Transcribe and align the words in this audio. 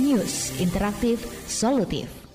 News, 0.00 0.56
interaktif, 0.58 1.20
solutif. 1.44 2.29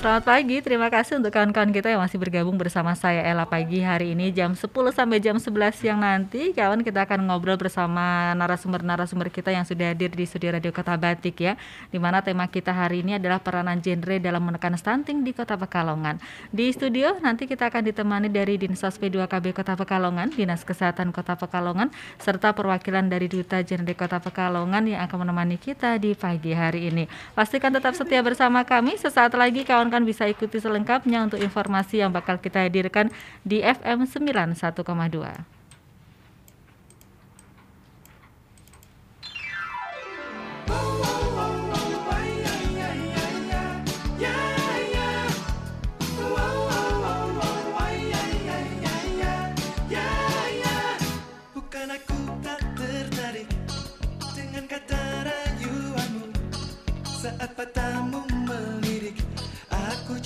Selamat 0.00 0.32
pagi, 0.32 0.64
terima 0.64 0.88
kasih 0.88 1.20
untuk 1.20 1.28
kawan-kawan 1.28 1.76
kita 1.76 1.92
yang 1.92 2.00
masih 2.00 2.16
bergabung 2.16 2.56
bersama 2.56 2.96
saya 2.96 3.20
Ella 3.20 3.44
pagi 3.44 3.84
hari 3.84 4.16
ini 4.16 4.32
jam 4.32 4.56
10 4.56 4.64
sampai 4.96 5.20
jam 5.20 5.36
11 5.36 5.76
siang 5.76 6.00
nanti. 6.00 6.56
Kawan 6.56 6.80
kita 6.80 7.04
akan 7.04 7.28
ngobrol 7.28 7.60
bersama 7.60 8.32
narasumber-narasumber 8.32 9.28
kita 9.28 9.52
yang 9.52 9.68
sudah 9.68 9.92
hadir 9.92 10.08
di 10.08 10.24
studio 10.24 10.56
Radio 10.56 10.72
Kota 10.72 10.96
Batik 10.96 11.44
ya. 11.44 11.60
Di 11.92 12.00
mana 12.00 12.24
tema 12.24 12.48
kita 12.48 12.72
hari 12.72 13.04
ini 13.04 13.20
adalah 13.20 13.44
peranan 13.44 13.84
genre 13.84 14.16
dalam 14.16 14.40
menekan 14.40 14.72
stunting 14.80 15.20
di 15.20 15.36
Kota 15.36 15.60
Pekalongan. 15.60 16.16
Di 16.48 16.72
studio 16.72 17.20
nanti 17.20 17.44
kita 17.44 17.68
akan 17.68 17.92
ditemani 17.92 18.32
dari 18.32 18.56
Dinsos 18.56 18.96
P2KB 18.96 19.52
Kota 19.52 19.76
Pekalongan, 19.76 20.32
Dinas 20.32 20.64
Kesehatan 20.64 21.12
Kota 21.12 21.36
Pekalongan, 21.36 21.92
serta 22.16 22.56
perwakilan 22.56 23.04
dari 23.04 23.28
Duta 23.28 23.60
Genre 23.60 23.92
Kota 23.92 24.16
Pekalongan 24.16 24.80
yang 24.96 25.04
akan 25.04 25.28
menemani 25.28 25.60
kita 25.60 26.00
di 26.00 26.16
pagi 26.16 26.56
hari 26.56 26.88
ini. 26.88 27.04
Pastikan 27.36 27.68
tetap 27.68 27.92
setia 27.92 28.24
bersama 28.24 28.64
kami. 28.64 28.96
Sesaat 28.96 29.36
lagi 29.36 29.60
kawan 29.60 29.90
kawan 30.00 30.08
bisa 30.08 30.24
ikuti 30.32 30.56
selengkapnya 30.56 31.28
untuk 31.28 31.36
informasi 31.36 32.00
yang 32.00 32.08
bakal 32.08 32.40
kita 32.40 32.64
hadirkan 32.64 33.12
di 33.44 33.60
FM 33.60 34.08
91,2. 34.08 35.59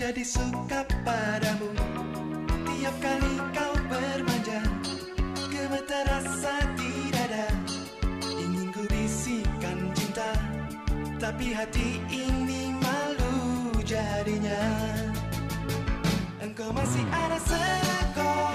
Jadi 0.04 0.20
suka 0.20 0.84
padamu. 1.00 1.72
Tiap 2.68 2.96
kali 3.00 3.40
kau 3.56 3.72
bermanja 3.88 4.60
Gemetar 5.48 6.04
rasa 6.04 6.60
di 6.76 7.08
dada. 7.08 7.48
Ingin 8.20 8.68
ku 8.68 8.84
bisikan 8.92 9.88
cinta 9.96 10.28
Tapi 11.16 11.56
hati 11.56 12.04
ini 12.12 12.76
malu 12.84 13.72
jadinya. 13.80 14.60
Engkau 16.44 16.68
masih 16.76 17.04
ada 17.08 17.40
sekolah 17.40 18.53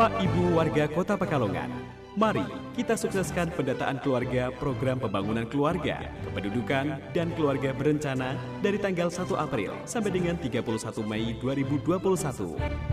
Bapak 0.00 0.16
Ibu 0.16 0.56
warga 0.56 0.88
Kota 0.88 1.12
Pekalongan, 1.12 1.68
mari 2.16 2.40
kita 2.72 2.96
sukseskan 2.96 3.52
pendataan 3.52 4.00
keluarga 4.00 4.48
program 4.48 4.96
pembangunan 4.96 5.44
keluarga, 5.44 6.08
kependudukan, 6.24 6.96
dan 7.12 7.28
keluarga 7.36 7.76
berencana 7.76 8.32
dari 8.64 8.80
tanggal 8.80 9.12
1 9.12 9.28
April 9.36 9.76
sampai 9.84 10.08
dengan 10.08 10.40
31 10.40 11.04
Mei 11.04 11.36
2021. 11.44 12.89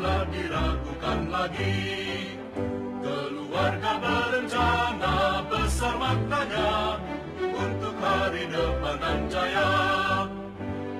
Janganlah 0.00 0.32
diragukan 0.32 1.20
lagi. 1.28 1.76
Keluarga 3.04 3.92
berencana 4.00 5.44
Besar 5.44 5.94
maknanya. 6.00 6.96
Untuk 7.36 7.92
hari 8.00 8.48
depan 8.48 8.96
dan 8.96 9.20
jaya 9.28 9.72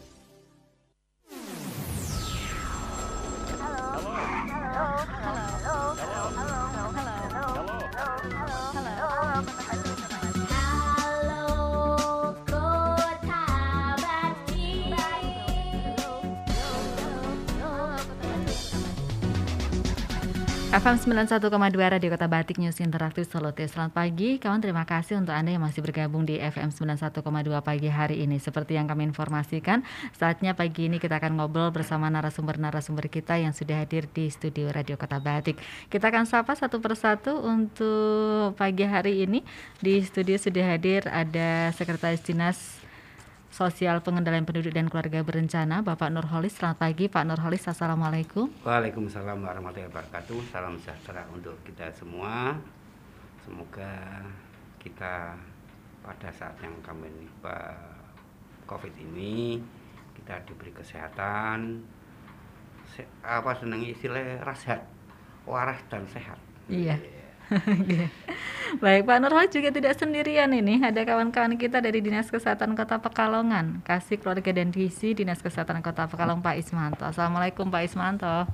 FM 20.73 20.97
91,2 20.97 21.53
Radio 21.77 22.09
Kota 22.09 22.25
Batik 22.33 22.57
News 22.57 22.81
Interaktif 22.81 23.29
Solutif. 23.29 23.69
Selamat 23.77 23.93
pagi, 23.93 24.41
kawan. 24.41 24.65
Terima 24.65 24.89
kasih 24.89 25.21
untuk 25.21 25.37
Anda 25.37 25.53
yang 25.53 25.61
masih 25.61 25.85
bergabung 25.85 26.25
di 26.25 26.41
FM 26.41 26.73
91,2 26.73 27.21
pagi 27.61 27.93
hari 27.93 28.25
ini. 28.25 28.41
Seperti 28.41 28.81
yang 28.81 28.89
kami 28.89 29.05
informasikan, 29.05 29.85
saatnya 30.17 30.57
pagi 30.57 30.89
ini 30.89 30.97
kita 30.97 31.21
akan 31.21 31.37
ngobrol 31.37 31.69
bersama 31.77 32.09
narasumber-narasumber 32.09 33.13
kita 33.13 33.37
yang 33.37 33.53
sudah 33.53 33.85
hadir 33.85 34.09
di 34.17 34.33
studio 34.33 34.73
Radio 34.73 34.97
Kota 34.97 35.21
Batik. 35.21 35.61
Kita 35.93 36.09
akan 36.09 36.25
sapa 36.25 36.57
satu 36.57 36.81
persatu 36.81 37.37
untuk 37.37 38.57
pagi 38.57 38.89
hari 38.89 39.29
ini. 39.29 39.45
Di 39.77 40.01
studio 40.01 40.41
sudah 40.41 40.73
hadir 40.73 41.05
ada 41.05 41.69
Sekretaris 41.77 42.25
Dinas 42.25 42.82
Sosial 43.53 44.01
Pengendalian 44.01 44.49
Penduduk 44.49 44.73
dan 44.73 44.89
Keluarga 44.89 45.21
Berencana, 45.21 45.85
Bapak 45.85 46.09
Nurholis. 46.09 46.57
Selamat 46.57 46.89
pagi, 46.89 47.13
Pak 47.13 47.21
Nurholis. 47.29 47.61
Assalamualaikum. 47.69 48.49
Waalaikumsalam 48.65 49.45
warahmatullahi 49.45 49.93
wabarakatuh. 49.93 50.41
Salam 50.49 50.81
sejahtera 50.81 51.29
untuk 51.29 51.61
kita 51.61 51.93
semua. 51.93 52.57
Semoga 53.45 54.25
kita 54.81 55.37
pada 56.01 56.33
saat 56.33 56.57
yang 56.65 56.73
kami 56.81 57.13
eh, 57.45 57.93
COVID 58.65 58.95
ini 59.13 59.61
kita 60.17 60.41
diberi 60.49 60.73
kesehatan. 60.73 61.85
Se- 62.89 63.13
apa 63.21 63.53
senangnya 63.53 63.93
istilahnya 63.93 64.41
rasehat, 64.49 64.81
waras 65.45 65.77
dan 65.93 66.09
sehat. 66.09 66.41
Iya. 66.73 66.97
Oke. 66.97 67.22
Baik, 68.83 69.05
Pak 69.05 69.19
Nurholis 69.21 69.53
juga 69.53 69.69
tidak 69.69 70.01
sendirian 70.01 70.49
ini. 70.49 70.81
Ada 70.81 71.05
kawan-kawan 71.05 71.61
kita 71.61 71.85
dari 71.85 72.01
Dinas 72.01 72.33
Kesehatan 72.33 72.73
Kota 72.73 72.97
Pekalongan, 73.05 73.85
Kasih 73.85 74.17
Keluarga 74.17 74.49
dan 74.49 74.73
Gizi 74.73 75.13
Dinas 75.13 75.45
Kesehatan 75.45 75.85
Kota 75.85 76.09
Pekalongan, 76.09 76.41
Pak 76.41 76.57
Ismanto. 76.57 77.05
Assalamualaikum, 77.05 77.69
Pak 77.69 77.83
Ismanto. 77.85 78.49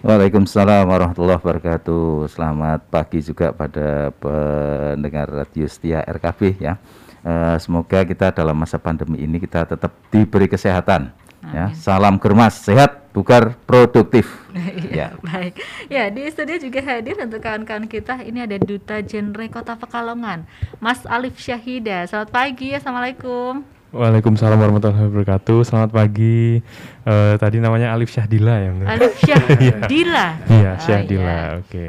Waalaikumsalam 0.00 0.88
warahmatullahi 0.88 1.38
wabarakatuh. 1.38 2.26
Selamat 2.32 2.80
pagi 2.88 3.20
juga 3.20 3.52
pada 3.52 4.10
pendengar 4.16 5.28
radio 5.28 5.68
setia 5.68 6.00
RKB 6.08 6.56
ya. 6.56 6.80
Eh, 7.20 7.56
semoga 7.60 8.00
kita 8.08 8.32
dalam 8.32 8.56
masa 8.56 8.80
pandemi 8.80 9.20
ini 9.20 9.36
kita 9.36 9.68
tetap 9.68 9.92
diberi 10.08 10.48
kesehatan. 10.48 11.12
Ya, 11.42 11.72
salam 11.72 12.20
germas, 12.20 12.52
sehat, 12.54 13.08
bugar, 13.10 13.56
produktif. 13.64 14.28
Iya, 14.90 15.14
baik. 15.20 15.56
Ya, 15.86 16.10
di 16.10 16.26
studio 16.26 16.58
juga 16.58 16.82
hadir 16.82 17.16
untuk 17.16 17.38
kawan-kawan 17.38 17.86
kita. 17.86 18.18
Ini 18.20 18.44
ada 18.44 18.58
Duta 18.58 18.98
Genre 19.00 19.46
Kota 19.48 19.72
Pekalongan, 19.72 20.42
Mas 20.76 21.06
Alif 21.06 21.38
Syahida. 21.38 22.04
Selamat 22.04 22.28
pagi, 22.28 22.74
Assalamualaikum. 22.74 23.62
Waalaikumsalam 23.90 24.54
warahmatullahi 24.54 25.02
wabarakatuh. 25.02 25.58
Selamat 25.64 25.90
pagi. 25.90 26.60
Eh, 27.02 27.34
tadi 27.36 27.58
namanya 27.58 27.90
Alif 27.90 28.10
Syahdila 28.10 28.54
ya. 28.58 28.70
benar? 28.70 28.86
Alif 28.92 29.14
Syahdila. 29.24 30.26
Iya, 30.46 30.70
Oh, 30.70 30.82
Syahdila. 30.82 31.34
iya. 31.34 31.58
Oke. 31.58 31.88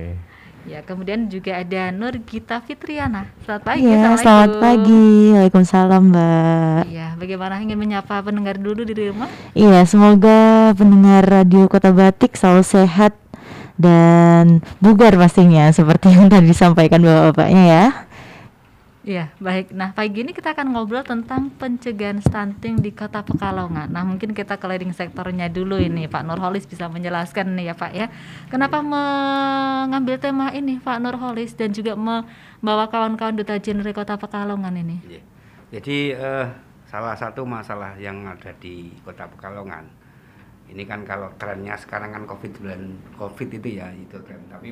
Ya, 0.71 0.79
kemudian 0.87 1.27
juga 1.27 1.59
ada 1.59 1.91
Nur 1.91 2.15
Gita 2.23 2.63
Fitriana. 2.63 3.27
Selamat 3.43 3.75
pagi. 3.75 3.91
Iya, 3.91 4.15
selamat 4.15 4.51
pagi. 4.55 5.11
Waalaikumsalam, 5.35 6.01
Mbak. 6.15 6.81
Iya, 6.87 7.07
bagaimana 7.19 7.59
ingin 7.59 7.75
menyapa 7.75 8.23
pendengar 8.23 8.55
dulu 8.55 8.87
di 8.87 8.95
rumah? 8.95 9.27
Iya, 9.51 9.83
semoga 9.83 10.71
pendengar 10.71 11.27
Radio 11.27 11.67
Kota 11.67 11.91
Batik 11.91 12.39
selalu 12.39 12.63
sehat 12.63 13.11
dan 13.75 14.63
bugar 14.79 15.19
pastinya 15.19 15.67
seperti 15.75 16.15
yang 16.15 16.31
tadi 16.31 16.47
disampaikan 16.47 17.03
Bapak-bapaknya 17.03 17.63
ya. 17.67 17.85
Iya, 19.01 19.33
baik. 19.41 19.73
Nah, 19.73 19.97
pagi 19.97 20.21
ini 20.21 20.29
kita 20.29 20.53
akan 20.53 20.77
ngobrol 20.77 21.01
tentang 21.01 21.49
pencegahan 21.57 22.21
stunting 22.21 22.77
di 22.85 22.93
Kota 22.93 23.25
Pekalongan. 23.25 23.89
Nah, 23.89 24.05
mungkin 24.05 24.37
kita 24.37 24.61
ke 24.61 24.65
leading 24.69 24.93
sektornya 24.93 25.49
dulu 25.49 25.81
ini, 25.81 26.05
Pak 26.05 26.21
Nurholis 26.21 26.69
bisa 26.69 26.85
menjelaskan 26.85 27.57
nih 27.57 27.73
ya, 27.73 27.75
Pak 27.75 27.91
ya. 27.97 28.13
Kenapa 28.53 28.85
mengambil 28.85 30.21
tema 30.21 30.53
ini, 30.53 30.77
Pak 30.77 31.01
Nurholis 31.01 31.57
dan 31.57 31.73
juga 31.73 31.97
membawa 31.97 32.85
kawan-kawan 32.93 33.41
duta 33.41 33.57
genre 33.57 33.89
Kota 33.89 34.21
Pekalongan 34.21 34.77
ini? 34.77 35.01
Iya. 35.09 35.21
Jadi 35.73 35.97
eh, 36.13 36.47
salah 36.85 37.17
satu 37.17 37.41
masalah 37.41 37.97
yang 37.97 38.21
ada 38.29 38.53
di 38.61 38.93
Kota 39.01 39.25
Pekalongan 39.25 40.01
ini 40.71 40.87
kan 40.87 41.03
kalau 41.03 41.27
trennya 41.35 41.75
sekarang 41.75 42.15
kan 42.15 42.23
COVID 42.23 42.63
COVID 43.19 43.49
itu 43.59 43.69
ya 43.75 43.91
itu 43.91 44.15
tren. 44.23 44.39
Tapi 44.47 44.71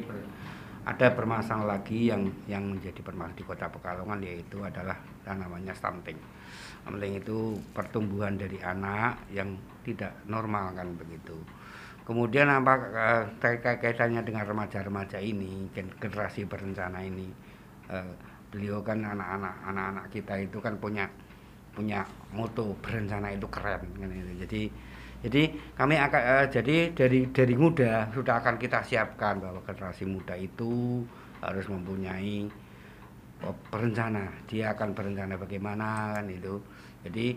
ada 0.87 1.11
permasalahan 1.11 1.67
lagi 1.67 2.09
yang 2.09 2.23
yang 2.47 2.63
menjadi 2.75 3.03
permasalahan 3.03 3.37
di 3.37 3.43
Kota 3.43 3.67
Pekalongan 3.67 4.19
yaitu 4.23 4.63
adalah 4.63 4.95
namanya 5.27 5.75
stunting. 5.75 6.17
Stunting 6.83 7.19
itu 7.19 7.59
pertumbuhan 7.75 8.39
dari 8.39 8.57
anak 8.63 9.19
yang 9.29 9.53
tidak 9.85 10.15
normal 10.25 10.73
kan 10.73 10.95
begitu. 10.95 11.35
Kemudian 12.07 12.49
apa 12.49 12.73
eh, 12.89 13.23
terkait 13.37 13.77
kaitannya 13.77 14.25
dengan 14.25 14.41
remaja-remaja 14.47 15.21
ini, 15.21 15.69
gen- 15.75 15.93
generasi 16.01 16.41
berencana 16.49 17.05
ini, 17.05 17.29
eh, 17.93 18.11
beliau 18.49 18.81
kan 18.81 19.05
anak-anak 19.05 19.55
anak-anak 19.69 20.05
kita 20.09 20.41
itu 20.41 20.57
kan 20.57 20.73
punya 20.81 21.05
punya 21.69 22.01
moto 22.33 22.73
berencana 22.81 23.29
itu 23.29 23.45
keren 23.53 23.83
kan 23.93 24.09
itu. 24.09 24.33
Jadi 24.41 24.61
jadi 25.19 25.51
kami 25.75 25.99
akan 25.99 26.21
eh, 26.23 26.47
jadi 26.47 26.77
dari 26.95 27.27
dari 27.27 27.55
muda 27.59 28.07
sudah 28.15 28.39
akan 28.39 28.55
kita 28.55 28.79
siapkan 28.87 29.43
bahwa 29.43 29.59
generasi 29.67 30.07
muda 30.07 30.31
itu 30.39 31.03
harus 31.43 31.67
mempunyai 31.67 32.47
oh, 33.43 33.55
berencana. 33.67 34.31
Dia 34.47 34.71
akan 34.71 34.95
berencana 34.95 35.35
bagaimana 35.35 36.15
kan 36.15 36.25
itu. 36.31 36.55
Jadi 37.03 37.35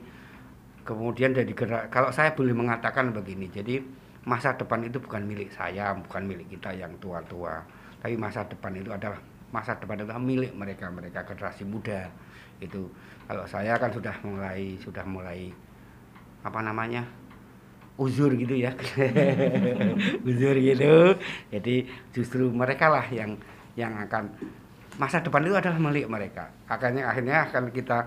kemudian 0.87 1.35
dari 1.35 1.51
kalau 1.91 2.15
saya 2.15 2.31
boleh 2.39 2.55
mengatakan 2.55 3.11
begini. 3.11 3.51
Jadi 3.51 3.83
masa 4.31 4.55
depan 4.55 4.87
itu 4.87 5.03
bukan 5.03 5.27
milik 5.27 5.51
saya, 5.51 5.91
bukan 5.99 6.23
milik 6.23 6.55
kita 6.55 6.71
yang 6.79 6.95
tua-tua. 7.03 7.67
Tapi 7.99 8.15
masa 8.15 8.47
depan 8.47 8.79
itu 8.79 8.95
adalah 8.95 9.19
masa 9.51 9.75
depan 9.75 9.99
itu 9.99 10.15
milik 10.23 10.55
mereka, 10.55 10.87
mereka 10.87 11.27
generasi 11.27 11.67
muda. 11.67 12.07
Itu 12.63 12.87
kalau 13.27 13.43
saya 13.51 13.75
kan 13.75 13.91
sudah 13.91 14.15
mulai 14.23 14.79
sudah 14.79 15.03
mulai 15.03 15.51
apa 16.47 16.63
namanya? 16.63 17.07
Uzur 18.01 18.33
gitu 18.37 18.55
ya. 18.57 18.73
Uzur 20.29 20.57
gitu. 20.57 21.17
Jadi 21.53 21.89
justru 22.13 22.49
mereka 22.49 22.89
lah 22.89 23.07
yang 23.13 23.37
yang 23.77 23.93
akan 24.09 24.29
masa 25.01 25.21
depan 25.25 25.45
itu 25.45 25.57
adalah 25.57 25.79
milik 25.81 26.09
mereka. 26.09 26.49
Akhirnya 26.69 27.09
akhirnya 27.09 27.37
akan 27.49 27.73
kita 27.73 27.99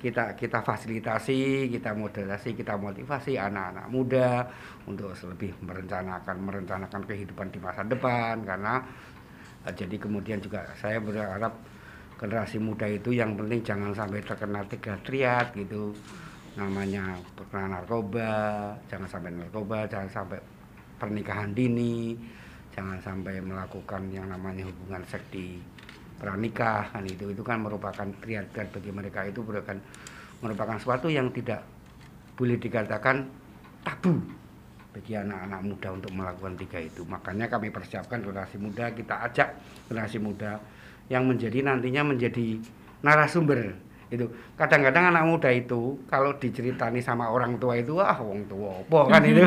kita 0.00 0.32
kita 0.32 0.64
fasilitasi 0.64 1.68
kita 1.68 1.92
moderasi 1.92 2.56
kita 2.56 2.72
motivasi 2.80 3.36
anak-anak 3.36 3.86
muda 3.92 4.48
untuk 4.88 5.12
lebih 5.12 5.52
merencanakan 5.60 6.36
merencanakan 6.40 7.02
kehidupan 7.04 7.52
di 7.52 7.58
masa 7.60 7.84
depan. 7.84 8.40
Karena 8.44 8.80
eh, 9.68 9.72
jadi 9.76 9.96
kemudian 10.00 10.40
juga 10.40 10.64
saya 10.80 11.00
berharap 11.00 11.52
generasi 12.20 12.60
muda 12.60 12.84
itu 12.84 13.16
yang 13.16 13.32
penting 13.32 13.64
jangan 13.64 13.96
sampai 13.96 14.20
terkena 14.20 14.60
tiga 14.68 15.00
triad 15.00 15.56
gitu 15.56 15.96
namanya 16.58 17.14
pernah 17.36 17.78
narkoba, 17.78 18.30
jangan 18.90 19.06
sampai 19.06 19.30
narkoba, 19.30 19.86
jangan 19.86 20.08
sampai 20.10 20.38
pernikahan 20.98 21.54
dini, 21.54 22.18
jangan 22.74 22.98
sampai 22.98 23.38
melakukan 23.38 24.10
yang 24.10 24.26
namanya 24.26 24.66
hubungan 24.66 25.02
seks 25.06 25.26
di 25.30 25.60
kan 26.20 27.02
itu. 27.08 27.32
Itu 27.32 27.40
kan 27.40 27.64
merupakan 27.64 28.08
triad-triad 28.20 28.68
bagi 28.68 28.90
mereka. 28.92 29.24
Itu 29.24 29.40
merupakan 29.40 29.78
merupakan 30.40 30.76
sesuatu 30.76 31.08
yang 31.08 31.32
tidak 31.32 31.64
boleh 32.36 32.56
dikatakan 32.60 33.24
tabu 33.84 34.20
bagi 34.90 35.16
anak-anak 35.16 35.60
muda 35.64 35.88
untuk 35.96 36.12
melakukan 36.12 36.54
tiga 36.60 36.78
itu. 36.82 37.02
Makanya 37.08 37.46
kami 37.48 37.72
persiapkan 37.72 38.20
generasi 38.20 38.60
muda 38.60 38.92
kita 38.92 39.22
ajak 39.30 39.48
generasi 39.88 40.18
muda 40.20 40.60
yang 41.08 41.24
menjadi 41.24 41.64
nantinya 41.64 42.12
menjadi 42.14 42.60
narasumber 43.00 43.89
itu. 44.10 44.26
Kadang-kadang 44.58 45.14
anak 45.14 45.24
muda 45.24 45.50
itu 45.54 46.02
kalau 46.10 46.34
diceritani 46.36 46.98
sama 46.98 47.30
orang 47.30 47.56
tua 47.62 47.78
itu 47.78 47.96
ah 48.02 48.18
wong 48.18 48.44
tua 48.50 48.82
apa? 48.82 49.00
kan 49.16 49.22
itu. 49.22 49.42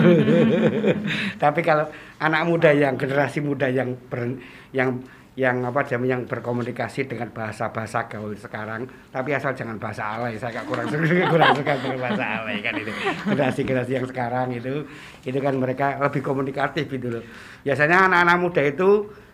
Tapi 1.44 1.60
kalau 1.62 1.86
anak 2.20 2.42
muda 2.48 2.72
yang 2.72 2.96
generasi 2.96 3.44
muda 3.44 3.68
yang 3.68 3.94
ber, 4.08 4.40
yang 4.72 5.04
yang 5.34 5.66
apa 5.66 5.82
jam 5.90 6.06
yang 6.06 6.30
berkomunikasi 6.30 7.10
dengan 7.10 7.34
bahasa-bahasa 7.34 8.06
gaul 8.06 8.38
sekarang 8.38 8.86
tapi 9.10 9.34
asal 9.34 9.50
jangan 9.58 9.82
bahasa 9.82 10.06
alay 10.06 10.38
saya 10.38 10.62
agak 10.62 10.70
kurang 10.70 10.86
suka 10.86 11.26
kurang 11.34 11.58
suka 11.58 11.74
dengan 11.82 12.00
bahasa 12.06 12.24
alay 12.38 12.62
kan 12.62 12.78
itu. 12.78 12.94
Generasi-generasi 13.34 13.92
yang 13.98 14.06
sekarang 14.06 14.54
itu 14.54 14.86
itu 15.26 15.40
kan 15.42 15.58
mereka 15.58 15.98
lebih 15.98 16.22
komunikatif 16.22 16.86
gitu 16.86 17.18
loh. 17.18 17.24
Biasanya 17.66 18.14
anak-anak 18.14 18.38
muda 18.46 18.62
itu 18.62 18.90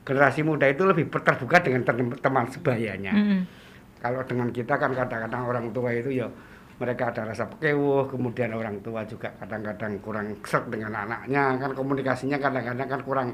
generasi 0.07 0.41
muda 0.47 0.65
itu 0.71 0.87
lebih 0.87 1.11
terbuka 1.11 1.57
dengan 1.59 1.83
tem- 1.83 2.15
teman 2.23 2.47
sebayanya. 2.47 3.13
Mm-mm. 3.13 3.58
Kalau 3.99 4.23
dengan 4.23 4.49
kita 4.49 4.79
kan 4.79 4.91
kadang-kadang 4.95 5.43
orang 5.45 5.65
tua 5.75 5.91
itu 5.91 6.23
ya 6.23 6.27
mereka 6.79 7.11
ada 7.11 7.27
rasa 7.27 7.43
pekewuh, 7.51 8.07
kemudian 8.07 8.55
orang 8.55 8.79
tua 8.79 9.03
juga 9.03 9.27
kadang-kadang 9.35 9.99
kurang 9.99 10.31
serk 10.47 10.71
dengan 10.71 10.95
anaknya, 10.95 11.59
kan 11.59 11.75
komunikasinya 11.75 12.39
kadang-kadang 12.39 12.87
kan 12.87 13.01
kurang 13.03 13.29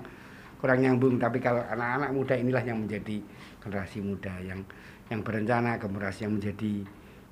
kurang 0.57 0.81
nyambung. 0.81 1.21
Tapi 1.21 1.37
kalau 1.37 1.61
anak-anak 1.61 2.09
muda 2.09 2.33
inilah 2.33 2.65
yang 2.65 2.81
menjadi 2.81 3.21
generasi 3.61 4.01
muda 4.01 4.33
yang 4.41 4.65
yang 5.13 5.21
berencana, 5.21 5.77
generasi 5.77 6.25
yang 6.25 6.41
menjadi 6.41 6.81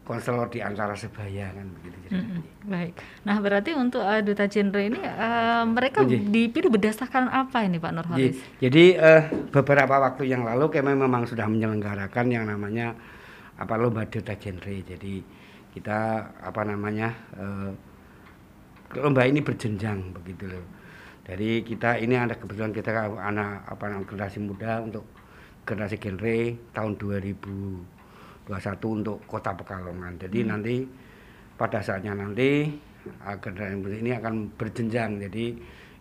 konselor 0.03 0.51
di 0.51 0.59
antara 0.59 0.93
sebaya 0.93 1.47
kan 1.55 1.65
begitu. 1.79 1.97
Jadi, 2.11 2.15
Mm-mm. 2.19 2.41
Baik. 2.67 2.93
Nah, 3.23 3.39
berarti 3.39 3.71
untuk 3.71 4.03
uh, 4.03 4.19
duta 4.19 4.45
genre 4.51 4.83
ini 4.83 4.99
uh, 4.99 5.63
mereka 5.63 6.03
Iya. 6.03 6.19
dipilih 6.27 6.69
berdasarkan 6.75 7.31
apa 7.31 7.63
ini 7.63 7.79
Pak 7.79 7.89
Jadi, 7.89 7.97
Nurholis? 7.97 8.37
jadi 8.59 8.83
eh, 8.99 9.21
beberapa 9.49 9.95
waktu 10.03 10.27
yang 10.27 10.43
lalu 10.43 10.67
kami 10.69 10.91
memang 10.91 11.23
sudah 11.23 11.47
menyelenggarakan 11.47 12.25
yang 12.29 12.43
namanya 12.45 12.93
apa 13.57 13.74
lomba 13.77 14.05
duta 14.07 14.33
genre. 14.38 14.75
Jadi 14.81 15.22
kita 15.74 16.00
apa 16.41 16.62
namanya 16.65 17.10
eh, 17.38 17.72
lomba 18.98 19.25
ini 19.25 19.41
berjenjang 19.41 20.13
begitu 20.13 20.45
loh. 20.50 20.65
Dari 21.24 21.63
kita 21.63 21.98
ini 22.03 22.19
ada 22.19 22.36
kebetulan 22.36 22.75
kita 22.75 22.91
anak 23.15 23.63
apa 23.65 23.83
namanya 23.88 24.07
generasi 24.12 24.38
muda 24.43 24.83
untuk 24.83 25.07
generasi 25.63 25.95
genre 25.98 26.38
tahun 26.75 26.91
2021 27.00 28.98
untuk 29.00 29.17
Kota 29.24 29.55
Pekalongan. 29.55 30.19
Jadi 30.19 30.39
nanti 30.43 30.75
pada 31.55 31.79
saatnya 31.79 32.12
nanti 32.12 32.67
uh, 33.24 33.38
generasi 33.39 33.75
muda 33.79 33.95
ini 33.95 34.12
akan 34.12 34.51
berjenjang. 34.51 35.24
Jadi 35.24 35.45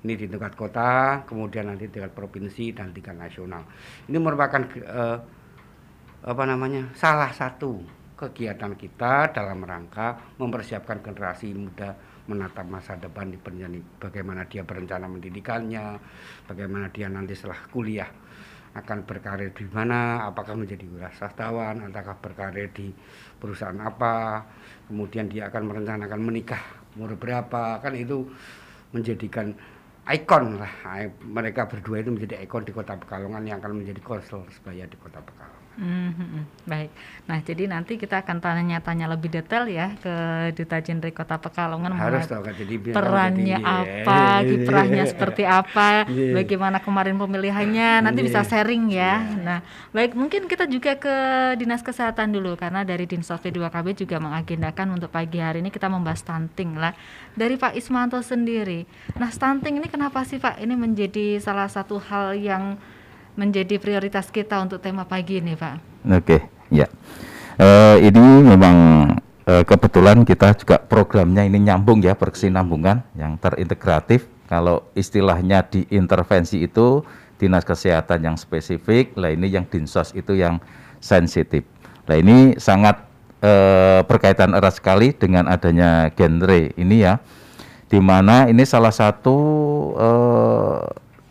ini 0.02 0.18
di 0.18 0.26
tingkat 0.26 0.59
kota, 0.59 1.23
kemudian 1.23 1.71
nanti 1.71 1.87
tingkat 1.87 2.11
provinsi 2.11 2.75
dan 2.75 2.90
tingkat 2.90 3.14
nasional. 3.14 3.62
Ini 4.11 4.18
merupakan 4.18 4.59
eh, 4.75 5.18
apa 6.22 6.42
namanya 6.46 6.86
salah 6.94 7.34
satu 7.34 7.82
kegiatan 8.14 8.78
kita 8.78 9.34
dalam 9.34 9.66
rangka 9.66 10.38
mempersiapkan 10.38 11.02
generasi 11.02 11.50
muda 11.50 11.98
menatap 12.30 12.62
masa 12.70 12.94
depan 12.94 13.34
di 13.34 13.38
bagaimana 13.98 14.46
dia 14.46 14.62
berencana 14.62 15.10
pendidikannya, 15.10 15.98
bagaimana 16.46 16.86
dia 16.94 17.10
nanti 17.10 17.34
setelah 17.34 17.58
kuliah 17.74 18.06
akan 18.72 19.04
berkarir 19.04 19.50
di 19.50 19.66
mana, 19.68 20.30
apakah 20.30 20.54
menjadi 20.54 20.86
wirausahawan, 20.86 21.82
apakah 21.90 22.16
berkarir 22.22 22.70
di 22.70 22.94
perusahaan 23.36 23.76
apa, 23.82 24.46
kemudian 24.86 25.26
dia 25.26 25.50
akan 25.50 25.62
merencanakan 25.66 26.20
menikah 26.22 26.62
umur 26.94 27.18
berapa, 27.18 27.82
kan 27.82 27.92
itu 27.98 28.22
menjadikan 28.94 29.52
ikon 30.02 30.62
lah 30.62 30.72
mereka 31.26 31.66
berdua 31.66 32.00
itu 32.00 32.14
menjadi 32.14 32.38
ikon 32.46 32.62
di 32.62 32.72
kota 32.72 32.94
Pekalongan 32.94 33.44
yang 33.44 33.58
akan 33.58 33.82
menjadi 33.82 33.98
konselor 33.98 34.46
sebaya 34.54 34.86
di 34.86 34.96
kota 34.96 35.18
Pekalongan. 35.18 35.62
Mhm, 35.72 36.68
Baik. 36.68 36.92
Nah, 37.26 37.40
jadi 37.40 37.64
nanti 37.64 37.96
kita 37.96 38.20
akan 38.22 38.38
tanya-tanya 38.38 39.08
lebih 39.08 39.32
detail 39.32 39.64
ya 39.66 39.96
ke 39.98 40.14
Duta 40.52 40.78
Genre 40.78 41.10
Kota 41.10 41.40
Pekalongan 41.40 41.96
Harus 41.96 42.28
tahu 42.28 42.44
kan 42.44 42.54
jadi 42.54 42.74
biar 42.76 42.94
perannya 42.94 43.58
jadi- 43.58 44.04
apa, 44.04 44.20
kiprahnya 44.44 45.04
seperti 45.08 45.42
apa, 45.48 46.04
Iya. 46.06 46.36
bagaimana 46.36 46.78
kemarin 46.78 47.16
pemilihannya, 47.16 48.04
nanti 48.04 48.20
bisa 48.20 48.44
Iya. 48.44 48.48
sharing 48.52 48.84
ya. 48.92 49.14
Nah, 49.42 49.58
baik 49.90 50.12
mungkin 50.12 50.44
kita 50.44 50.68
juga 50.68 50.94
ke 51.00 51.16
Dinas 51.56 51.80
Kesehatan 51.80 52.30
dulu 52.30 52.54
karena 52.54 52.84
dari 52.84 53.08
Dinsos 53.08 53.40
P2KB 53.40 53.96
juga 53.96 54.20
mengagendakan 54.20 54.92
untuk 54.92 55.08
pagi 55.08 55.40
hari 55.40 55.64
ini 55.64 55.72
kita 55.72 55.88
membahas 55.88 56.20
stunting 56.20 56.76
lah. 56.76 56.92
Dari 57.32 57.56
Pak 57.56 57.74
Ismanto 57.74 58.20
sendiri. 58.20 58.84
Nah, 59.16 59.32
stunting 59.32 59.80
ini 59.80 59.88
kenapa 59.88 60.22
sih 60.22 60.36
Pak 60.36 60.60
ini 60.60 60.76
menjadi 60.76 61.40
salah 61.40 61.66
satu 61.66 61.96
hal 61.96 62.36
yang 62.36 62.76
menjadi 63.34 63.80
prioritas 63.80 64.28
kita 64.28 64.60
untuk 64.60 64.80
tema 64.84 65.08
pagi 65.08 65.40
ini, 65.40 65.56
Pak? 65.56 66.04
Oke, 66.08 66.44
ya. 66.68 66.86
Eh, 67.56 67.96
ini 68.08 68.24
memang 68.44 68.76
eh, 69.48 69.64
kebetulan 69.64 70.24
kita 70.24 70.56
juga 70.56 70.76
programnya 70.80 71.44
ini 71.44 71.60
nyambung 71.60 72.00
ya, 72.04 72.16
berkesinambungan 72.16 73.04
yang 73.16 73.36
terintegratif. 73.40 74.28
Kalau 74.48 74.84
istilahnya 74.92 75.64
di 75.64 75.88
intervensi 75.88 76.60
itu 76.60 77.00
dinas 77.40 77.64
kesehatan 77.64 78.20
yang 78.20 78.36
spesifik, 78.36 79.16
lah 79.16 79.32
ini 79.32 79.48
yang 79.48 79.64
dinsos 79.64 80.12
itu 80.12 80.36
yang 80.36 80.60
sensitif. 81.00 81.64
Nah 82.04 82.16
ini 82.20 82.60
sangat 82.60 83.00
eh, 83.40 84.04
berkaitan 84.04 84.52
erat 84.52 84.76
sekali 84.76 85.16
dengan 85.16 85.48
adanya 85.48 86.12
genre 86.12 86.70
ini 86.76 87.02
ya, 87.02 87.16
di 87.88 87.98
mana 87.98 88.46
ini 88.46 88.62
salah 88.68 88.92
satu 88.92 89.36
eh, 89.96 90.80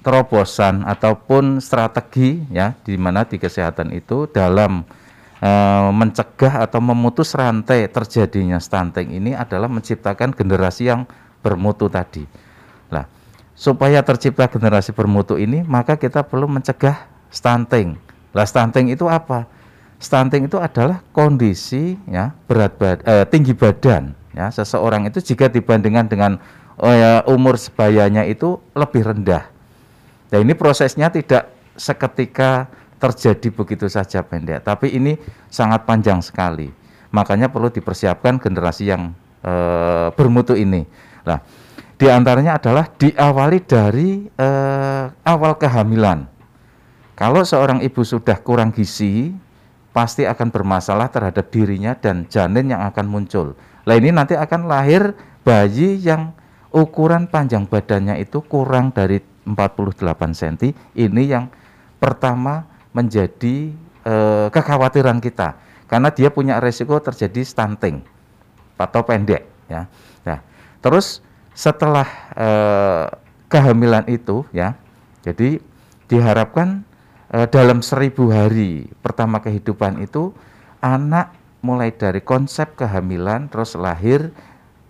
terobosan 0.02 0.84
ataupun 0.86 1.62
strategi 1.62 2.42
ya, 2.50 2.74
di 2.82 2.98
mana 2.98 3.26
di 3.26 3.38
kesehatan 3.38 3.94
itu 3.94 4.26
dalam 4.30 4.86
eh, 5.40 5.90
mencegah 5.94 6.66
atau 6.66 6.82
memutus 6.82 7.34
rantai 7.38 7.86
terjadinya 7.90 8.58
stunting 8.58 9.14
ini 9.14 9.38
adalah 9.38 9.70
menciptakan 9.70 10.34
generasi 10.34 10.90
yang 10.90 11.06
bermutu 11.42 11.90
tadi. 11.90 12.26
Nah, 12.90 13.06
supaya 13.54 14.02
tercipta 14.02 14.50
generasi 14.50 14.94
bermutu 14.94 15.38
ini, 15.38 15.62
maka 15.66 15.98
kita 15.98 16.26
perlu 16.26 16.50
mencegah 16.50 17.08
stunting. 17.30 17.98
Lah 18.34 18.46
stunting 18.46 18.90
itu 18.94 19.06
apa? 19.06 19.46
Stunting 20.02 20.50
itu 20.50 20.58
adalah 20.58 21.06
kondisi 21.14 21.94
ya 22.10 22.34
berat 22.50 22.74
bad, 22.82 22.98
eh, 23.06 23.26
tinggi 23.30 23.54
badan 23.54 24.18
ya 24.34 24.50
seseorang 24.50 25.06
itu 25.06 25.20
jika 25.22 25.52
dibandingkan 25.52 26.08
dengan 26.08 26.32
ya, 26.82 27.22
umur 27.28 27.60
sebayanya 27.60 28.26
itu 28.26 28.58
lebih 28.74 29.06
rendah. 29.06 29.46
Nah 30.32 30.40
ini 30.40 30.56
prosesnya 30.56 31.12
tidak 31.12 31.52
seketika 31.76 32.72
terjadi 32.98 33.52
begitu 33.52 33.92
saja 33.92 34.24
pendek, 34.24 34.64
tapi 34.64 34.96
ini 34.96 35.20
sangat 35.52 35.84
panjang 35.84 36.24
sekali. 36.24 36.72
Makanya 37.12 37.52
perlu 37.52 37.68
dipersiapkan 37.68 38.40
generasi 38.40 38.88
yang 38.88 39.12
eh, 39.44 40.08
bermutu 40.16 40.56
ini. 40.56 40.88
Nah, 41.28 41.44
di 42.00 42.08
antaranya 42.08 42.56
adalah 42.56 42.88
diawali 42.88 43.60
dari 43.68 44.26
eh, 44.26 45.06
awal 45.28 45.60
kehamilan. 45.60 46.30
Kalau 47.20 47.44
seorang 47.44 47.84
ibu 47.84 48.02
sudah 48.02 48.40
kurang 48.40 48.72
gizi, 48.72 49.36
pasti 49.92 50.24
akan 50.24 50.50
bermasalah 50.50 51.12
terhadap 51.12 51.52
dirinya 51.52 51.94
dan 51.94 52.26
janin 52.32 52.72
yang 52.72 52.82
akan 52.88 53.06
muncul. 53.06 53.54
Nah 53.84 53.94
ini 54.00 54.10
nanti 54.10 54.40
akan 54.40 54.66
lahir 54.66 55.14
bayi 55.44 56.00
yang 56.00 56.32
ukuran 56.72 57.28
panjang 57.28 57.68
badannya 57.68 58.18
itu 58.24 58.40
kurang 58.48 58.96
dari 58.96 59.20
48 59.54 60.34
cm. 60.34 60.74
Ini 60.96 61.24
yang 61.28 61.46
pertama 62.02 62.66
menjadi 62.92 63.72
eh, 64.04 64.48
kekhawatiran 64.52 65.22
kita 65.22 65.56
karena 65.92 66.10
dia 66.12 66.32
punya 66.32 66.60
resiko 66.64 66.96
terjadi 67.04 67.44
stunting 67.44 68.00
atau 68.80 69.02
pendek 69.04 69.44
ya. 69.68 69.86
Nah, 70.24 70.40
terus 70.80 71.20
setelah 71.52 72.08
eh, 72.34 73.06
kehamilan 73.52 74.08
itu 74.08 74.48
ya, 74.56 74.76
jadi 75.22 75.60
diharapkan 76.08 76.84
eh, 77.32 77.48
dalam 77.52 77.84
seribu 77.84 78.32
hari 78.32 78.90
pertama 79.04 79.40
kehidupan 79.44 80.02
itu 80.04 80.32
anak 80.82 81.36
mulai 81.62 81.94
dari 81.94 82.20
konsep 82.26 82.74
kehamilan 82.74 83.48
terus 83.48 83.78
lahir 83.78 84.34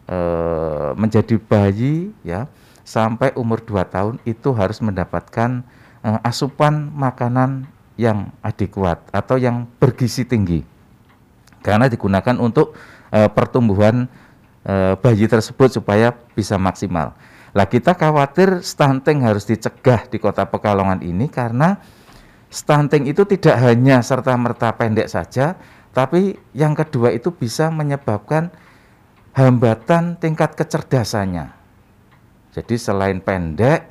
eh, 0.07 0.89
menjadi 0.95 1.36
bayi 1.38 2.15
ya 2.23 2.47
sampai 2.83 3.33
umur 3.37 3.61
2 3.61 3.81
tahun 3.87 4.15
itu 4.25 4.51
harus 4.53 4.81
mendapatkan 4.81 5.63
eh, 6.05 6.19
asupan 6.27 6.89
makanan 6.93 7.69
yang 7.99 8.33
adekuat 8.41 9.03
atau 9.13 9.37
yang 9.37 9.69
bergizi 9.77 10.25
tinggi 10.25 10.65
karena 11.61 11.85
digunakan 11.87 12.35
untuk 12.41 12.73
eh, 13.13 13.29
pertumbuhan 13.29 14.09
eh, 14.65 14.93
bayi 14.97 15.29
tersebut 15.29 15.77
supaya 15.77 16.13
bisa 16.33 16.57
maksimal. 16.57 17.13
Lah 17.51 17.67
kita 17.67 17.93
khawatir 17.93 18.63
stunting 18.63 19.21
harus 19.27 19.43
dicegah 19.43 20.07
di 20.07 20.17
Kota 20.17 20.47
Pekalongan 20.47 21.03
ini 21.03 21.27
karena 21.27 21.77
stunting 22.47 23.11
itu 23.11 23.27
tidak 23.27 23.59
hanya 23.59 23.99
serta 23.99 24.33
merta 24.39 24.71
pendek 24.71 25.11
saja, 25.11 25.59
tapi 25.91 26.39
yang 26.55 26.71
kedua 26.71 27.11
itu 27.11 27.29
bisa 27.29 27.67
menyebabkan 27.67 28.49
hambatan 29.35 30.15
tingkat 30.19 30.55
kecerdasannya. 30.55 31.61
Jadi 32.51 32.75
selain 32.75 33.23
pendek, 33.23 33.87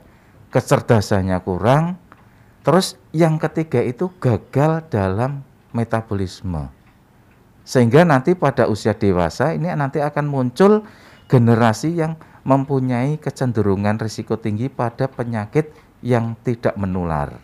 kecerdasannya 0.53 1.41
kurang, 1.41 1.97
terus 2.61 3.01
yang 3.11 3.41
ketiga 3.41 3.81
itu 3.81 4.13
gagal 4.21 4.85
dalam 4.93 5.45
metabolisme. 5.73 6.69
Sehingga 7.65 8.03
nanti 8.05 8.35
pada 8.35 8.67
usia 8.67 8.93
dewasa 8.93 9.55
ini 9.55 9.71
nanti 9.73 10.03
akan 10.03 10.27
muncul 10.27 10.85
generasi 11.31 11.95
yang 11.95 12.19
mempunyai 12.43 13.21
kecenderungan 13.21 14.01
risiko 14.01 14.41
tinggi 14.41 14.67
pada 14.67 15.07
penyakit 15.07 15.71
yang 16.01 16.35
tidak 16.43 16.75
menular. 16.75 17.37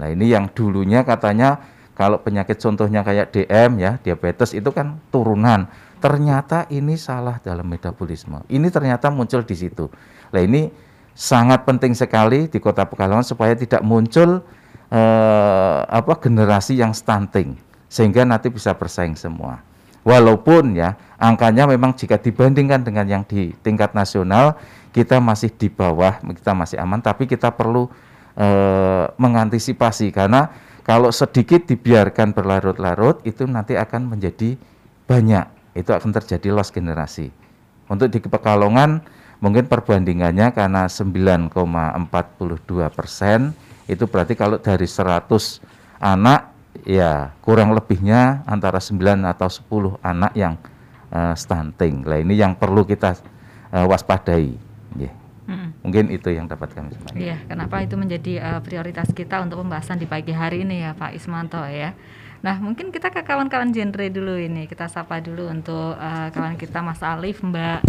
Nah 0.00 0.08
ini 0.08 0.32
yang 0.32 0.48
dulunya 0.50 1.04
katanya 1.04 1.60
kalau 1.92 2.16
penyakit 2.24 2.56
contohnya 2.56 3.04
kayak 3.04 3.28
DM 3.28 3.76
ya, 3.76 4.00
diabetes 4.00 4.56
itu 4.56 4.72
kan 4.72 4.96
turunan. 5.12 5.68
Ternyata 6.00 6.64
ini 6.72 6.96
salah 6.96 7.36
dalam 7.44 7.68
metabolisme. 7.68 8.40
Ini 8.48 8.72
ternyata 8.72 9.12
muncul 9.12 9.44
di 9.44 9.52
situ. 9.52 9.92
Nah 10.32 10.40
ini 10.40 10.72
sangat 11.12 11.68
penting 11.68 11.92
sekali 11.92 12.48
di 12.48 12.56
Kota 12.56 12.88
Pekalongan 12.88 13.26
supaya 13.26 13.52
tidak 13.52 13.84
muncul 13.84 14.40
eh, 14.88 15.80
apa 15.84 16.16
generasi 16.16 16.80
yang 16.80 16.96
stunting 16.96 17.60
sehingga 17.90 18.24
nanti 18.24 18.48
bisa 18.48 18.72
bersaing 18.72 19.18
semua. 19.18 19.60
Walaupun 20.00 20.80
ya 20.80 20.96
angkanya 21.20 21.68
memang 21.68 21.92
jika 21.92 22.16
dibandingkan 22.16 22.80
dengan 22.80 23.04
yang 23.04 23.22
di 23.28 23.52
tingkat 23.60 23.92
nasional 23.92 24.56
kita 24.96 25.20
masih 25.20 25.52
di 25.52 25.68
bawah, 25.68 26.16
kita 26.24 26.56
masih 26.56 26.80
aman, 26.80 27.04
tapi 27.04 27.28
kita 27.28 27.52
perlu 27.52 27.86
e, 28.32 28.48
mengantisipasi 29.20 30.08
karena 30.10 30.48
kalau 30.82 31.12
sedikit 31.12 31.68
dibiarkan 31.68 32.32
berlarut-larut 32.32 33.20
itu 33.28 33.44
nanti 33.44 33.76
akan 33.76 34.08
menjadi 34.08 34.56
banyak, 35.04 35.46
itu 35.80 35.90
akan 35.96 36.12
terjadi 36.12 36.52
loss 36.52 36.68
generasi. 36.68 37.32
Untuk 37.88 38.12
di 38.12 38.20
Pekalongan 38.20 39.00
mungkin 39.40 39.64
perbandingannya 39.66 40.52
karena 40.52 40.86
9,42 40.86 41.56
persen 42.92 43.56
itu 43.88 44.04
berarti 44.06 44.36
kalau 44.36 44.60
dari 44.60 44.86
100 44.86 45.26
anak 45.98 46.52
ya 46.86 47.34
kurang 47.42 47.74
lebihnya 47.74 48.46
antara 48.46 48.78
9 48.78 49.00
atau 49.26 49.48
10 49.50 49.98
anak 50.04 50.32
yang 50.38 50.54
uh, 51.10 51.34
stunting. 51.34 52.06
Lah 52.06 52.22
ini 52.22 52.38
yang 52.38 52.54
perlu 52.54 52.86
kita 52.86 53.18
uh, 53.74 53.86
waspadai. 53.90 54.54
Yeah. 54.94 55.14
Hmm. 55.50 55.74
Mungkin 55.82 56.14
itu 56.14 56.30
yang 56.30 56.46
dapat 56.46 56.70
kami 56.70 56.94
sampaikan. 56.94 57.18
Iya, 57.18 57.36
kenapa 57.50 57.82
itu 57.82 57.98
menjadi 57.98 58.32
uh, 58.38 58.60
prioritas 58.62 59.10
kita 59.10 59.42
untuk 59.42 59.66
pembahasan 59.66 59.98
di 59.98 60.06
pagi 60.06 60.30
hari 60.30 60.62
ini 60.62 60.86
ya 60.86 60.94
Pak 60.94 61.10
Ismanto 61.10 61.58
ya. 61.66 61.90
Nah, 62.40 62.56
mungkin 62.56 62.88
kita 62.88 63.12
ke 63.12 63.20
kawan-kawan 63.20 63.68
genre 63.72 64.06
dulu 64.08 64.40
ini. 64.40 64.64
Kita 64.64 64.88
sapa 64.88 65.20
dulu 65.20 65.52
untuk 65.52 65.96
uh, 65.96 66.28
kawan 66.32 66.56
kita 66.56 66.80
Mas 66.80 67.04
Alif, 67.04 67.44
Mbak 67.44 67.80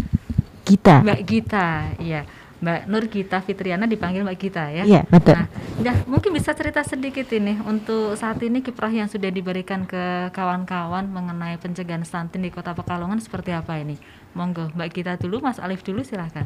Kita. 0.68 1.02
Mbak 1.04 1.22
Gita, 1.24 1.68
iya. 2.04 2.28
Mbak 2.62 2.82
Nur 2.86 3.10
Gita 3.10 3.42
Fitriana 3.42 3.90
dipanggil 3.90 4.22
Mbak 4.22 4.38
Gita 4.38 4.70
ya. 4.70 4.84
Iya, 4.86 5.02
betul. 5.10 5.34
Nah, 5.34 5.50
ya, 5.82 5.98
mungkin 6.06 6.30
bisa 6.36 6.54
cerita 6.54 6.86
sedikit 6.86 7.26
ini 7.34 7.58
untuk 7.66 8.14
saat 8.14 8.38
ini 8.46 8.62
kiprah 8.62 8.94
yang 8.94 9.10
sudah 9.10 9.34
diberikan 9.34 9.90
ke 9.90 10.30
kawan-kawan 10.30 11.10
mengenai 11.10 11.58
pencegahan 11.58 12.06
stunting 12.06 12.46
di 12.46 12.54
Kota 12.54 12.78
Pekalongan 12.78 13.18
seperti 13.18 13.50
apa 13.56 13.82
ini? 13.82 13.98
Monggo 14.38 14.70
Mbak 14.78 14.90
Gita 14.94 15.14
dulu, 15.18 15.42
Mas 15.42 15.58
Alif 15.58 15.82
dulu 15.82 16.06
silahkan. 16.06 16.46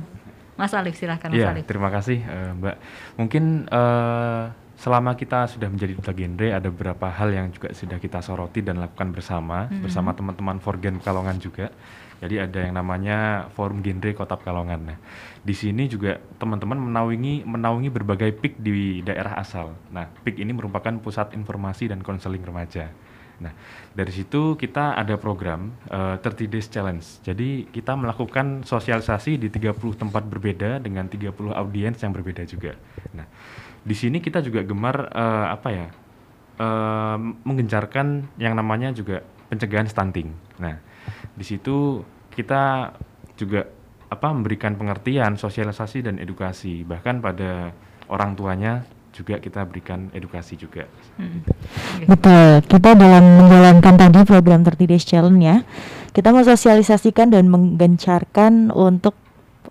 Mas 0.55 0.71
Alif 0.71 0.95
silahkan 0.95 1.27
Mas 1.27 1.35
Iya, 1.35 1.51
Alif. 1.51 1.67
terima 1.67 1.91
kasih 1.91 2.23
eh, 2.23 2.51
Mbak. 2.63 2.75
Mungkin 3.19 3.43
eh, 3.67 4.43
selama 4.75 5.15
kita 5.15 5.47
sudah 5.47 5.71
menjadi 5.71 5.95
duta 5.95 6.11
genre 6.11 6.47
ada 6.51 6.67
beberapa 6.67 7.07
hal 7.07 7.31
yang 7.31 7.47
juga 7.49 7.71
sudah 7.71 7.95
kita 7.95 8.19
soroti 8.19 8.59
dan 8.59 8.77
lakukan 8.77 9.15
bersama 9.15 9.71
Mhm. 9.71 9.81
bersama 9.81 10.11
teman-teman 10.11 10.59
Forgen 10.59 10.99
Pekalongan 10.99 11.39
juga. 11.39 11.71
Jadi 12.15 12.39
ada 12.39 12.59
yang 12.63 12.79
namanya 12.79 13.51
Forum 13.59 13.83
Genre 13.83 14.15
Kota 14.15 14.39
Pekalongan. 14.39 14.79
Nah, 14.87 14.97
di 15.43 15.51
sini 15.51 15.91
juga 15.91 16.15
teman-teman 16.39 16.79
menaungi 16.79 17.43
menaungi 17.43 17.91
berbagai 17.91 18.31
PIK 18.39 18.53
di 18.55 18.75
daerah 19.03 19.35
asal. 19.35 19.75
Nah, 19.91 20.07
PIK 20.23 20.47
ini 20.47 20.55
merupakan 20.55 20.95
pusat 21.03 21.35
informasi 21.35 21.91
dan 21.91 21.99
konseling 21.99 22.39
remaja. 22.39 22.87
Nah, 23.35 23.51
dari 23.91 24.15
situ 24.15 24.55
kita 24.55 24.95
ada 24.95 25.19
program 25.19 25.75
eh, 25.91 26.15
30 26.23 26.47
Days 26.47 26.71
Challenge. 26.71 27.03
Jadi 27.19 27.67
kita 27.67 27.99
melakukan 27.99 28.63
sosialisasi 28.63 29.35
di 29.35 29.51
30 29.51 29.99
tempat 29.99 30.23
berbeda 30.23 30.79
dengan 30.79 31.11
30 31.11 31.51
audiens 31.51 31.99
yang 31.99 32.15
berbeda 32.15 32.47
juga. 32.47 32.79
Nah, 33.11 33.27
di 33.85 33.95
sini 33.95 34.17
kita 34.17 34.41
juga 34.41 34.65
gemar 34.65 35.13
eh, 35.13 35.47
apa 35.53 35.69
ya? 35.69 35.87
eh, 36.57 37.17
menggencarkan 37.21 38.35
yang 38.41 38.57
namanya 38.57 38.89
juga 38.91 39.21
pencegahan 39.47 39.85
stunting. 39.85 40.33
Nah, 40.57 40.81
di 41.37 41.45
situ 41.45 42.01
kita 42.33 42.91
juga 43.37 43.69
apa 44.09 44.27
memberikan 44.31 44.73
pengertian, 44.73 45.37
sosialisasi 45.37 46.05
dan 46.05 46.17
edukasi. 46.17 46.81
Bahkan 46.81 47.21
pada 47.21 47.71
orang 48.09 48.33
tuanya 48.33 48.85
juga 49.15 49.39
kita 49.39 49.63
berikan 49.63 50.11
edukasi 50.11 50.59
juga. 50.59 50.87
Hmm. 51.15 51.39
Betul, 52.03 52.67
kita 52.67 52.99
dalam 52.99 53.23
menjalankan 53.47 53.95
tadi 53.95 54.19
program 54.27 54.67
30 54.67 54.91
Days 54.91 55.07
Challenge 55.07 55.39
ya, 55.39 55.57
kita 56.11 56.35
mensosialisasikan 56.35 57.31
dan 57.31 57.47
menggencarkan 57.47 58.75
untuk 58.75 59.15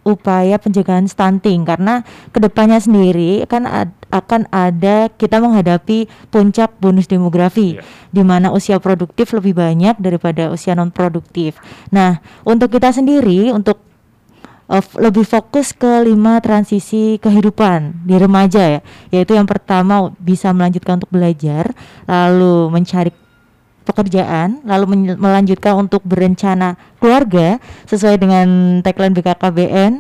upaya 0.04 0.60
pencegahan 0.60 1.08
stunting 1.08 1.64
karena 1.64 2.04
ke 2.32 2.38
depannya 2.40 2.76
sendiri 2.76 3.48
kan 3.48 3.64
ad- 3.64 4.03
akan 4.14 4.46
ada 4.54 5.10
kita 5.10 5.42
menghadapi 5.42 6.06
puncak 6.30 6.78
bonus 6.78 7.10
demografi 7.10 7.64
Iya. 7.64 7.82
di 8.14 8.22
mana 8.22 8.54
usia 8.54 8.78
produktif 8.78 9.34
lebih 9.34 9.58
banyak 9.58 9.98
daripada 9.98 10.54
usia 10.54 10.78
non 10.78 10.94
produktif. 10.94 11.58
Nah, 11.90 12.22
untuk 12.46 12.70
kita 12.70 12.94
sendiri 12.94 13.50
untuk 13.50 13.82
uh, 14.70 14.84
lebih 15.00 15.26
fokus 15.26 15.74
ke 15.74 16.06
lima 16.06 16.38
transisi 16.38 17.18
kehidupan 17.18 18.06
di 18.06 18.14
remaja 18.14 18.78
ya, 18.78 18.80
yaitu 19.10 19.34
yang 19.34 19.48
pertama 19.48 20.14
bisa 20.22 20.54
melanjutkan 20.54 21.02
untuk 21.02 21.10
belajar, 21.10 21.74
lalu 22.06 22.70
mencari 22.70 23.10
pekerjaan, 23.84 24.64
lalu 24.64 25.12
melanjutkan 25.20 25.76
untuk 25.76 26.00
berencana 26.08 26.80
keluarga 26.96 27.60
sesuai 27.84 28.16
dengan 28.16 28.80
tagline 28.80 29.12
BKKBN, 29.12 29.92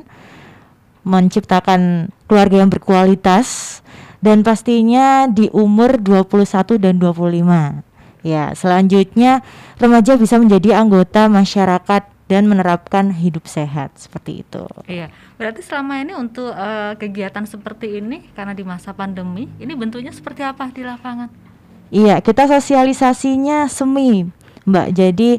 menciptakan 1.04 2.08
keluarga 2.24 2.64
yang 2.64 2.72
berkualitas 2.72 3.80
dan 4.24 4.40
pastinya 4.40 5.28
di 5.28 5.52
umur 5.52 6.00
21 6.00 6.80
dan 6.80 6.96
25. 6.96 7.84
Ya, 8.24 8.56
selanjutnya 8.56 9.44
remaja 9.76 10.16
bisa 10.16 10.40
menjadi 10.40 10.80
anggota 10.80 11.28
masyarakat 11.28 12.08
dan 12.24 12.48
menerapkan 12.48 13.12
hidup 13.12 13.44
sehat 13.44 13.92
seperti 14.00 14.40
itu. 14.40 14.64
Iya, 14.88 15.12
berarti 15.36 15.60
selama 15.60 16.00
ini 16.00 16.16
untuk 16.16 16.48
eh, 16.56 16.96
kegiatan 16.96 17.44
seperti 17.44 18.00
ini 18.00 18.24
karena 18.32 18.56
di 18.56 18.64
masa 18.64 18.96
pandemi, 18.96 19.44
ini 19.60 19.76
bentuknya 19.76 20.08
seperti 20.08 20.40
apa 20.40 20.72
di 20.72 20.80
lapangan? 20.80 21.28
Iya, 21.92 22.24
kita 22.24 22.48
sosialisasinya 22.48 23.68
semi, 23.68 24.24
Mbak. 24.64 24.88
Jadi 24.96 25.30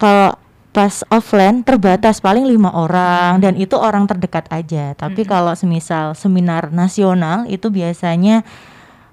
kalau 0.00 0.32
pas 0.68 1.00
offline 1.08 1.64
terbatas 1.64 2.20
paling 2.20 2.44
lima 2.44 2.68
orang 2.70 3.40
dan 3.40 3.56
itu 3.56 3.74
orang 3.74 4.04
terdekat 4.04 4.46
aja. 4.52 4.92
Tapi 4.94 5.24
kalau 5.24 5.56
semisal 5.56 6.12
seminar 6.12 6.68
nasional 6.70 7.48
itu 7.48 7.72
biasanya 7.72 8.44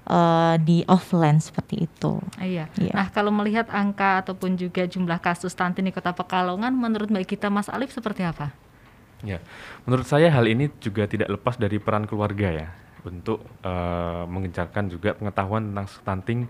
eh, 0.06 0.54
di 0.62 0.84
offline 0.86 1.40
seperti 1.40 1.88
itu. 1.88 2.20
Iya. 2.38 2.68
Iya. 2.76 2.92
Nah, 2.92 3.08
kalau 3.10 3.32
melihat 3.32 3.66
angka 3.72 4.22
ataupun 4.22 4.54
juga 4.54 4.84
jumlah 4.84 5.18
kasus 5.18 5.56
stunting 5.56 5.88
di 5.88 5.92
Kota 5.96 6.12
Pekalongan, 6.12 6.76
menurut 6.76 7.08
Mbak 7.08 7.24
Gita 7.24 7.48
Mas 7.48 7.72
Alif 7.72 7.90
seperti 7.90 8.22
apa? 8.22 8.52
Ya, 9.24 9.40
menurut 9.88 10.04
saya 10.04 10.28
hal 10.28 10.44
ini 10.44 10.68
juga 10.76 11.08
tidak 11.08 11.32
lepas 11.32 11.56
dari 11.56 11.80
peran 11.80 12.04
keluarga 12.04 12.52
ya 12.52 12.68
untuk 13.06 13.40
eh, 13.64 14.24
mengencarkan 14.28 14.92
juga 14.92 15.16
pengetahuan 15.16 15.72
tentang 15.72 15.88
stunting 15.88 16.40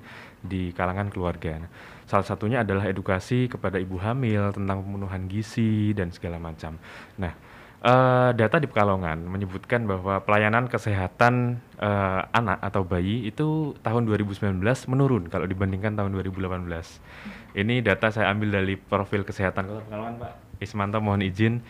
di 0.42 0.74
kalangan 0.74 1.08
keluarga. 1.14 1.62
Nah, 1.62 1.70
salah 2.06 2.26
satunya 2.26 2.62
adalah 2.62 2.86
edukasi 2.86 3.50
kepada 3.50 3.82
ibu 3.82 3.98
hamil 3.98 4.54
tentang 4.54 4.82
pemenuhan 4.86 5.26
gizi 5.26 5.90
dan 5.92 6.14
segala 6.14 6.38
macam. 6.38 6.78
Nah, 7.18 7.34
eh, 7.82 8.30
data 8.32 8.56
di 8.62 8.70
Pekalongan 8.70 9.26
menyebutkan 9.26 9.84
bahwa 9.84 10.22
pelayanan 10.22 10.70
kesehatan 10.70 11.58
eh, 11.82 12.22
anak 12.30 12.62
atau 12.62 12.86
bayi 12.86 13.26
itu 13.26 13.74
tahun 13.82 14.06
2019 14.06 14.62
menurun 14.86 15.26
kalau 15.26 15.50
dibandingkan 15.50 15.98
tahun 15.98 16.14
2018. 16.14 17.02
Ini 17.58 17.82
data 17.82 18.14
saya 18.14 18.30
ambil 18.30 18.62
dari 18.62 18.78
profil 18.78 19.26
kesehatan 19.26 19.66
Kota 19.66 19.82
Pekalongan, 19.84 20.14
Pak 20.22 20.32
Ismanto 20.62 20.98
mohon 21.02 21.20
izin 21.20 21.60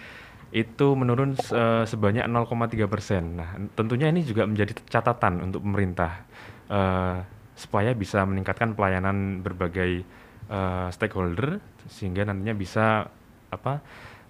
itu 0.55 0.95
menurun 0.95 1.35
eh, 1.35 1.85
sebanyak 1.85 2.25
0,3 2.29 2.87
persen. 2.87 3.41
Nah, 3.41 3.51
tentunya 3.75 4.13
ini 4.13 4.23
juga 4.23 4.47
menjadi 4.47 4.73
catatan 4.87 5.43
untuk 5.43 5.65
pemerintah 5.65 6.23
eh, 6.71 7.19
supaya 7.57 7.91
bisa 7.97 8.23
meningkatkan 8.29 8.77
pelayanan 8.77 9.41
berbagai 9.41 10.05
eh, 10.51 10.89
stakeholder 10.93 11.59
sehingga 11.87 12.27
nantinya 12.27 12.55
bisa 12.55 13.07
apa 13.51 13.81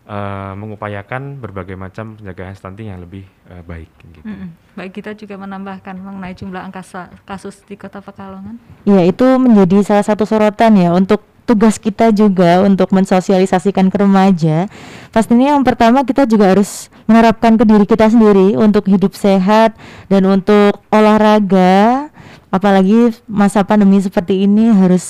eh, 0.06 0.52
mengupayakan 0.54 1.40
berbagai 1.40 1.74
macam 1.74 2.16
pencegahan 2.16 2.54
stunting 2.56 2.92
yang 2.92 3.00
lebih 3.00 3.24
eh, 3.48 3.62
baik. 3.64 3.90
Gitu. 4.02 4.26
Mm-mm. 4.26 4.48
Mbak 4.76 4.88
Gita 4.92 5.12
juga 5.16 5.34
menambahkan 5.40 5.96
mengenai 5.96 6.34
jumlah 6.36 6.62
angka 6.62 7.10
kasus 7.24 7.64
di 7.64 7.74
Kota 7.80 8.04
Pekalongan. 8.04 8.60
Ya, 8.84 9.02
itu 9.04 9.24
menjadi 9.40 9.82
salah 9.82 10.04
satu 10.04 10.28
sorotan 10.28 10.76
ya 10.76 10.92
untuk 10.92 11.24
tugas 11.46 11.78
kita 11.78 12.10
juga 12.10 12.66
untuk 12.66 12.90
mensosialisasikan 12.90 13.88
ke 13.88 13.96
remaja. 14.02 14.66
Pastinya 15.14 15.54
yang 15.54 15.62
pertama 15.62 16.02
kita 16.02 16.26
juga 16.26 16.52
harus 16.52 16.90
menerapkan 17.06 17.54
ke 17.54 17.62
diri 17.62 17.86
kita 17.86 18.10
sendiri 18.10 18.58
untuk 18.58 18.90
hidup 18.90 19.14
sehat 19.14 19.78
dan 20.10 20.26
untuk 20.26 20.82
olahraga. 20.90 22.10
Apalagi 22.50 23.14
masa 23.30 23.62
pandemi 23.62 24.02
seperti 24.02 24.44
ini 24.44 24.74
harus 24.74 25.04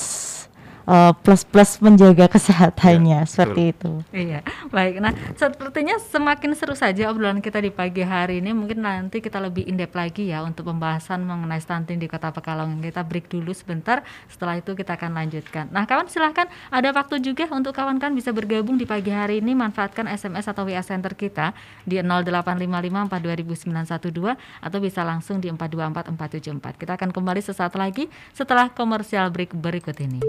uh, 0.87 1.11
plus-plus 1.11 1.83
menjaga 1.83 2.31
kesehatannya 2.31 3.17
Ya, 3.17 3.25
seperti 3.25 3.73
itu. 3.73 4.05
Iya, 4.13 4.45
baik. 4.69 5.01
Nah, 5.01 5.09
sepertinya 5.33 5.97
semakin 5.97 6.53
seru 6.53 6.77
saja 6.77 7.09
obrolan 7.09 7.41
kita 7.41 7.57
di 7.57 7.73
pagi 7.73 8.05
hari 8.05 8.45
ini. 8.45 8.53
Mungkin 8.53 8.85
nanti 8.85 9.25
kita 9.25 9.41
lebih 9.41 9.65
in-depth 9.65 9.97
lagi 9.97 10.29
ya 10.29 10.45
untuk 10.45 10.69
pembahasan 10.69 11.25
mengenai 11.25 11.57
stunting 11.57 11.97
di 11.97 12.05
Kota 12.05 12.29
Pekalongan. 12.29 12.77
Kita 12.77 13.01
break 13.01 13.33
dulu 13.33 13.49
sebentar. 13.57 14.05
Setelah 14.29 14.61
itu 14.61 14.77
kita 14.77 14.93
akan 14.93 15.17
lanjutkan. 15.17 15.73
Nah, 15.73 15.89
kawan 15.89 16.05
silahkan 16.11 16.45
ada 16.69 16.93
waktu 16.93 17.17
juga 17.25 17.49
untuk 17.49 17.73
kawan-kawan 17.73 18.13
bisa 18.13 18.29
bergabung 18.29 18.77
di 18.77 18.85
pagi 18.85 19.09
hari 19.09 19.41
ini. 19.41 19.57
Manfaatkan 19.57 20.05
SMS 20.05 20.45
atau 20.45 20.69
WA 20.69 20.85
Center 20.85 21.17
kita 21.17 21.57
di 21.81 21.97
0855420912 21.97 24.37
atau 24.37 24.77
bisa 24.77 25.01
langsung 25.01 25.41
di 25.41 25.49
424474. 25.49 26.77
Kita 26.77 26.93
akan 26.93 27.09
kembali 27.09 27.41
sesaat 27.41 27.73
lagi 27.73 28.05
setelah 28.37 28.69
komersial 28.69 29.33
break 29.33 29.57
berikut 29.57 29.97
ini. 29.97 30.21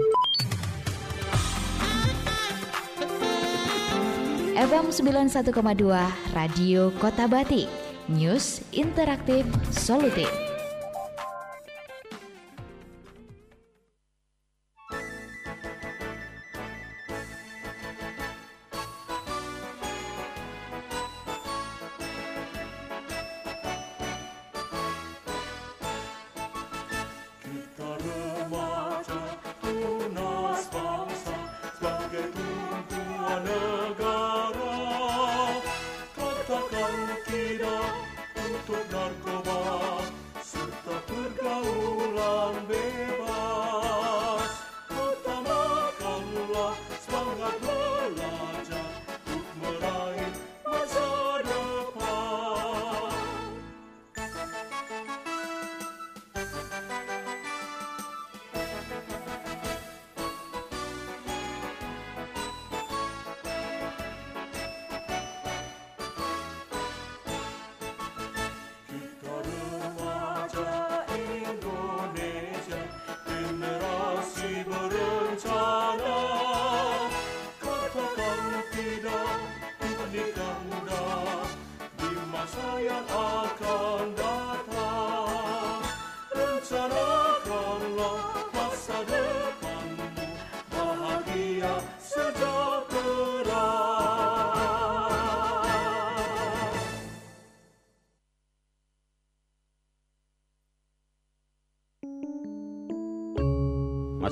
FM 4.59 4.91
91,2 4.91 5.55
Radio 6.35 6.91
Kota 6.99 7.31
Batik. 7.31 7.71
News 8.11 8.59
interaktif 8.75 9.47
solutif. 9.71 10.48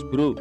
Bro, 0.07 0.39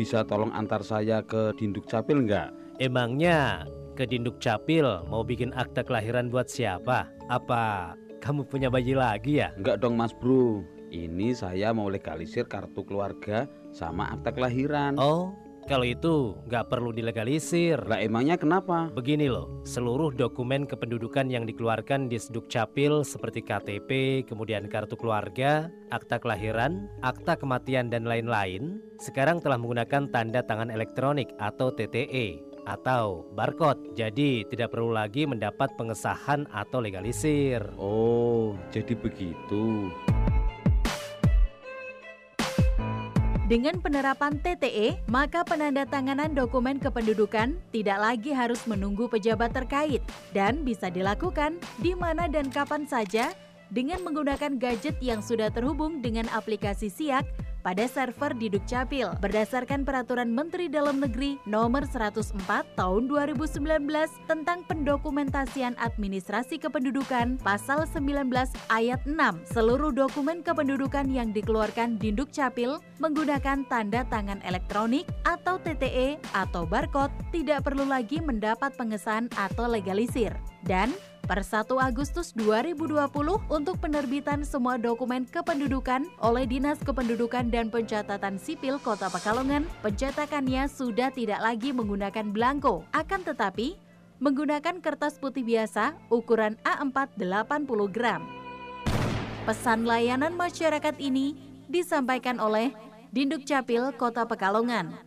bisa 0.00 0.24
tolong 0.24 0.48
antar 0.56 0.80
saya 0.80 1.20
ke 1.20 1.52
Dinduk 1.60 1.84
Capil 1.84 2.24
nggak? 2.24 2.80
Emangnya 2.80 3.68
ke 3.92 4.08
Dinduk 4.08 4.40
Capil 4.40 4.88
mau 5.12 5.20
bikin 5.20 5.52
akte 5.52 5.84
kelahiran 5.84 6.32
buat 6.32 6.48
siapa? 6.48 7.04
Apa 7.28 7.92
kamu 8.24 8.48
punya 8.48 8.72
bayi 8.72 8.96
lagi 8.96 9.44
ya? 9.44 9.52
Enggak 9.60 9.84
dong 9.84 10.00
Mas 10.00 10.16
Bro, 10.16 10.64
ini 10.88 11.36
saya 11.36 11.76
mau 11.76 11.92
legalisir 11.92 12.48
kartu 12.48 12.88
keluarga 12.88 13.44
sama 13.68 14.16
akta 14.16 14.32
kelahiran. 14.32 14.96
Oh, 14.96 15.36
kalau 15.66 15.84
itu 15.84 16.38
nggak 16.46 16.70
perlu 16.70 16.94
dilegalisir. 16.94 17.82
Lah 17.84 17.98
emangnya 17.98 18.38
kenapa? 18.38 18.88
Begini 18.94 19.26
loh, 19.26 19.60
seluruh 19.66 20.14
dokumen 20.14 20.64
kependudukan 20.64 21.26
yang 21.28 21.44
dikeluarkan 21.44 22.06
di 22.06 22.16
Sdukcapil 22.16 23.02
seperti 23.02 23.42
KTP, 23.42 24.22
kemudian 24.24 24.70
kartu 24.70 24.94
keluarga, 24.94 25.68
akta 25.90 26.22
kelahiran, 26.22 26.86
akta 27.02 27.34
kematian 27.36 27.90
dan 27.90 28.06
lain-lain, 28.06 28.78
sekarang 29.02 29.42
telah 29.42 29.58
menggunakan 29.58 30.08
tanda 30.14 30.40
tangan 30.46 30.70
elektronik 30.70 31.34
atau 31.42 31.74
TTE 31.74 32.46
atau 32.66 33.26
barcode. 33.34 33.94
Jadi 33.94 34.42
tidak 34.50 34.74
perlu 34.74 34.90
lagi 34.90 35.26
mendapat 35.26 35.74
pengesahan 35.78 36.50
atau 36.50 36.82
legalisir. 36.82 37.62
Oh, 37.78 38.58
jadi 38.74 38.94
begitu. 38.98 39.90
Dengan 43.46 43.78
penerapan 43.78 44.42
TTE, 44.42 45.06
maka 45.06 45.46
penandatanganan 45.46 46.34
dokumen 46.34 46.82
kependudukan 46.82 47.54
tidak 47.70 47.98
lagi 48.02 48.34
harus 48.34 48.58
menunggu 48.66 49.06
pejabat 49.06 49.54
terkait 49.54 50.02
dan 50.34 50.66
bisa 50.66 50.90
dilakukan 50.90 51.54
di 51.78 51.94
mana 51.94 52.26
dan 52.26 52.50
kapan 52.50 52.90
saja 52.90 53.30
dengan 53.70 54.02
menggunakan 54.02 54.58
gadget 54.58 54.98
yang 54.98 55.22
sudah 55.22 55.46
terhubung 55.54 56.02
dengan 56.02 56.26
aplikasi 56.34 56.90
SIAK 56.90 57.22
pada 57.66 57.90
server 57.90 58.30
di 58.38 58.46
Dukcapil. 58.46 59.18
Berdasarkan 59.18 59.82
peraturan 59.82 60.30
Menteri 60.30 60.70
Dalam 60.70 61.02
Negeri 61.02 61.34
nomor 61.50 61.82
104 61.82 62.38
tahun 62.78 63.02
2019 63.10 63.82
tentang 64.30 64.62
pendokumentasian 64.70 65.74
administrasi 65.82 66.62
kependudukan 66.62 67.42
pasal 67.42 67.82
19 67.90 68.30
ayat 68.70 69.02
6 69.02 69.18
seluruh 69.50 69.90
dokumen 69.90 70.46
kependudukan 70.46 71.10
yang 71.10 71.34
dikeluarkan 71.34 71.98
di 71.98 72.14
Dukcapil 72.14 72.78
menggunakan 73.02 73.66
tanda 73.66 74.06
tangan 74.06 74.38
elektronik 74.46 75.10
atau 75.26 75.58
TTE 75.58 76.22
atau 76.38 76.62
barcode 76.62 77.10
tidak 77.34 77.66
perlu 77.66 77.82
lagi 77.82 78.22
mendapat 78.22 78.78
pengesahan 78.78 79.26
atau 79.34 79.66
legalisir. 79.66 80.30
Dan 80.66 80.94
per 81.26 81.42
1 81.42 81.66
Agustus 81.82 82.30
2020 82.38 82.94
untuk 83.50 83.76
penerbitan 83.82 84.46
semua 84.46 84.78
dokumen 84.78 85.26
kependudukan 85.26 86.06
oleh 86.22 86.46
Dinas 86.46 86.78
Kependudukan 86.78 87.50
dan 87.50 87.66
Pencatatan 87.68 88.38
Sipil 88.38 88.78
Kota 88.78 89.10
Pekalongan, 89.10 89.66
pencetakannya 89.82 90.70
sudah 90.70 91.10
tidak 91.10 91.42
lagi 91.42 91.74
menggunakan 91.74 92.30
belangko. 92.30 92.86
Akan 92.94 93.26
tetapi, 93.26 93.74
menggunakan 94.22 94.78
kertas 94.78 95.18
putih 95.18 95.42
biasa 95.42 95.98
ukuran 96.08 96.54
A4 96.62 97.18
80 97.18 97.66
gram. 97.90 98.22
Pesan 99.44 99.84
layanan 99.84 100.32
masyarakat 100.38 100.94
ini 101.02 101.34
disampaikan 101.66 102.38
oleh 102.38 102.70
Dinduk 103.10 103.42
Capil 103.42 103.90
Kota 103.98 104.26
Pekalongan. 104.26 105.05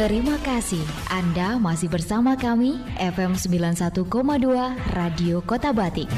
Terima 0.00 0.40
kasih 0.40 0.80
Anda 1.12 1.60
masih 1.60 1.92
bersama 1.92 2.32
kami 2.32 2.80
FM 2.96 3.36
91,2 3.36 4.00
Radio 4.96 5.44
Kota 5.44 5.76
Batik. 5.76 6.08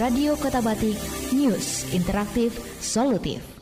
Radio 0.00 0.40
Kota 0.40 0.64
Batik, 0.64 0.96
News 1.36 1.84
Interaktif 1.92 2.56
Solutif. 2.80 3.59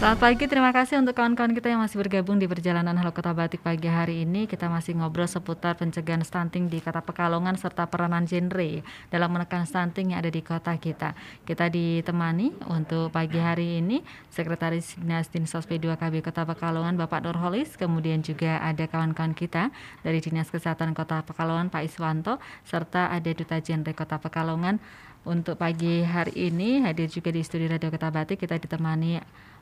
Selamat 0.00 0.16
pagi, 0.16 0.48
terima 0.48 0.72
kasih 0.72 0.96
untuk 1.04 1.12
kawan-kawan 1.12 1.52
kita 1.52 1.76
yang 1.76 1.84
masih 1.84 2.00
bergabung 2.00 2.40
di 2.40 2.48
perjalanan 2.48 2.96
Halo 2.96 3.12
Kota 3.12 3.36
Batik 3.36 3.60
pagi 3.60 3.84
hari 3.84 4.24
ini. 4.24 4.48
Kita 4.48 4.72
masih 4.72 4.96
ngobrol 4.96 5.28
seputar 5.28 5.76
pencegahan 5.76 6.24
stunting 6.24 6.72
di 6.72 6.80
Kota 6.80 7.04
Pekalongan 7.04 7.60
serta 7.60 7.84
peranan 7.84 8.24
genre 8.24 8.80
dalam 9.12 9.28
menekan 9.28 9.68
stunting 9.68 10.16
yang 10.16 10.24
ada 10.24 10.32
di 10.32 10.40
kota 10.40 10.72
kita. 10.80 11.12
Kita 11.44 11.68
ditemani 11.68 12.64
untuk 12.72 13.12
pagi 13.12 13.44
hari 13.44 13.84
ini 13.84 14.00
Sekretaris 14.32 14.96
Dinas 14.96 15.28
Dinsos 15.28 15.68
P2 15.68 15.92
KB 16.00 16.24
Kota 16.24 16.48
Pekalongan 16.48 16.96
Bapak 16.96 17.20
Nurholis, 17.20 17.76
kemudian 17.76 18.24
juga 18.24 18.56
ada 18.64 18.88
kawan-kawan 18.88 19.36
kita 19.36 19.68
dari 20.00 20.24
Dinas 20.24 20.48
Kesehatan 20.48 20.96
Kota 20.96 21.28
Pekalongan 21.28 21.68
Pak 21.68 21.84
Iswanto 21.84 22.40
serta 22.64 23.12
ada 23.12 23.28
Duta 23.36 23.60
Genre 23.60 23.92
Kota 23.92 24.16
Pekalongan. 24.16 24.80
Untuk 25.28 25.60
pagi 25.60 26.00
hari 26.00 26.48
ini 26.48 26.80
hadir 26.80 27.04
juga 27.12 27.28
di 27.28 27.44
studio 27.44 27.68
Radio 27.68 27.92
Kota 27.92 28.08
Batik 28.08 28.40
kita 28.40 28.56
ditemani 28.56 29.20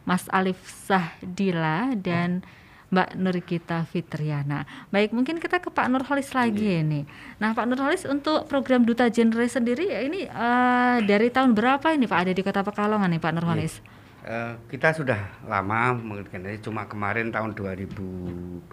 Mas 0.09 0.25
Alif 0.33 0.57
Sahdila 0.89 1.93
dan 2.01 2.41
Mbak 2.89 3.21
Nurikita 3.21 3.85
Fitriana. 3.85 4.65
Baik, 4.89 5.13
mungkin 5.13 5.37
kita 5.37 5.61
ke 5.61 5.69
Pak 5.69 5.93
Nurholis 5.93 6.33
lagi 6.33 6.81
ini. 6.81 7.05
Nah, 7.37 7.53
Pak 7.53 7.69
Nurholis 7.69 8.09
untuk 8.09 8.49
program 8.49 8.89
Duta 8.89 9.13
Genre 9.13 9.45
sendiri 9.45 9.93
ya 9.93 10.01
ini 10.01 10.25
eh, 10.25 10.97
dari 11.05 11.29
tahun 11.29 11.53
berapa 11.53 11.93
ini 11.93 12.09
Pak 12.09 12.21
ada 12.25 12.33
di 12.33 12.41
Kota 12.41 12.65
Pekalongan 12.65 13.13
nih 13.13 13.21
Pak 13.21 13.33
Nurholis? 13.37 13.85
Eh, 14.29 14.53
kita 14.69 14.93
sudah 14.93 15.41
lama 15.49 15.97
mengerjakan 15.97 16.53
ini 16.53 16.61
cuma 16.61 16.85
kemarin 16.85 17.33
tahun 17.33 17.57
2020 17.57 18.69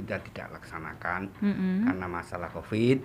kita 0.00 0.16
tidak 0.22 0.56
laksanakan 0.56 1.28
Mm-mm. 1.44 1.84
karena 1.84 2.06
masalah 2.08 2.48
covid 2.48 3.04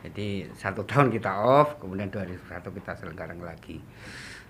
jadi 0.00 0.48
satu 0.56 0.88
tahun 0.88 1.12
kita 1.12 1.36
off 1.36 1.76
kemudian 1.76 2.08
2021 2.08 2.78
kita 2.80 2.92
selenggarakan 2.96 3.42
lagi 3.42 3.84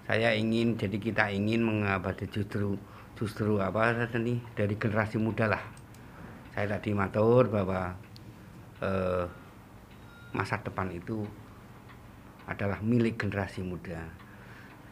saya 0.07 0.33
ingin 0.33 0.79
jadi 0.79 0.97
kita 0.97 1.29
ingin 1.35 1.67
mengabadi 1.67 2.31
justru 2.31 2.79
justru 3.19 3.59
apa 3.59 4.07
tadi 4.07 4.39
dari 4.55 4.75
generasi 4.79 5.19
muda 5.19 5.51
lah 5.51 5.65
saya 6.55 6.79
tadi 6.79 6.95
matur 6.95 7.51
bahwa 7.51 7.93
eh, 8.81 9.25
masa 10.33 10.63
depan 10.63 10.89
itu 10.95 11.27
adalah 12.47 12.79
milik 12.81 13.19
generasi 13.19 13.67
muda 13.67 14.27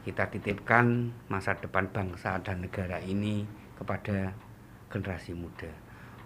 kita 0.04 0.28
titipkan 0.28 1.16
masa 1.32 1.56
depan 1.56 1.88
bangsa 1.88 2.36
dan 2.44 2.60
negara 2.60 3.00
ini 3.00 3.48
kepada 3.80 4.36
generasi 4.92 5.32
muda. 5.32 5.72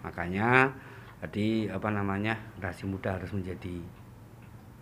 Makanya 0.03 0.75
tadi 1.23 1.71
apa 1.71 1.87
namanya 1.95 2.35
generasi 2.59 2.91
muda 2.91 3.15
harus 3.15 3.31
menjadi 3.31 3.79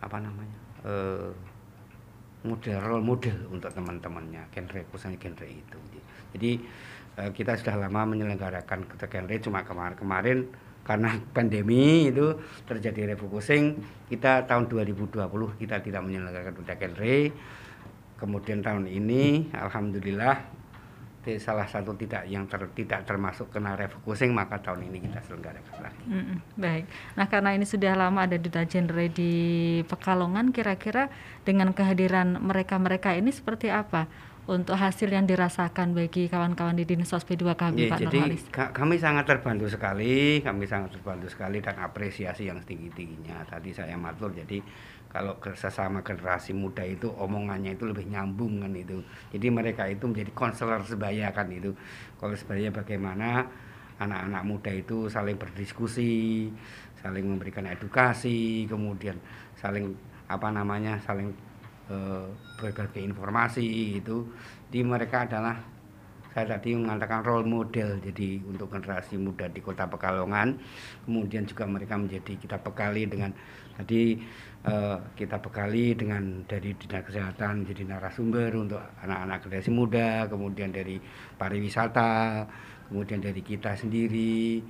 apa 0.00 0.16
namanya 0.16 0.58
eh, 0.88 1.28
model 2.46 2.78
role 2.78 3.02
model 3.02 3.50
untuk 3.50 3.74
teman-temannya 3.74 4.46
genre 4.54 4.80
khususnya 4.94 5.18
genre 5.18 5.46
itu. 5.46 5.78
Jadi 6.32 6.50
eh, 7.18 7.30
kita 7.34 7.58
sudah 7.58 7.74
lama 7.76 8.14
menyelenggarakan 8.14 8.86
genre 8.94 9.36
cuma 9.42 9.66
kemarin-kemarin 9.66 10.46
karena 10.86 11.10
pandemi 11.36 12.08
itu 12.08 12.38
terjadi 12.64 13.18
refocusing 13.18 13.82
kita 14.06 14.46
tahun 14.46 14.70
2020 14.70 15.18
kita 15.58 15.82
tidak 15.82 16.02
menyelenggarakan 16.06 16.62
genre 16.62 17.18
kemudian 18.16 18.64
tahun 18.64 18.86
ini 18.88 19.52
alhamdulillah 19.52 20.55
di 21.26 21.42
salah 21.42 21.66
satu 21.66 21.90
tidak 21.92 22.22
yang 22.24 22.46
ter- 22.46 22.70
tidak 22.70 23.02
termasuk 23.02 23.50
kena 23.50 23.74
refocusing 23.74 24.30
maka 24.30 24.62
tahun 24.62 24.86
ini 24.86 25.02
kita 25.02 25.18
selenggarakan 25.26 25.76
lagi. 25.82 26.04
Mm-mm, 26.06 26.38
baik. 26.54 26.86
Nah, 27.18 27.26
karena 27.26 27.50
ini 27.50 27.66
sudah 27.66 27.92
lama 27.92 28.22
ada 28.22 28.38
duta 28.38 28.62
genre 28.62 29.10
di 29.10 29.32
Pekalongan, 29.82 30.54
kira-kira 30.54 31.10
dengan 31.42 31.74
kehadiran 31.74 32.38
mereka-mereka 32.38 33.12
ini 33.12 33.34
seperti 33.34 33.66
apa 33.66 34.06
untuk 34.46 34.78
hasil 34.78 35.10
yang 35.10 35.26
dirasakan 35.26 35.90
bagi 35.90 36.30
kawan-kawan 36.30 36.78
di 36.78 36.86
Dinas 36.86 37.10
Sos 37.10 37.26
P2 37.26 37.58
KB, 37.58 37.74
Ya, 37.76 37.90
Pak 37.90 37.98
jadi 38.06 38.18
ka- 38.46 38.70
kami 38.70 38.94
sangat 38.94 39.26
terbantu 39.26 39.66
sekali, 39.66 40.38
kami 40.38 40.70
sangat 40.70 40.94
terbantu 40.94 41.26
sekali 41.26 41.58
dan 41.58 41.74
apresiasi 41.82 42.46
yang 42.46 42.62
tinggi-tingginya. 42.62 43.42
Tadi 43.42 43.74
saya 43.74 43.98
matur, 43.98 44.30
jadi 44.30 44.62
kalau 45.10 45.38
sesama 45.56 46.04
generasi 46.04 46.52
muda 46.52 46.84
itu 46.84 47.08
omongannya 47.08 47.72
itu 47.72 47.88
lebih 47.88 48.04
nyambung 48.10 48.60
kan 48.60 48.72
itu. 48.76 49.00
Jadi 49.32 49.46
mereka 49.48 49.88
itu 49.88 50.04
menjadi 50.04 50.32
konselor 50.36 50.84
sebaya 50.84 51.32
kan 51.32 51.48
itu. 51.48 51.72
Kalau 52.20 52.36
sebaya 52.36 52.68
bagaimana 52.68 53.46
anak-anak 53.96 54.42
muda 54.44 54.72
itu 54.74 55.08
saling 55.08 55.40
berdiskusi, 55.40 56.52
saling 57.00 57.24
memberikan 57.24 57.64
edukasi, 57.64 58.68
kemudian 58.68 59.16
saling 59.56 59.96
apa 60.28 60.52
namanya 60.52 61.00
saling 61.00 61.32
eh, 61.88 62.28
berbagi 62.60 63.06
informasi 63.06 63.96
itu. 64.02 64.26
Di 64.68 64.84
mereka 64.84 65.24
adalah 65.24 65.76
saya 66.36 66.60
tadi 66.60 66.76
mengatakan 66.76 67.24
role 67.24 67.48
model 67.48 67.96
jadi 67.96 68.44
untuk 68.44 68.68
generasi 68.68 69.16
muda 69.16 69.48
di 69.48 69.64
Kota 69.64 69.88
Pekalongan. 69.88 70.60
Kemudian 71.08 71.48
juga 71.48 71.64
mereka 71.64 71.96
menjadi 71.96 72.36
kita 72.36 72.60
bekali 72.60 73.08
dengan 73.08 73.32
tadi 73.72 74.20
eh, 74.66 74.98
kita 75.14 75.38
bekali 75.38 75.94
dengan 75.94 76.42
dari 76.44 76.74
dinas 76.74 77.06
kesehatan 77.06 77.62
menjadi 77.62 77.82
narasumber 77.86 78.50
untuk 78.58 78.82
anak-anak 79.00 79.46
generasi 79.46 79.70
muda, 79.70 80.26
kemudian 80.26 80.74
dari 80.74 80.98
pariwisata, 81.38 82.44
kemudian 82.90 83.22
dari 83.22 83.40
kita 83.46 83.78
sendiri 83.78 84.60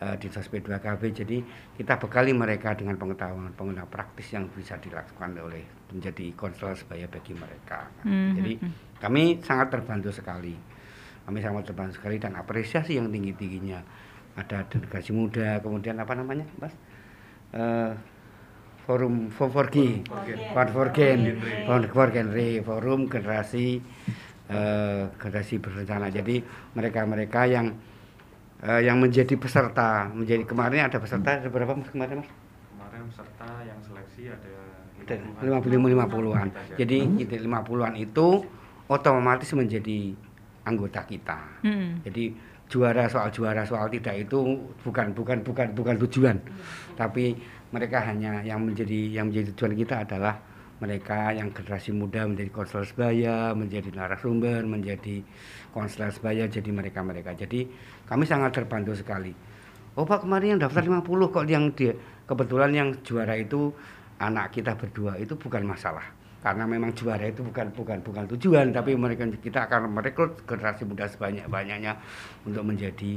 eh, 0.00 0.16
di 0.16 0.26
Sosmed 0.32 0.64
2KB. 0.64 1.02
Jadi 1.12 1.38
kita 1.76 2.00
bekali 2.00 2.32
mereka 2.32 2.72
dengan 2.72 2.96
pengetahuan 2.96 3.52
pengetahuan 3.52 3.88
praktis 3.92 4.32
yang 4.32 4.48
bisa 4.48 4.80
dilakukan 4.80 5.36
oleh 5.36 5.62
menjadi 5.92 6.32
konselor 6.34 6.74
sebaya 6.74 7.06
bagi 7.06 7.36
mereka. 7.36 7.86
Mhm. 8.02 8.32
Jadi 8.40 8.52
kami 8.98 9.38
sangat 9.44 9.68
terbantu 9.76 10.10
sekali. 10.10 10.56
Kami 11.24 11.38
sangat 11.40 11.72
terbantu 11.72 12.00
sekali 12.00 12.16
dan 12.20 12.36
apresiasi 12.36 12.96
yang 12.96 13.08
tinggi 13.08 13.32
tingginya. 13.36 13.80
Ada 14.34 14.66
delegasi 14.66 15.14
muda, 15.14 15.62
kemudian 15.62 15.94
apa 16.02 16.12
namanya, 16.18 16.44
Mas? 16.58 16.74
Eh, 17.54 17.92
forum 18.84 19.32
Forgen, 19.32 20.04
Forgen, 20.52 21.24
Forgen, 21.88 22.28
forum 22.60 23.00
generasi 23.08 23.80
eh, 24.52 25.02
generasi 25.16 25.56
berencana. 25.58 26.12
Jadi 26.12 26.44
mereka-mereka 26.76 27.48
yang 27.48 27.72
eh, 28.60 28.84
yang 28.84 29.00
menjadi 29.00 29.34
peserta, 29.40 30.12
menjadi 30.12 30.44
kemarin 30.44 30.92
ada 30.92 31.00
peserta 31.00 31.40
ada 31.40 31.48
berapa 31.48 31.72
Mas 31.72 31.88
kemarin 31.88 32.20
Mas? 32.20 32.28
Kemarin 32.28 33.00
peserta 33.08 33.48
yang 33.64 33.78
seleksi 33.80 34.22
ada 34.28 34.52
lima 35.44 35.60
puluh 35.60 35.88
lima 35.88 36.06
puluhan. 36.08 36.48
Jadi 36.76 36.98
itu 37.20 37.34
lima 37.40 37.60
puluhan 37.60 37.96
itu 37.96 38.44
otomatis 38.88 39.48
menjadi 39.52 40.16
anggota 40.64 41.04
kita. 41.04 41.40
Hmm. 41.60 42.00
Jadi 42.04 42.32
juara 42.74 43.06
soal 43.06 43.30
juara 43.30 43.62
soal 43.62 43.86
tidak 43.86 44.26
itu 44.26 44.58
bukan 44.82 45.14
bukan 45.14 45.46
bukan 45.46 45.70
bukan 45.78 45.94
tujuan, 46.02 46.42
tapi 46.98 47.38
mereka 47.70 48.02
hanya 48.02 48.42
yang 48.42 48.66
menjadi 48.66 49.14
yang 49.14 49.30
menjadi 49.30 49.54
tujuan 49.54 49.74
kita 49.78 49.94
adalah 50.02 50.34
mereka 50.82 51.30
yang 51.30 51.54
generasi 51.54 51.94
muda 51.94 52.26
menjadi 52.26 52.50
konselor 52.50 52.82
sebaya, 52.82 53.54
menjadi 53.54 53.94
narasumber, 53.94 54.66
menjadi 54.66 55.22
konselor 55.70 56.10
sebaya, 56.10 56.50
jadi 56.50 56.66
mereka 56.74 56.98
mereka. 57.06 57.30
Jadi 57.30 57.70
kami 58.10 58.26
sangat 58.26 58.58
terbantu 58.58 58.98
sekali. 58.98 59.30
Oh 59.94 60.02
Pak 60.02 60.26
kemarin 60.26 60.58
yang 60.58 60.66
daftar 60.66 60.82
50 60.82 61.06
kok 61.06 61.46
yang 61.46 61.70
dia 61.70 61.94
kebetulan 62.26 62.74
yang 62.74 62.88
juara 63.06 63.38
itu 63.38 63.70
anak 64.18 64.50
kita 64.50 64.74
berdua 64.74 65.14
itu 65.22 65.38
bukan 65.38 65.62
masalah 65.62 66.02
karena 66.44 66.68
memang 66.68 66.92
juara 66.92 67.24
itu 67.24 67.40
bukan 67.40 67.72
bukan 67.72 68.04
bukan 68.04 68.28
tujuan 68.36 68.68
tapi 68.68 68.92
mereka 68.92 69.24
kita 69.40 69.64
akan 69.64 69.88
merekrut 69.88 70.44
generasi 70.44 70.84
muda 70.84 71.08
sebanyak 71.08 71.48
banyaknya 71.48 71.96
untuk 72.44 72.68
menjadi 72.68 73.16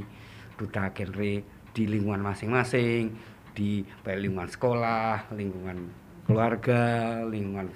duta 0.55 0.87
genre 0.95 1.43
di 1.75 1.83
lingkungan 1.83 2.23
masing-masing 2.23 3.11
di 3.51 3.83
baik 4.07 4.23
lingkungan 4.23 4.47
sekolah 4.47 5.27
lingkungan 5.35 5.91
keluarga 6.23 7.19
lingkungan 7.27 7.67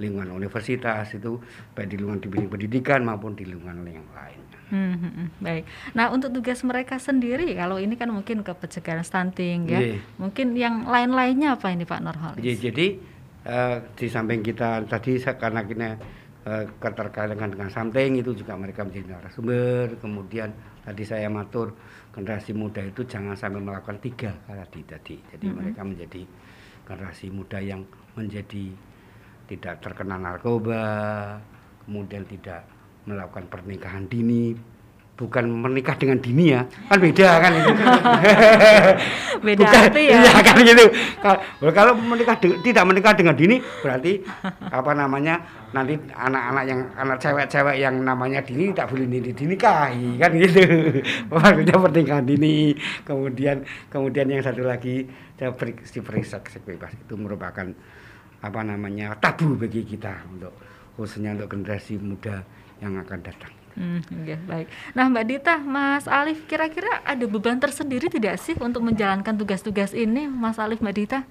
lingkungan 0.00 0.32
universitas 0.32 1.12
itu 1.12 1.42
baik 1.74 1.92
di 1.92 1.96
lingkungan 1.98 2.22
di 2.22 2.28
bidang 2.30 2.48
pendidikan 2.48 3.00
maupun 3.04 3.34
di 3.34 3.44
lingkungan 3.44 3.82
yang 3.84 4.06
lain 4.14 4.40
Hmm, 4.70 4.94
hmm, 4.94 5.12
hmm, 5.18 5.28
baik. 5.42 5.64
Nah 5.98 6.14
untuk 6.14 6.30
tugas 6.30 6.62
mereka 6.62 6.94
sendiri, 7.02 7.58
kalau 7.58 7.82
ini 7.82 7.98
kan 7.98 8.06
mungkin 8.06 8.46
ke 8.46 8.54
pencegahan 8.54 9.02
stunting 9.02 9.66
ya, 9.66 9.82
Iya. 9.82 9.98
mungkin 10.14 10.54
yang 10.54 10.86
lain-lainnya 10.86 11.58
apa 11.58 11.74
ini 11.74 11.82
Pak 11.82 11.98
Nurholis? 11.98 12.38
Jadi, 12.38 12.54
jadi 12.70 12.86
eh, 13.44 13.76
di 13.96 14.06
samping 14.08 14.40
kita 14.44 14.84
tadi 14.84 15.20
karena 15.20 15.60
kita 15.64 15.88
eh, 16.40 16.64
keterkaitan 16.80 17.52
dengan 17.52 17.68
something 17.68 18.16
itu 18.16 18.32
juga 18.32 18.56
mereka 18.56 18.84
menjadi 18.84 19.16
narasumber. 19.16 20.00
Kemudian 20.00 20.48
tadi 20.84 21.02
saya 21.04 21.28
matur 21.28 21.76
generasi 22.10 22.56
muda 22.56 22.80
itu 22.80 23.04
jangan 23.04 23.36
sampai 23.36 23.60
melakukan 23.60 24.00
tiga 24.00 24.32
tadi 24.48 24.80
tadi. 24.88 25.16
Jadi 25.36 25.46
Mhm. 25.46 25.54
mereka 25.56 25.80
menjadi 25.84 26.22
generasi 26.88 27.26
muda 27.30 27.58
yang 27.62 27.84
menjadi 28.16 28.72
tidak 29.46 29.82
terkena 29.82 30.16
narkoba, 30.16 30.86
kemudian 31.84 32.22
tidak 32.26 32.64
melakukan 33.06 33.46
pernikahan 33.50 34.06
dini. 34.06 34.54
Bukan 35.20 35.44
menikah 35.52 36.00
dengan 36.00 36.16
dini 36.16 36.48
ya, 36.56 36.64
kan 36.88 36.96
beda 36.96 37.28
kan 37.44 37.52
itu. 37.60 37.72
Beda 39.44 39.64
Bukan, 39.68 39.80
arti 39.84 40.02
ya. 40.08 40.16
Iya 40.16 40.32
kan 40.40 40.56
gitu. 40.64 40.84
Kalau, 41.20 41.38
kalau 41.76 41.92
menikah 41.92 42.40
de- 42.40 42.56
tidak 42.64 42.84
menikah 42.88 43.12
dengan 43.12 43.36
dini 43.36 43.60
berarti 43.84 44.24
apa 44.72 44.96
namanya 44.96 45.44
nanti 45.76 46.00
anak-anak 46.16 46.64
yang 46.64 46.80
anak 46.96 47.20
cewek-cewek 47.20 47.76
yang 47.84 48.00
namanya 48.00 48.40
dini 48.40 48.72
tak 48.72 48.88
boleh 48.88 49.04
dini 49.04 49.28
dinikahi 49.36 50.16
kan 50.16 50.32
gitu. 50.40 50.64
Maksudnya 51.36 51.76
pernikahan 51.76 52.24
dini. 52.24 52.72
Kemudian 53.04 53.60
kemudian 53.92 54.24
yang 54.24 54.40
satu 54.40 54.64
lagi 54.64 55.04
diberi 55.36 56.24
seks 56.24 56.64
bebas 56.64 56.96
itu 56.96 57.12
merupakan 57.20 57.68
apa 58.40 58.60
namanya 58.64 59.12
tabu 59.20 59.52
bagi 59.52 59.84
kita 59.84 60.16
untuk 60.32 60.56
khususnya 60.96 61.36
untuk 61.36 61.60
generasi 61.60 62.00
muda 62.00 62.40
yang 62.80 62.96
akan 62.96 63.20
datang. 63.20 63.59
Hmm, 63.78 64.02
oke, 64.02 64.34
baik. 64.50 64.66
Nah, 64.92 65.06
Mbak 65.08 65.24
Dita, 65.30 65.54
Mas 65.62 66.04
Alif, 66.10 66.42
kira-kira 66.50 67.00
ada 67.06 67.24
beban 67.24 67.56
tersendiri 67.56 68.10
tidak 68.10 68.36
sih 68.42 68.58
untuk 68.58 68.82
menjalankan 68.82 69.34
tugas-tugas 69.38 69.94
ini, 69.94 70.26
Mas 70.26 70.58
Alif, 70.58 70.82
Mbak 70.82 70.94
Dita? 70.96 71.22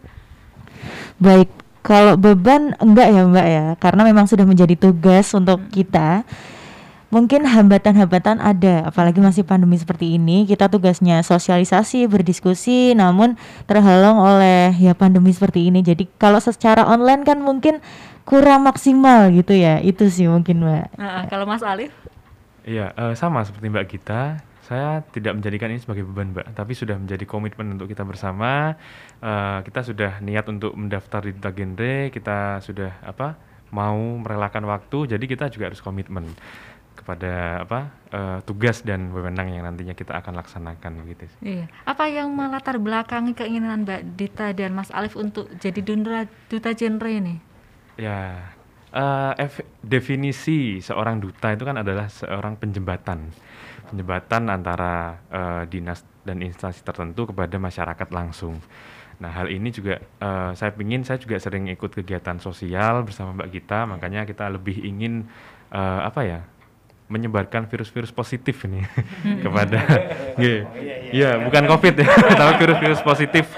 Baik, 1.20 1.52
kalau 1.84 2.16
beban 2.16 2.74
enggak 2.80 3.08
ya 3.12 3.22
Mbak 3.28 3.48
ya, 3.48 3.66
karena 3.78 4.02
memang 4.08 4.26
sudah 4.26 4.48
menjadi 4.48 4.76
tugas 4.80 5.32
untuk 5.36 5.60
kita. 5.70 6.24
Mungkin 7.10 7.42
hambatan-hambatan 7.42 8.38
ada, 8.38 8.86
apalagi 8.86 9.18
masih 9.18 9.42
pandemi 9.42 9.82
seperti 9.82 10.22
ini. 10.22 10.46
Kita 10.46 10.70
tugasnya 10.70 11.26
sosialisasi, 11.26 12.06
berdiskusi, 12.06 12.94
namun 12.94 13.34
terhalang 13.66 14.22
oleh 14.22 14.78
ya 14.78 14.94
pandemi 14.94 15.34
seperti 15.34 15.74
ini. 15.74 15.82
Jadi 15.82 16.06
kalau 16.22 16.38
secara 16.38 16.86
online 16.86 17.26
kan 17.26 17.42
mungkin 17.42 17.82
kurang 18.30 18.70
maksimal 18.70 19.34
gitu 19.34 19.58
ya. 19.58 19.82
Itu 19.82 20.06
sih 20.14 20.30
mungkin 20.30 20.62
Mbak. 20.62 21.02
Nah, 21.02 21.26
kalau 21.34 21.50
Mas 21.50 21.66
Alif? 21.66 21.90
Iya, 22.70 22.94
eh, 22.94 23.14
sama 23.18 23.42
seperti 23.42 23.66
Mbak 23.74 23.86
Gita. 23.90 24.38
Saya 24.62 25.02
tidak 25.10 25.42
menjadikan 25.42 25.74
ini 25.74 25.82
sebagai 25.82 26.06
beban, 26.06 26.30
Mbak, 26.30 26.54
tapi 26.54 26.78
sudah 26.78 26.94
menjadi 27.02 27.26
komitmen 27.26 27.74
untuk 27.74 27.90
kita 27.90 28.06
bersama. 28.06 28.78
Eh, 29.18 29.60
kita 29.66 29.82
sudah 29.82 30.22
niat 30.22 30.46
untuk 30.46 30.78
mendaftar 30.78 31.26
di 31.26 31.34
Duta 31.34 31.50
Genre, 31.50 32.14
kita 32.14 32.62
sudah 32.62 32.94
apa? 33.02 33.50
mau 33.70 33.94
merelakan 34.18 34.66
waktu, 34.66 35.14
jadi 35.14 35.26
kita 35.30 35.46
juga 35.54 35.70
harus 35.70 35.78
komitmen 35.78 36.26
kepada 36.98 37.62
apa? 37.62 37.94
eh, 38.10 38.40
tugas 38.46 38.82
dan 38.82 39.14
wewenang 39.14 39.54
yang 39.54 39.62
nantinya 39.66 39.94
kita 39.94 40.18
akan 40.22 40.34
laksanakan 40.42 41.06
gitu. 41.06 41.26
sih. 41.30 41.40
Iya. 41.42 41.66
Apa 41.86 42.10
yang 42.10 42.34
melatar 42.34 42.82
belakangi 42.82 43.38
keinginan 43.38 43.86
Mbak 43.86 44.02
Dita 44.18 44.50
dan 44.58 44.74
Mas 44.74 44.90
Alif 44.90 45.14
untuk 45.14 45.50
jadi 45.62 45.82
duta, 45.86 46.26
duta 46.50 46.74
genre 46.74 47.10
ini? 47.14 47.38
Ya, 48.02 48.42
ef- 49.38 49.66
definisi 49.86 50.82
seorang 50.82 51.22
duta 51.22 51.54
itu 51.54 51.64
kan 51.66 51.78
adalah 51.78 52.10
seorang 52.10 52.58
penjembatan, 52.58 53.30
penjembatan 53.90 54.50
antara 54.50 55.22
eh, 55.30 55.64
dinas 55.70 56.02
dan 56.26 56.42
instansi 56.42 56.82
tertentu 56.82 57.30
kepada 57.30 57.56
masyarakat 57.62 58.10
langsung. 58.10 58.58
Nah, 59.20 59.30
hal 59.36 59.52
ini 59.52 59.70
juga 59.70 60.00
eh, 60.02 60.52
saya 60.58 60.72
ingin, 60.80 61.06
saya 61.06 61.22
juga 61.22 61.38
sering 61.38 61.70
ikut 61.70 61.92
kegiatan 61.92 62.42
sosial 62.42 63.06
bersama 63.06 63.36
Mbak 63.38 63.50
Gita, 63.54 63.86
makanya 63.86 64.26
kita 64.26 64.50
lebih 64.50 64.82
ingin 64.82 65.28
eh, 65.70 66.02
apa 66.02 66.22
ya, 66.26 66.40
menyebarkan 67.10 67.66
virus-virus 67.66 68.14
positif 68.14 68.66
ini 68.70 68.86
kepada. 69.46 69.82
Iya, 71.10 71.42
bukan 71.42 71.66
COVID 71.68 71.94
ya, 72.00 72.08
tapi 72.40 72.54
virus-virus 72.64 73.02
positif 73.02 73.50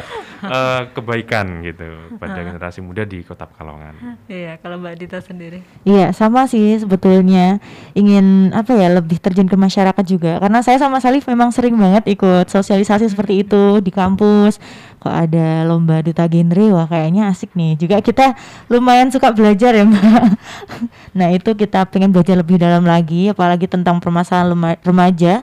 eh, 0.42 0.82
kebaikan 0.98 1.62
gitu 1.62 2.18
pada 2.18 2.42
generasi 2.42 2.82
muda 2.82 3.06
di 3.06 3.22
Kota 3.22 3.46
Pekalongan. 3.46 3.94
Iya, 4.26 4.58
kalau 4.58 4.82
Mbak 4.82 4.96
Dita 4.98 5.20
sendiri. 5.22 5.62
Iya, 5.86 6.12
sama 6.12 6.50
sih 6.50 6.82
sebetulnya 6.82 7.62
ingin 7.94 8.50
apa 8.56 8.74
ya 8.74 8.90
lebih 8.98 9.22
terjun 9.22 9.46
ke 9.46 9.58
masyarakat 9.58 10.06
juga. 10.08 10.42
Karena 10.42 10.66
saya 10.66 10.82
sama 10.82 10.98
Salif 10.98 11.30
memang 11.30 11.54
sering 11.54 11.78
banget 11.78 12.10
ikut 12.10 12.50
sosialisasi 12.50 13.12
seperti 13.12 13.46
itu 13.46 13.80
di 13.84 13.92
kampus. 13.94 14.58
Kok 15.02 15.10
ada 15.10 15.66
lomba 15.66 16.06
duta 16.06 16.30
genre, 16.30 16.78
wah 16.78 16.86
kayaknya 16.86 17.34
asik 17.34 17.58
nih. 17.58 17.74
Juga 17.74 17.98
kita 18.06 18.38
lumayan 18.70 19.10
suka 19.10 19.34
belajar 19.34 19.74
ya, 19.74 19.82
Mbak. 19.82 20.24
nah, 21.18 21.28
itu 21.34 21.58
kita 21.58 21.90
pengen 21.90 22.14
belajar 22.14 22.38
lebih 22.38 22.62
dalam 22.62 22.86
lagi 22.86 23.34
apalagi 23.34 23.66
tentang 23.66 23.98
permasalahan 23.98 24.78
remaja. 24.86 25.42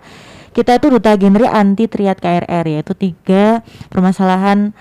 Kita 0.58 0.74
itu 0.74 0.90
duta 0.90 1.14
genre 1.14 1.46
anti 1.46 1.86
triad 1.86 2.18
KRR 2.18 2.66
yaitu 2.66 2.90
tiga 2.98 3.62
permasalahan 3.86 4.74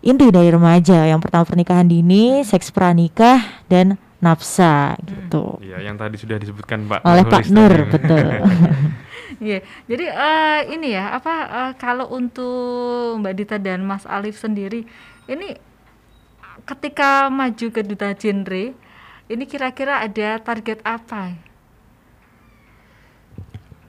inti 0.00 0.32
dari 0.32 0.48
remaja. 0.48 1.04
Yang 1.04 1.28
pertama 1.28 1.44
pernikahan 1.44 1.84
dini, 1.84 2.40
seks 2.48 2.72
pranikah, 2.72 3.60
dan 3.68 4.00
nafsa 4.24 4.96
gitu. 5.04 5.60
Iya, 5.60 5.84
yang 5.84 6.00
tadi 6.00 6.16
sudah 6.16 6.40
disebutkan 6.40 6.88
Pak 6.88 7.04
Oleh 7.04 7.28
Pak 7.28 7.44
Nur, 7.52 7.68
tadi. 7.68 7.92
betul. 7.92 8.26
Iya, 9.38 9.62
jadi 9.86 10.06
eh, 10.10 10.60
ini 10.74 10.98
ya 10.98 11.14
apa 11.14 11.34
eh, 11.46 11.72
kalau 11.78 12.10
untuk 12.10 13.22
Mbak 13.22 13.34
Dita 13.38 13.56
dan 13.62 13.86
Mas 13.86 14.02
Alif 14.02 14.34
sendiri 14.34 14.82
ini 15.30 15.54
ketika 16.66 17.30
maju 17.30 17.66
ke 17.70 17.86
duta 17.86 18.18
genre 18.18 18.74
ini 19.30 19.44
kira-kira 19.46 20.02
ada 20.02 20.42
target 20.42 20.82
apa? 20.82 21.38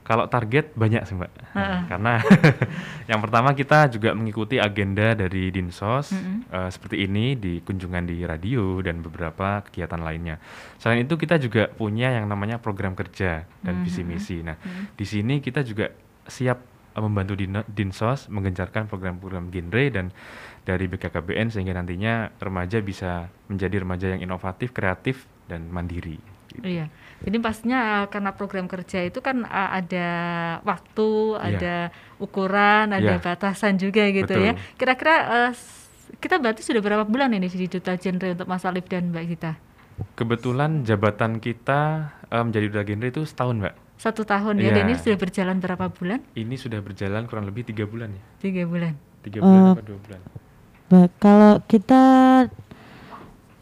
Kalau 0.10 0.26
target 0.26 0.74
banyak 0.74 1.06
sih 1.06 1.14
mbak, 1.14 1.30
Heeh. 1.54 1.80
karena 1.86 2.18
yang 3.12 3.22
pertama 3.22 3.54
kita 3.54 3.86
juga 3.88 4.10
mengikuti 4.12 4.58
agenda 4.58 5.14
dari 5.14 5.54
Dinsos 5.54 6.10
Mm-mm. 6.10 6.50
eh, 6.50 6.70
seperti 6.70 7.06
ini 7.06 7.38
di 7.38 7.62
kunjungan 7.62 8.04
di 8.04 8.26
radio 8.26 8.82
dan 8.82 9.00
beberapa 9.00 9.62
kegiatan 9.62 10.02
lainnya. 10.02 10.42
Selain 10.76 11.06
itu 11.06 11.14
kita 11.14 11.38
juga 11.38 11.70
punya 11.70 12.10
yang 12.10 12.26
namanya 12.26 12.58
program 12.58 12.94
kerja 12.94 13.46
dan 13.62 13.74
Mhm. 13.76 13.84
visi 13.86 14.02
misi. 14.02 14.38
Nah 14.42 14.58
Mhm. 14.58 14.98
di 14.98 15.06
sini 15.06 15.36
kita 15.40 15.62
juga 15.62 15.94
siap 16.26 16.58
eh, 16.90 17.02
membantu 17.06 17.38
Dinsos 17.70 18.28
menggencarkan 18.28 18.90
program-program 18.90 19.54
genre 19.54 19.86
dan 19.94 20.10
dari 20.60 20.90
BKKBN 20.90 21.54
sehingga 21.54 21.78
nantinya 21.78 22.34
remaja 22.36 22.82
bisa 22.82 23.30
menjadi 23.46 23.82
remaja 23.82 24.10
yang 24.10 24.26
inovatif, 24.26 24.74
kreatif 24.74 25.30
dan 25.46 25.70
mandiri. 25.70 26.18
gitu. 26.50 26.66
Iya. 26.66 26.90
Jadi 27.20 27.38
pastinya 27.38 27.80
uh, 27.80 28.06
karena 28.08 28.32
program 28.32 28.66
kerja 28.66 29.04
itu 29.04 29.20
kan 29.20 29.44
uh, 29.44 29.70
ada 29.74 30.08
waktu, 30.64 31.12
Iya. 31.36 31.44
ada 31.46 31.76
ukuran, 32.16 32.86
ada 32.90 33.14
Iya. 33.16 33.22
batasan 33.22 33.76
juga 33.76 34.08
gitu 34.08 34.34
ya. 34.34 34.56
Betul. 34.56 34.76
Kira-kira 34.76 35.16
uh, 35.28 35.52
kita 36.18 36.40
berarti 36.40 36.64
sudah 36.64 36.80
berapa 36.80 37.04
bulan 37.04 37.32
ini 37.32 37.46
di 37.46 37.68
Duta 37.68 37.94
Genre 37.94 38.34
untuk 38.34 38.48
Mas 38.48 38.64
Alif 38.64 38.88
dan 38.88 39.12
Mbak 39.12 39.26
Gita? 39.28 39.52
Kebetulan 40.16 40.88
jabatan 40.88 41.38
kita 41.38 42.08
eh, 42.26 42.40
menjadi 42.40 42.66
duta 42.72 42.84
genre 42.84 43.08
itu 43.10 43.22
setahun 43.28 43.60
mbak. 43.60 43.76
Satu 44.00 44.24
tahun 44.24 44.56
ya, 44.58 44.72
dan 44.72 44.88
Iya. 44.88 44.88
ini 44.88 44.94
sudah 44.96 45.18
berjalan 45.20 45.56
berapa 45.60 45.86
bulan? 45.92 46.20
Ini 46.32 46.56
sudah 46.56 46.80
berjalan 46.80 47.28
kurang 47.28 47.44
lebih 47.44 47.68
tiga 47.68 47.84
bulan 47.84 48.16
ya. 48.16 48.24
Tiga 48.40 48.64
bulan. 48.64 48.96
Tiga 49.20 49.44
bulan 49.44 49.60
Eh, 49.60 49.72
apa 49.76 49.84
dua 49.84 49.98
bulan? 50.00 50.20
Mbak, 50.88 51.08
kalau 51.20 51.54
kita 51.68 52.02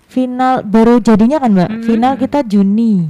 final 0.08 0.62
baru 0.64 1.02
jadinya 1.02 1.42
kan 1.42 1.52
Mbak, 1.52 1.70
Mm-mm. 1.74 1.84
final 1.84 2.14
kita 2.16 2.40
Juni. 2.44 3.10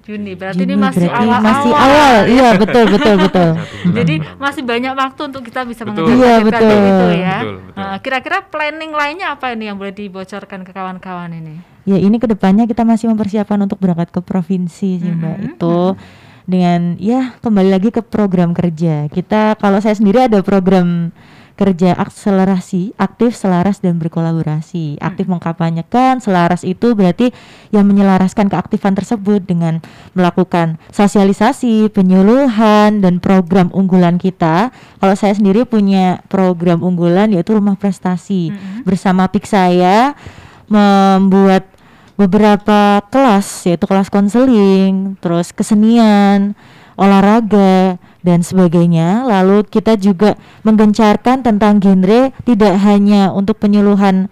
Juni, 0.00 0.32
berarti 0.32 0.64
ini 0.64 0.74
Juni, 0.74 0.80
masih 0.80 1.06
berarti 1.06 1.20
awal-awal. 1.22 1.44
masih 1.44 1.72
awal, 1.72 2.14
iya 2.26 2.48
betul 2.56 2.84
betul 2.88 3.14
betul. 3.20 3.50
Jadi 4.00 4.14
masih 4.36 4.62
banyak 4.64 4.92
waktu 4.92 5.20
untuk 5.28 5.42
kita 5.44 5.60
bisa 5.62 5.82
mengejar 5.84 6.08
Iya, 6.08 6.32
target 6.32 6.44
betul. 6.48 6.70
itu 6.72 7.06
ya. 7.12 7.36
Betul, 7.38 7.54
betul. 7.60 7.76
Nah, 7.76 7.96
kira-kira 8.00 8.38
planning 8.42 8.92
lainnya 8.92 9.26
apa 9.30 9.46
ini 9.52 9.64
yang 9.68 9.76
boleh 9.76 9.92
dibocorkan 9.92 10.60
ke 10.64 10.72
kawan-kawan 10.72 11.30
ini? 11.30 11.54
Ya 11.84 11.96
ini 11.96 12.16
ke 12.16 12.26
depannya 12.26 12.64
kita 12.64 12.82
masih 12.82 13.08
mempersiapkan 13.08 13.56
untuk 13.56 13.76
berangkat 13.76 14.08
ke 14.08 14.20
provinsi 14.20 14.90
sih 14.98 15.10
Mbak. 15.10 15.36
Mhm, 15.36 15.46
Itu 15.52 15.96
dengan 16.44 16.96
ya 16.96 17.36
kembali 17.38 17.70
lagi 17.70 17.88
ke 17.88 18.00
program 18.00 18.50
kerja. 18.50 19.06
Kita 19.06 19.54
kalau 19.54 19.78
saya 19.78 19.94
sendiri 19.94 20.26
ada 20.26 20.40
program 20.40 21.12
kerja 21.60 21.92
akselerasi, 21.92 22.96
aktif, 22.96 23.36
selaras 23.36 23.84
dan 23.84 24.00
berkolaborasi. 24.00 24.96
Aktif 24.96 25.28
mengkampanyekan, 25.28 26.24
selaras 26.24 26.64
itu 26.64 26.96
berarti 26.96 27.36
yang 27.68 27.84
menyelaraskan 27.84 28.48
keaktifan 28.48 28.96
tersebut 28.96 29.44
dengan 29.44 29.84
melakukan 30.16 30.80
sosialisasi, 30.88 31.92
penyuluhan 31.92 33.04
dan 33.04 33.20
program 33.20 33.68
unggulan 33.76 34.16
kita. 34.16 34.72
Kalau 34.72 35.12
saya 35.12 35.36
sendiri 35.36 35.68
punya 35.68 36.24
program 36.32 36.80
unggulan 36.80 37.28
yaitu 37.28 37.52
rumah 37.52 37.76
prestasi. 37.76 38.56
Bersama 38.88 39.28
PIK 39.28 39.44
saya 39.44 40.16
membuat 40.64 41.68
beberapa 42.16 43.04
kelas 43.12 43.68
yaitu 43.68 43.84
kelas 43.84 44.08
konseling, 44.08 45.20
terus 45.20 45.52
kesenian, 45.52 46.56
olahraga 47.00 47.96
dan 48.20 48.44
sebagainya. 48.44 49.24
Lalu 49.24 49.64
kita 49.64 49.96
juga 49.96 50.36
menggencarkan 50.68 51.40
tentang 51.40 51.80
genre 51.80 52.28
tidak 52.44 52.76
hanya 52.84 53.32
untuk 53.32 53.56
penyuluhan 53.56 54.28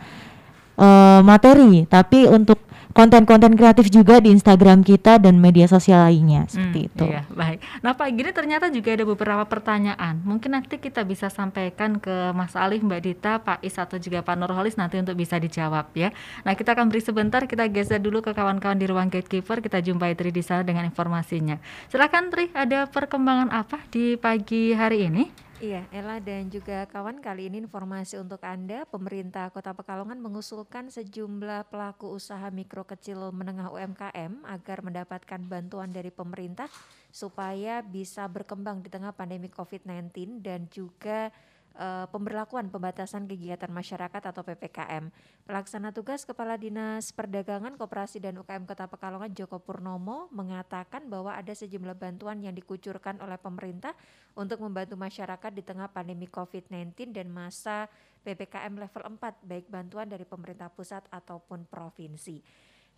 eh, 0.77 1.21
materi, 1.25 1.89
tapi 1.89 2.29
untuk 2.29 2.61
konten-konten 2.99 3.55
kreatif 3.55 3.95
juga 3.95 4.19
di 4.19 4.35
Instagram 4.35 4.83
kita 4.83 5.23
dan 5.23 5.39
media 5.39 5.71
sosial 5.71 6.11
lainnya 6.11 6.51
seperti 6.51 6.79
Hmm, 6.83 6.89
itu. 6.91 7.05
Iya, 7.07 7.23
baik. 7.31 7.59
Nah, 7.87 7.95
Pak 7.95 8.09
Gini 8.11 8.31
ternyata 8.35 8.67
juga 8.75 8.91
ada 8.91 9.07
beberapa 9.07 9.45
pertanyaan. 9.47 10.19
Mungkin 10.27 10.51
nanti 10.51 10.83
kita 10.83 11.07
bisa 11.07 11.31
sampaikan 11.31 12.03
ke 12.03 12.35
Mas 12.35 12.59
Alif, 12.59 12.83
Mbak 12.83 13.01
Dita, 13.07 13.39
Pak 13.39 13.63
Is 13.63 13.79
atau 13.79 14.03
juga 14.03 14.27
Pak 14.27 14.35
Nurholis 14.35 14.75
nanti 14.75 14.99
untuk 14.99 15.15
bisa 15.15 15.39
dijawab 15.39 15.95
ya. 15.95 16.11
Nah, 16.43 16.59
kita 16.59 16.75
akan 16.75 16.91
beri 16.91 16.99
sebentar, 16.99 17.47
kita 17.47 17.71
geser 17.71 18.03
dulu 18.03 18.19
ke 18.19 18.35
kawan-kawan 18.35 18.75
di 18.75 18.91
ruang 18.91 19.07
gatekeeper, 19.07 19.63
kita 19.63 19.79
jumpai 19.79 20.19
Tri 20.19 20.35
di 20.35 20.43
sana 20.43 20.67
dengan 20.67 20.83
informasinya. 20.83 21.63
Silakan 21.87 22.35
Tri, 22.35 22.51
ada 22.51 22.91
perkembangan 22.91 23.55
apa 23.55 23.79
di 23.95 24.19
pagi 24.19 24.75
hari 24.75 25.07
ini? 25.07 25.48
Iya, 25.59 25.91
Ella 25.91 26.23
dan 26.23 26.47
juga 26.55 26.87
kawan, 26.87 27.19
kali 27.19 27.51
ini 27.51 27.59
informasi 27.59 28.15
untuk 28.23 28.39
Anda, 28.47 28.87
pemerintah 28.87 29.51
Kota 29.51 29.75
Pekalongan 29.75 30.23
mengusulkan 30.23 30.87
sejumlah 30.87 31.67
pelaku 31.67 32.15
usaha 32.15 32.47
mikro 32.55 32.87
kecil 32.87 33.35
menengah 33.35 33.67
UMKM 33.67 34.47
agar 34.47 34.79
mendapatkan 34.87 35.43
bantuan 35.51 35.91
dari 35.91 36.15
pemerintah 36.15 36.71
supaya 37.11 37.83
bisa 37.83 38.31
berkembang 38.31 38.87
di 38.87 38.89
tengah 38.95 39.11
pandemi 39.11 39.51
COVID-19 39.51 40.47
dan 40.47 40.71
juga 40.71 41.35
eh, 41.79 42.07
pemberlakuan 42.11 42.69
pembatasan 42.69 43.31
kegiatan 43.31 43.71
masyarakat 43.71 44.23
atau 44.35 44.43
PPKM. 44.43 45.15
Pelaksana 45.47 45.95
tugas 45.95 46.27
Kepala 46.27 46.59
Dinas 46.59 47.15
Perdagangan, 47.15 47.79
Koperasi 47.79 48.19
dan 48.19 48.37
UKM 48.43 48.67
Kota 48.67 48.91
Pekalongan 48.91 49.31
Joko 49.33 49.63
Purnomo 49.63 50.27
mengatakan 50.35 51.07
bahwa 51.07 51.39
ada 51.39 51.55
sejumlah 51.55 51.95
bantuan 51.95 52.43
yang 52.43 52.53
dikucurkan 52.53 53.23
oleh 53.23 53.39
pemerintah 53.39 53.95
untuk 54.35 54.59
membantu 54.61 54.99
masyarakat 54.99 55.55
di 55.55 55.63
tengah 55.63 55.89
pandemi 55.95 56.27
COVID-19 56.27 57.15
dan 57.15 57.31
masa 57.31 57.87
PPKM 58.27 58.75
level 58.75 59.03
4 59.17 59.47
baik 59.47 59.71
bantuan 59.71 60.11
dari 60.11 60.27
pemerintah 60.27 60.69
pusat 60.69 61.07
ataupun 61.09 61.65
provinsi. 61.71 62.43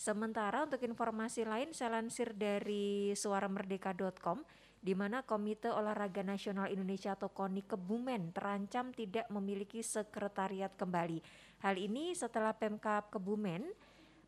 Sementara 0.01 0.65
untuk 0.65 0.81
informasi 0.81 1.45
lain 1.45 1.77
saya 1.77 2.01
lansir 2.01 2.33
dari 2.33 3.13
suaramerdeka.com 3.13 4.41
di 4.81 4.97
mana 4.97 5.21
Komite 5.21 5.69
Olahraga 5.69 6.25
Nasional 6.25 6.73
Indonesia 6.73 7.13
atau 7.13 7.29
KONI 7.29 7.69
Kebumen 7.69 8.33
terancam 8.33 8.97
tidak 8.97 9.29
memiliki 9.29 9.85
sekretariat 9.85 10.73
kembali. 10.73 11.21
Hal 11.61 11.77
ini 11.77 12.17
setelah 12.17 12.57
Pemkap 12.57 13.13
Kebumen 13.13 13.69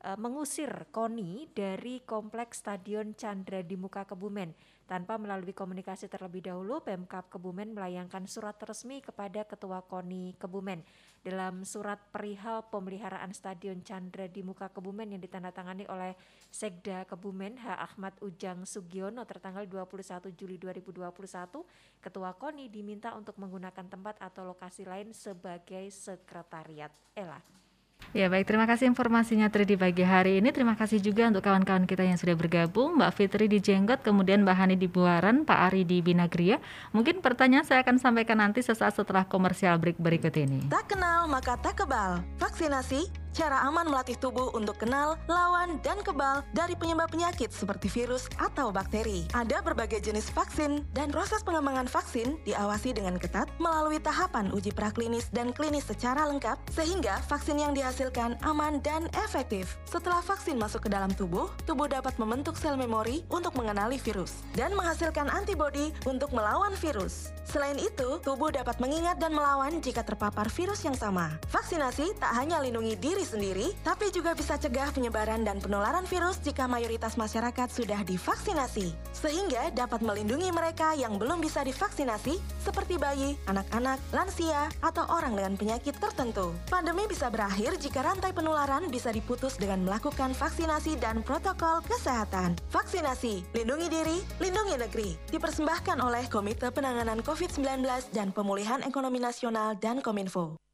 eh, 0.05 0.19
mengusir 0.21 0.69
KONI 0.93 1.49
dari 1.57 2.05
kompleks 2.05 2.61
Stadion 2.61 3.17
Chandra 3.17 3.65
di 3.65 3.81
Muka 3.81 4.05
Kebumen. 4.05 4.53
Tanpa 4.85 5.17
melalui 5.17 5.57
komunikasi 5.57 6.05
terlebih 6.13 6.45
dahulu, 6.45 6.85
Pemkap 6.85 7.33
Kebumen 7.33 7.73
melayangkan 7.73 8.29
surat 8.29 8.61
resmi 8.61 9.01
kepada 9.01 9.49
Ketua 9.49 9.81
KONI 9.89 10.37
Kebumen. 10.37 10.85
Dalam 11.23 11.63
surat 11.63 12.03
perihal 12.11 12.67
pemeliharaan 12.67 13.31
Stadion 13.31 13.79
Chandra 13.87 14.27
di 14.27 14.43
Muka 14.43 14.75
Kebumen 14.75 15.15
yang 15.15 15.23
ditandatangani 15.23 15.87
oleh 15.87 16.19
Sekda 16.51 17.07
Kebumen 17.07 17.63
H. 17.63 17.79
Ahmad 17.79 18.19
Ujang 18.27 18.67
Sugiono 18.67 19.23
tertanggal 19.23 19.71
21 19.71 20.35
Juli 20.35 20.59
2021, 20.59 21.63
Ketua 22.03 22.35
KONI 22.35 22.67
diminta 22.67 23.15
untuk 23.15 23.39
menggunakan 23.39 23.87
tempat 23.87 24.19
atau 24.19 24.51
lokasi 24.51 24.83
lain 24.83 25.15
sebagai 25.15 25.95
sekretariat. 25.95 26.91
Ella. 27.15 27.62
Ya 28.11 28.27
baik, 28.27 28.45
terima 28.45 28.67
kasih 28.67 28.91
informasinya 28.91 29.49
Tri 29.49 29.65
di 29.65 29.79
pagi 29.79 30.03
hari 30.03 30.43
ini. 30.43 30.51
Terima 30.51 30.75
kasih 30.75 30.99
juga 30.99 31.31
untuk 31.31 31.47
kawan-kawan 31.47 31.87
kita 31.87 32.03
yang 32.03 32.19
sudah 32.19 32.37
bergabung, 32.37 32.99
Mbak 32.99 33.13
Fitri 33.15 33.47
di 33.47 33.63
Jenggot, 33.63 34.03
kemudian 34.03 34.45
Mbak 34.45 34.57
Hani 34.59 34.77
di 34.77 34.91
Buaran, 34.91 35.49
Pak 35.49 35.73
Ari 35.73 35.87
di 35.87 36.03
Binagria. 36.05 36.61
Mungkin 36.93 37.23
pertanyaan 37.25 37.65
saya 37.65 37.81
akan 37.87 38.03
sampaikan 38.03 38.43
nanti 38.43 38.61
sesaat 38.61 38.99
setelah 38.99 39.25
komersial 39.25 39.79
break 39.79 39.97
berikut 39.97 40.35
ini. 40.35 40.67
Tak 40.69 40.93
kenal 40.93 41.31
maka 41.31 41.57
tak 41.63 41.81
kebal. 41.81 42.21
Vaksinasi, 42.37 43.22
cara 43.33 43.65
aman 43.65 43.89
melatih 43.89 44.17
tubuh 44.21 44.53
untuk 44.53 44.77
kenal, 44.77 45.17
lawan, 45.27 45.81
dan 45.81 45.99
kebal 46.05 46.45
dari 46.53 46.77
penyebab 46.77 47.09
penyakit 47.09 47.49
seperti 47.49 47.89
virus 47.89 48.29
atau 48.37 48.69
bakteri. 48.69 49.25
Ada 49.33 49.65
berbagai 49.65 50.05
jenis 50.05 50.29
vaksin 50.31 50.85
dan 50.93 51.09
proses 51.09 51.41
pengembangan 51.41 51.89
vaksin 51.89 52.37
diawasi 52.45 52.93
dengan 52.93 53.17
ketat 53.17 53.49
melalui 53.57 53.99
tahapan 53.99 54.53
uji 54.53 54.71
praklinis 54.71 55.33
dan 55.33 55.51
klinis 55.51 55.89
secara 55.89 56.29
lengkap 56.29 56.61
sehingga 56.77 57.19
vaksin 57.27 57.59
yang 57.59 57.73
dihasilkan 57.73 58.37
aman 58.45 58.85
dan 58.85 59.09
efektif. 59.25 59.81
Setelah 59.89 60.21
vaksin 60.21 60.61
masuk 60.61 60.87
ke 60.87 60.91
dalam 60.93 61.11
tubuh, 61.17 61.49
tubuh 61.65 61.89
dapat 61.89 62.15
membentuk 62.21 62.55
sel 62.61 62.77
memori 62.77 63.25
untuk 63.33 63.57
mengenali 63.57 63.97
virus 63.97 64.45
dan 64.53 64.77
menghasilkan 64.77 65.33
antibodi 65.33 65.91
untuk 66.05 66.31
melawan 66.37 66.77
virus. 66.77 67.33
Selain 67.49 67.77
itu, 67.77 68.21
tubuh 68.23 68.53
dapat 68.55 68.79
mengingat 68.79 69.19
dan 69.19 69.35
melawan 69.35 69.83
jika 69.83 70.01
terpapar 70.05 70.49
virus 70.53 70.85
yang 70.87 70.95
sama. 70.97 71.37
Vaksinasi 71.51 72.17
tak 72.17 72.33
hanya 72.39 72.63
lindungi 72.63 72.97
diri 72.97 73.22
sendiri, 73.25 73.71
tapi 73.87 74.11
juga 74.11 74.35
bisa 74.35 74.59
cegah 74.59 74.91
penyebaran 74.91 75.47
dan 75.47 75.63
penularan 75.63 76.05
virus 76.07 76.39
jika 76.43 76.67
mayoritas 76.67 77.15
masyarakat 77.15 77.69
sudah 77.71 78.03
divaksinasi. 78.03 78.93
Sehingga 79.15 79.71
dapat 79.73 80.03
melindungi 80.03 80.51
mereka 80.51 80.93
yang 80.99 81.17
belum 81.17 81.41
bisa 81.41 81.63
divaksinasi, 81.63 82.39
seperti 82.63 82.99
bayi, 82.99 83.39
anak-anak, 83.47 84.03
lansia, 84.11 84.69
atau 84.83 85.07
orang 85.09 85.39
dengan 85.39 85.55
penyakit 85.55 85.95
tertentu. 86.01 86.51
Pandemi 86.67 87.07
bisa 87.07 87.31
berakhir 87.31 87.79
jika 87.79 88.03
rantai 88.03 88.35
penularan 88.35 88.91
bisa 88.91 89.15
diputus 89.15 89.55
dengan 89.61 89.87
melakukan 89.87 90.35
vaksinasi 90.35 90.99
dan 90.99 91.23
protokol 91.23 91.85
kesehatan. 91.87 92.59
Vaksinasi, 92.75 93.47
lindungi 93.55 93.89
diri, 93.93 94.19
lindungi 94.43 94.75
negeri. 94.81 95.11
Dipersembahkan 95.31 96.03
oleh 96.03 96.27
Komite 96.27 96.73
Penanganan 96.75 97.23
COVID-19 97.23 97.87
dan 98.11 98.35
Pemulihan 98.35 98.83
Ekonomi 98.83 99.23
Nasional 99.23 99.79
dan 99.79 100.03
Kominfo. 100.03 100.72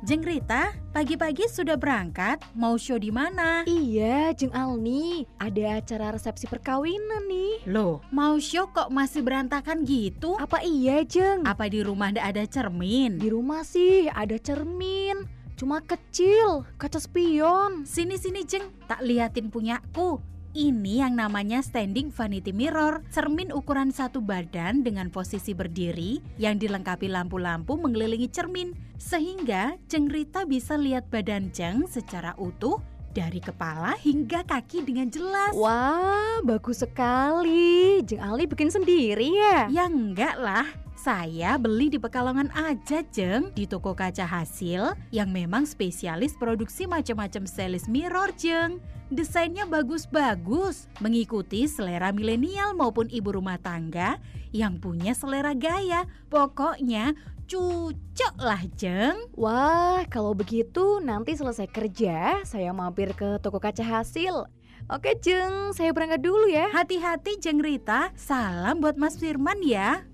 Jeng 0.00 0.24
Rita, 0.24 0.72
pagi-pagi 0.96 1.44
sudah 1.44 1.76
berangkat? 1.76 2.40
Mau 2.56 2.80
show 2.80 2.96
di 2.96 3.12
mana? 3.12 3.68
Iya, 3.68 4.32
Jeng 4.32 4.48
Alni, 4.56 5.28
ada 5.36 5.76
acara 5.76 6.16
resepsi 6.16 6.48
perkawinan 6.48 7.28
nih. 7.28 7.68
Loh, 7.68 8.00
mau 8.08 8.40
show 8.40 8.64
kok 8.72 8.88
masih 8.88 9.20
berantakan 9.20 9.84
gitu? 9.84 10.40
Apa 10.40 10.64
iya, 10.64 11.04
Jeng? 11.04 11.44
Apa 11.44 11.68
di 11.68 11.84
rumah 11.84 12.16
ndak 12.16 12.32
ada 12.32 12.48
cermin? 12.48 13.20
Di 13.20 13.28
rumah 13.28 13.60
sih 13.60 14.08
ada 14.08 14.40
cermin, 14.40 15.28
cuma 15.60 15.84
kecil, 15.84 16.64
kaca 16.80 16.96
spion. 16.96 17.84
Sini-sini 17.84 18.40
Jeng, 18.48 18.72
tak 18.88 19.04
liatin 19.04 19.52
punyaku. 19.52 20.16
Ini 20.50 21.06
yang 21.06 21.14
namanya 21.14 21.62
standing 21.62 22.10
vanity 22.10 22.50
mirror, 22.50 23.06
cermin 23.14 23.54
ukuran 23.54 23.94
satu 23.94 24.18
badan 24.18 24.82
dengan 24.82 25.06
posisi 25.06 25.54
berdiri 25.54 26.18
yang 26.42 26.58
dilengkapi 26.58 27.06
lampu-lampu 27.06 27.78
mengelilingi 27.78 28.26
cermin. 28.34 28.74
Sehingga 28.98 29.78
Jeng 29.86 30.10
Rita 30.10 30.42
bisa 30.42 30.74
lihat 30.74 31.06
badan 31.06 31.54
Jeng 31.54 31.86
secara 31.86 32.34
utuh 32.34 32.82
dari 33.14 33.38
kepala 33.38 33.94
hingga 34.02 34.42
kaki 34.42 34.82
dengan 34.82 35.06
jelas. 35.06 35.54
Wah, 35.54 36.42
bagus 36.42 36.82
sekali. 36.82 38.02
Jeng 38.02 38.18
Ali 38.18 38.50
bikin 38.50 38.74
sendiri 38.74 39.30
ya? 39.30 39.70
Ya 39.70 39.86
enggak 39.86 40.34
lah. 40.34 40.66
Saya 41.00 41.56
beli 41.56 41.88
di 41.88 41.96
Pekalongan 41.96 42.52
aja, 42.52 43.00
Jeng, 43.08 43.56
di 43.56 43.64
toko 43.64 43.96
kaca 43.96 44.28
hasil 44.28 44.92
yang 45.08 45.32
memang 45.32 45.64
spesialis 45.64 46.36
produksi 46.36 46.84
macam-macam 46.84 47.48
stylus 47.48 47.88
mirror, 47.88 48.28
Jeng. 48.36 48.84
Desainnya 49.08 49.64
bagus-bagus, 49.64 50.92
mengikuti 51.00 51.64
selera 51.64 52.12
milenial 52.12 52.76
maupun 52.76 53.08
ibu 53.08 53.32
rumah 53.32 53.56
tangga 53.56 54.20
yang 54.52 54.76
punya 54.76 55.16
selera 55.16 55.56
gaya. 55.56 56.04
Pokoknya 56.28 57.16
cucok 57.48 58.36
lah, 58.36 58.60
Jeng. 58.76 59.24
Wah, 59.40 60.04
kalau 60.04 60.36
begitu 60.36 61.00
nanti 61.00 61.32
selesai 61.32 61.64
kerja, 61.72 62.44
saya 62.44 62.76
mampir 62.76 63.16
ke 63.16 63.40
toko 63.40 63.56
kaca 63.56 64.04
hasil. 64.04 64.44
Oke, 64.92 65.16
Jeng, 65.16 65.72
saya 65.72 65.96
berangkat 65.96 66.20
dulu 66.20 66.44
ya. 66.44 66.68
Hati-hati, 66.68 67.40
Jeng 67.40 67.64
Rita. 67.64 68.12
Salam 68.20 68.84
buat 68.84 69.00
Mas 69.00 69.16
Firman 69.16 69.64
ya. 69.64 70.04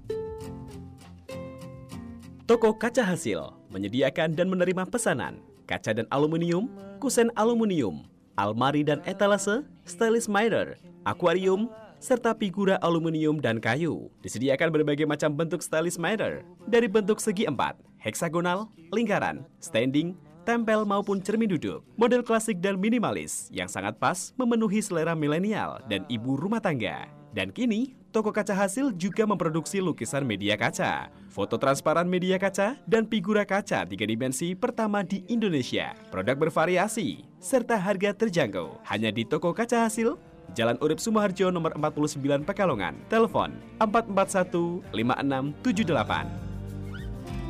Toko 2.47 2.71
Kaca 2.71 3.03
Hasil 3.03 3.43
menyediakan 3.75 4.39
dan 4.39 4.47
menerima 4.47 4.87
pesanan 4.87 5.43
kaca 5.67 5.91
dan 5.91 6.07
aluminium, 6.15 6.71
kusen 7.03 7.27
aluminium, 7.35 8.07
almari 8.39 8.87
dan 8.87 9.03
etalase, 9.03 9.67
stylus 9.83 10.31
mirror, 10.31 10.79
akuarium, 11.03 11.67
serta 11.99 12.39
figura 12.39 12.79
aluminium 12.87 13.43
dan 13.43 13.59
kayu. 13.59 14.07
Disediakan 14.23 14.71
berbagai 14.71 15.11
macam 15.11 15.35
bentuk 15.35 15.59
stylus 15.59 15.99
mirror 15.99 16.47
dari 16.71 16.87
bentuk 16.87 17.19
segi 17.19 17.51
empat, 17.51 17.83
heksagonal, 17.99 18.71
lingkaran, 18.95 19.43
standing, 19.59 20.15
tempel 20.47 20.87
maupun 20.87 21.19
cermin 21.19 21.51
duduk. 21.51 21.83
Model 21.99 22.23
klasik 22.23 22.63
dan 22.63 22.79
minimalis 22.79 23.51
yang 23.51 23.67
sangat 23.67 23.99
pas 23.99 24.31
memenuhi 24.39 24.79
selera 24.79 25.19
milenial 25.19 25.83
dan 25.91 26.07
ibu 26.07 26.39
rumah 26.39 26.63
tangga. 26.63 27.16
Dan 27.37 27.53
kini, 27.53 27.93
toko 28.17 28.33
kaca 28.33 28.57
hasil 28.57 28.97
juga 28.97 29.29
memproduksi 29.29 29.77
lukisan 29.85 30.25
media 30.25 30.57
kaca, 30.57 31.13
foto 31.29 31.61
transparan 31.61 32.09
media 32.09 32.41
kaca, 32.41 32.81
dan 32.89 33.05
figura 33.05 33.45
kaca 33.45 33.85
tiga 33.85 34.09
dimensi 34.09 34.57
pertama 34.57 35.05
di 35.05 35.21
Indonesia. 35.29 35.93
Produk 36.09 36.49
bervariasi, 36.49 37.29
serta 37.37 37.77
harga 37.77 38.17
terjangkau. 38.17 38.81
Hanya 38.89 39.13
di 39.13 39.29
toko 39.29 39.53
kaca 39.53 39.85
hasil, 39.85 40.17
Jalan 40.57 40.81
Urip 40.81 40.97
Sumoharjo 40.97 41.53
nomor 41.53 41.77
49 41.77 42.49
Pekalongan. 42.49 42.97
Telepon 43.13 43.53
441 43.85 44.81
5678. 44.97 46.25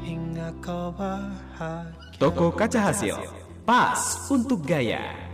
Hingga 0.03 0.51
kau 0.59 0.91
bahagia 0.91 1.95
Toko 2.19 2.51
kaca 2.51 2.91
hasil, 2.91 3.23
pas 3.63 4.27
untuk 4.35 4.67
gaya. 4.67 5.26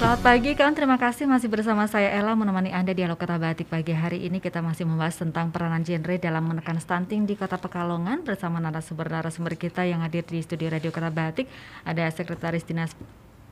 Selamat 0.00 0.24
pagi 0.24 0.56
kawan, 0.56 0.72
terima 0.72 0.96
kasih 0.96 1.28
masih 1.28 1.52
bersama 1.52 1.84
saya 1.84 2.08
Ella 2.16 2.32
menemani 2.32 2.72
Anda 2.72 2.96
di 2.96 3.04
Kota 3.04 3.36
Batik 3.36 3.68
pagi 3.68 3.92
hari 3.92 4.24
ini. 4.24 4.40
Kita 4.40 4.64
masih 4.64 4.88
membahas 4.88 5.20
tentang 5.20 5.52
peranan 5.52 5.84
genre 5.84 6.16
dalam 6.16 6.40
menekan 6.40 6.80
stunting 6.80 7.28
di 7.28 7.36
Kota 7.36 7.60
Pekalongan 7.60 8.24
bersama 8.24 8.64
narasumber-narasumber 8.64 9.60
kita 9.60 9.84
yang 9.84 10.00
hadir 10.00 10.24
di 10.24 10.40
studio 10.40 10.72
Radio 10.72 10.88
Kota 10.88 11.12
Batik. 11.12 11.52
Ada 11.84 12.08
Sekretaris 12.16 12.64
Dinas 12.64 12.96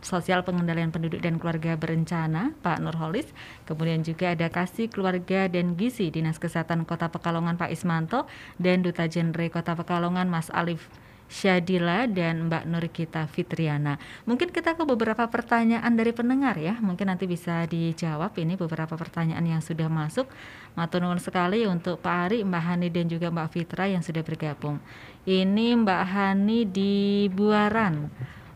Sosial 0.01 0.41
Pengendalian 0.41 0.89
Penduduk 0.89 1.21
dan 1.21 1.37
Keluarga 1.37 1.77
Berencana 1.77 2.57
Pak 2.65 2.81
Nurholis 2.81 3.29
kemudian 3.69 4.01
juga 4.01 4.33
ada 4.33 4.49
Kasih 4.49 4.89
Keluarga 4.89 5.53
dan 5.53 5.77
Gizi 5.77 6.09
Dinas 6.09 6.41
Kesehatan 6.41 6.89
Kota 6.89 7.13
Pekalongan 7.13 7.61
Pak 7.61 7.69
Ismanto. 7.77 8.25
Dan 8.57 8.81
Duta 8.81 9.05
Genre 9.05 9.53
Kota 9.53 9.77
Pekalongan 9.77 10.33
Mas 10.33 10.49
Alif 10.49 10.89
Syadila 11.29 12.09
dan 12.09 12.49
Mbak 12.49 12.65
Nurkita 12.65 13.29
Fitriana. 13.29 14.01
Mungkin 14.25 14.49
kita 14.49 14.75
ke 14.75 14.83
beberapa 14.89 15.29
pertanyaan 15.29 15.93
dari 15.93 16.17
pendengar 16.17 16.57
ya. 16.57 16.81
Mungkin 16.81 17.13
nanti 17.13 17.29
bisa 17.29 17.69
dijawab 17.69 18.33
ini 18.41 18.57
beberapa 18.57 18.97
pertanyaan 18.97 19.45
yang 19.45 19.61
sudah 19.61 19.93
masuk. 19.93 20.25
Matur 20.73 21.05
nuwun 21.05 21.21
sekali 21.21 21.69
untuk 21.69 22.01
Pak 22.01 22.17
Ari, 22.33 22.39
Mbak 22.49 22.63
Hani 22.65 22.89
dan 22.89 23.07
juga 23.13 23.29
Mbak 23.29 23.49
Fitra 23.53 23.85
yang 23.93 24.01
sudah 24.01 24.25
bergabung. 24.25 24.81
Ini 25.29 25.77
Mbak 25.85 26.03
Hani 26.09 26.65
di 26.65 27.29
Buaran. 27.29 28.09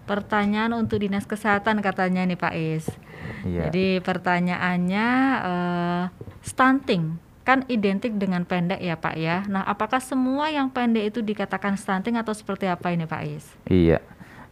Pertanyaan 0.09 0.73
untuk 0.75 0.99
Dinas 1.05 1.29
Kesehatan 1.29 1.85
katanya 1.85 2.25
nih 2.25 2.41
Pak 2.41 2.55
Is. 2.57 2.89
Iya. 3.45 3.68
Jadi 3.68 4.01
pertanyaannya 4.01 5.09
eh, 5.45 6.05
stunting 6.41 7.32
kan 7.43 7.66
identik 7.66 8.14
dengan 8.14 8.47
pendek 8.47 8.78
ya 8.78 8.95
Pak 8.95 9.14
ya. 9.18 9.43
Nah, 9.51 9.66
apakah 9.66 9.99
semua 9.99 10.51
yang 10.51 10.70
pendek 10.70 11.11
itu 11.14 11.20
dikatakan 11.20 11.74
stunting 11.74 12.14
atau 12.14 12.30
seperti 12.30 12.70
apa 12.70 12.95
ini 12.95 13.05
Pak 13.05 13.22
Is? 13.26 13.45
Iya, 13.66 13.99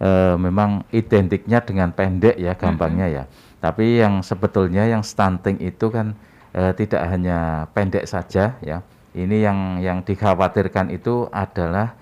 Eh, 0.00 0.36
memang 0.40 0.80
identiknya 0.96 1.60
dengan 1.60 1.92
pendek 1.92 2.40
ya 2.40 2.56
gampangnya 2.56 3.04
ya. 3.04 3.24
Tapi 3.60 4.00
yang 4.00 4.24
sebetulnya 4.24 4.88
yang 4.88 5.04
stunting 5.04 5.60
itu 5.60 5.92
kan 5.92 6.16
eh, 6.56 6.72
tidak 6.72 7.04
hanya 7.04 7.68
pendek 7.76 8.08
saja 8.08 8.56
ya. 8.64 8.80
Ini 9.12 9.36
yang 9.44 9.58
yang 9.84 10.00
dikhawatirkan 10.00 10.88
itu 10.88 11.28
adalah 11.28 11.92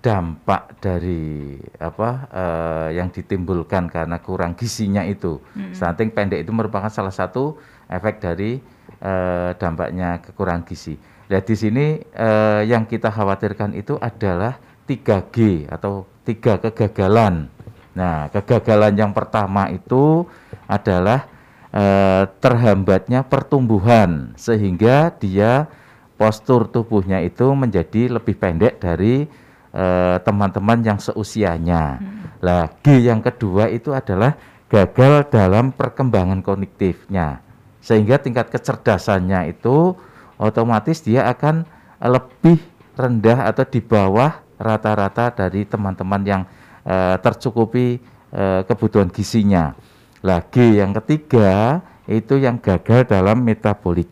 dampak 0.00 0.80
dari 0.80 1.60
apa 1.76 2.10
eh, 2.32 2.88
yang 2.96 3.12
ditimbulkan 3.12 3.92
karena 3.92 4.16
kurang 4.24 4.56
gizinya 4.56 5.04
itu. 5.04 5.36
Mm-mm. 5.52 5.76
Stunting 5.76 6.16
pendek 6.16 6.48
itu 6.48 6.52
merupakan 6.56 6.88
salah 6.88 7.12
satu 7.12 7.60
efek 7.92 8.24
dari 8.24 8.64
eh, 9.04 9.50
dampaknya 9.60 10.24
kekurangan 10.24 10.64
gizi. 10.64 10.96
Nah 11.28 11.40
di 11.44 11.54
sini 11.54 12.00
eh, 12.00 12.62
yang 12.64 12.88
kita 12.88 13.12
khawatirkan 13.12 13.76
itu 13.76 14.00
adalah 14.00 14.56
3G 14.88 15.68
atau 15.68 16.08
tiga 16.24 16.56
kegagalan. 16.60 17.48
Nah 17.96 18.32
kegagalan 18.32 18.96
yang 18.96 19.12
pertama 19.12 19.68
itu 19.68 20.24
adalah 20.64 21.28
eh, 21.72 22.24
terhambatnya 22.40 23.24
pertumbuhan 23.24 24.32
sehingga 24.40 25.12
dia 25.16 25.68
postur 26.16 26.70
tubuhnya 26.70 27.20
itu 27.20 27.44
menjadi 27.52 28.16
lebih 28.20 28.36
pendek 28.40 28.80
dari 28.80 29.28
eh, 29.72 30.16
teman-teman 30.24 30.80
yang 30.80 30.98
seusianya. 31.00 32.00
Lah 32.44 32.68
G 32.84 33.04
yang 33.04 33.24
kedua 33.24 33.72
itu 33.72 33.92
adalah 33.96 34.36
gagal 34.68 35.28
dalam 35.32 35.72
perkembangan 35.72 36.40
kognitifnya 36.40 37.43
sehingga 37.84 38.16
tingkat 38.16 38.48
kecerdasannya 38.48 39.52
itu 39.52 39.92
otomatis 40.40 41.04
dia 41.04 41.28
akan 41.28 41.68
lebih 42.00 42.56
rendah 42.96 43.44
atau 43.52 43.68
di 43.68 43.84
bawah 43.84 44.40
rata-rata 44.56 45.28
dari 45.36 45.68
teman-teman 45.68 46.22
yang 46.24 46.42
eh, 46.88 47.16
tercukupi 47.20 48.00
eh, 48.32 48.60
kebutuhan 48.64 49.12
gizinya. 49.12 49.76
Lah 50.24 50.40
G 50.48 50.80
yang 50.80 50.96
ketiga 51.04 51.84
itu 52.08 52.40
yang 52.40 52.56
gagal 52.56 53.04
dalam 53.04 53.44
metabolik. 53.44 54.08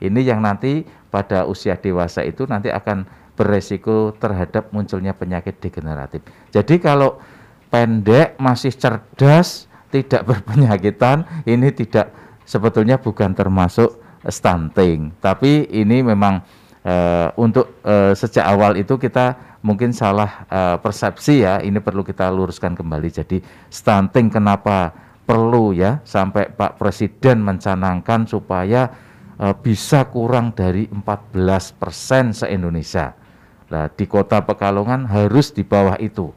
Ini 0.00 0.20
yang 0.24 0.40
nanti 0.40 0.84
pada 1.12 1.44
usia 1.44 1.76
dewasa 1.76 2.24
itu 2.24 2.48
nanti 2.48 2.72
akan 2.72 3.04
beresiko 3.36 4.16
terhadap 4.16 4.72
munculnya 4.72 5.12
penyakit 5.12 5.60
degeneratif. 5.60 6.24
Jadi 6.48 6.80
kalau 6.80 7.20
pendek 7.68 8.40
masih 8.40 8.72
cerdas, 8.72 9.68
tidak 9.92 10.24
berpenyakitan, 10.32 11.28
ini 11.44 11.68
tidak 11.76 12.25
sebetulnya 12.46 12.96
bukan 12.96 13.34
termasuk 13.34 13.98
stunting. 14.24 15.12
Tapi 15.18 15.66
ini 15.68 16.00
memang 16.06 16.40
eh, 16.86 17.28
untuk 17.36 17.82
eh, 17.82 18.14
sejak 18.14 18.46
awal 18.46 18.78
itu 18.78 18.94
kita 18.96 19.58
mungkin 19.66 19.90
salah 19.90 20.46
eh, 20.46 20.76
persepsi 20.78 21.42
ya. 21.42 21.58
Ini 21.60 21.82
perlu 21.82 22.06
kita 22.06 22.30
luruskan 22.30 22.78
kembali. 22.78 23.08
Jadi 23.10 23.42
stunting 23.68 24.30
kenapa 24.30 24.94
perlu 25.26 25.74
ya 25.74 25.98
sampai 26.06 26.54
Pak 26.54 26.78
Presiden 26.78 27.42
mencanangkan 27.42 28.30
supaya 28.30 28.88
eh, 29.36 29.54
bisa 29.58 30.06
kurang 30.06 30.54
dari 30.54 30.86
14% 30.86 32.32
se-Indonesia. 32.32 33.12
Nah, 33.66 33.90
di 33.90 34.06
Kota 34.06 34.46
Pekalongan 34.46 35.10
harus 35.10 35.50
di 35.50 35.66
bawah 35.66 35.98
itu. 35.98 36.30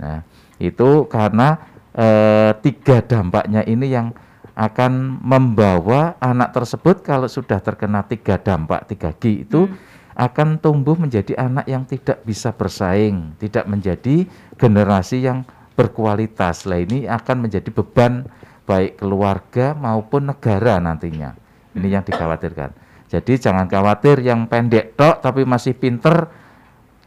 Nah, 0.00 0.24
itu 0.56 1.04
karena 1.12 1.60
eh, 1.92 2.56
tiga 2.64 3.04
dampaknya 3.04 3.60
ini 3.68 3.92
yang 3.92 4.16
akan 4.54 5.18
membawa 5.18 6.14
anak 6.22 6.54
tersebut 6.54 7.02
kalau 7.02 7.26
sudah 7.26 7.58
terkena 7.58 8.06
tiga 8.06 8.38
dampak 8.38 8.86
3G 8.86 9.50
itu 9.50 9.66
akan 10.14 10.62
tumbuh 10.62 10.94
menjadi 10.94 11.34
anak 11.34 11.66
yang 11.66 11.82
tidak 11.82 12.22
bisa 12.22 12.54
bersaing, 12.54 13.34
tidak 13.42 13.66
menjadi 13.66 14.30
generasi 14.54 15.26
yang 15.26 15.42
berkualitas. 15.74 16.70
Lah 16.70 16.78
ini 16.78 17.10
akan 17.10 17.50
menjadi 17.50 17.66
beban 17.74 18.30
baik 18.62 19.02
keluarga 19.02 19.74
maupun 19.74 20.30
negara 20.30 20.78
nantinya. 20.78 21.34
Ini 21.74 21.98
yang 21.98 22.06
dikhawatirkan. 22.06 22.70
Jadi 23.10 23.32
jangan 23.42 23.66
khawatir 23.66 24.22
yang 24.22 24.46
pendek 24.46 24.94
tok 24.94 25.18
tapi 25.18 25.42
masih 25.42 25.74
pinter, 25.74 26.30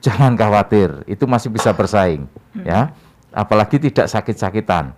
jangan 0.04 0.36
khawatir, 0.36 1.08
itu 1.08 1.24
masih 1.24 1.48
bisa 1.48 1.72
bersaing, 1.72 2.28
ya. 2.64 2.92
Apalagi 3.32 3.80
tidak 3.80 4.12
sakit-sakitan. 4.12 4.92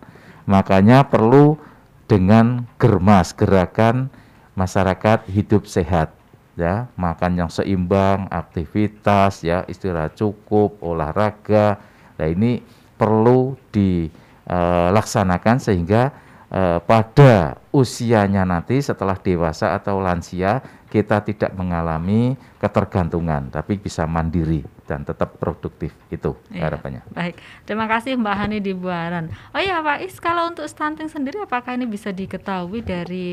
Makanya 0.49 1.05
perlu 1.05 1.61
dengan 2.09 2.65
germas 2.81 3.29
gerakan 3.37 4.09
masyarakat 4.57 5.29
hidup 5.29 5.69
sehat 5.69 6.09
ya. 6.57 6.89
Makan 6.97 7.37
yang 7.37 7.53
seimbang 7.53 8.25
aktivitas 8.33 9.45
ya 9.45 9.61
istirahat 9.69 10.17
cukup 10.17 10.81
olahraga. 10.81 11.77
Nah 12.17 12.27
ini 12.27 12.65
perlu 12.97 13.53
dilaksanakan 13.69 15.61
sehingga 15.61 16.09
eh, 16.49 16.81
pada 16.81 17.61
usianya 17.69 18.43
nanti 18.43 18.81
setelah 18.81 19.15
dewasa 19.15 19.77
atau 19.77 20.01
lansia 20.01 20.65
kita 20.89 21.21
tidak 21.21 21.53
mengalami 21.53 22.33
ketergantungan 22.57 23.53
tapi 23.53 23.77
bisa 23.77 24.09
mandiri 24.09 24.65
dan 24.89 25.05
tetap 25.05 25.37
produktif 25.37 25.93
itu 26.09 26.33
Iya. 26.49 26.65
harapannya 26.65 27.05
Baik, 27.13 27.37
terima 27.63 27.85
kasih 27.85 28.17
Mbak 28.17 28.35
Hani 28.35 28.57
di 28.57 28.73
Buaran. 28.73 29.29
Oh 29.53 29.61
iya 29.61 29.77
Pak 29.79 30.01
Is, 30.01 30.17
kalau 30.17 30.49
untuk 30.49 30.65
stunting 30.65 31.05
sendiri 31.05 31.37
apakah 31.39 31.77
ini 31.77 31.85
bisa 31.85 32.09
diketahui 32.09 32.81
dari 32.81 33.29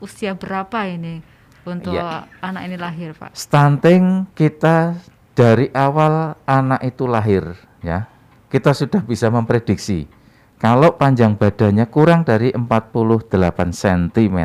usia 0.00 0.32
berapa 0.32 0.88
ini 0.88 1.20
untuk 1.62 1.92
Iya. 1.92 2.24
anak 2.40 2.62
ini 2.64 2.76
lahir 2.76 3.12
Pak? 3.12 3.36
stunting 3.36 4.24
kita 4.32 4.96
dari 5.36 5.68
awal 5.70 6.32
anak 6.42 6.80
itu 6.82 7.04
lahir 7.04 7.52
ya 7.80 8.08
kita 8.48 8.72
sudah 8.72 9.00
bisa 9.00 9.28
memprediksi 9.28 10.08
kalau 10.56 10.92
panjang 10.92 11.36
badannya 11.36 11.84
kurang 11.86 12.24
dari 12.24 12.52
48 12.52 13.28
cm 13.72 14.38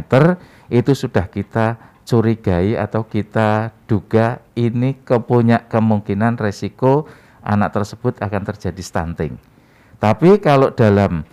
itu 0.68 0.92
sudah 0.94 1.26
kita 1.28 1.95
curigai 2.06 2.78
atau 2.78 3.04
kita 3.04 3.74
duga 3.90 4.40
ini 4.54 4.96
kepunya 5.02 5.66
kemungkinan 5.66 6.38
resiko 6.38 7.10
anak 7.42 7.74
tersebut 7.74 8.22
akan 8.22 8.42
terjadi 8.46 8.82
stunting 8.82 9.36
tapi 9.98 10.38
kalau 10.38 10.70
dalam 10.70 11.26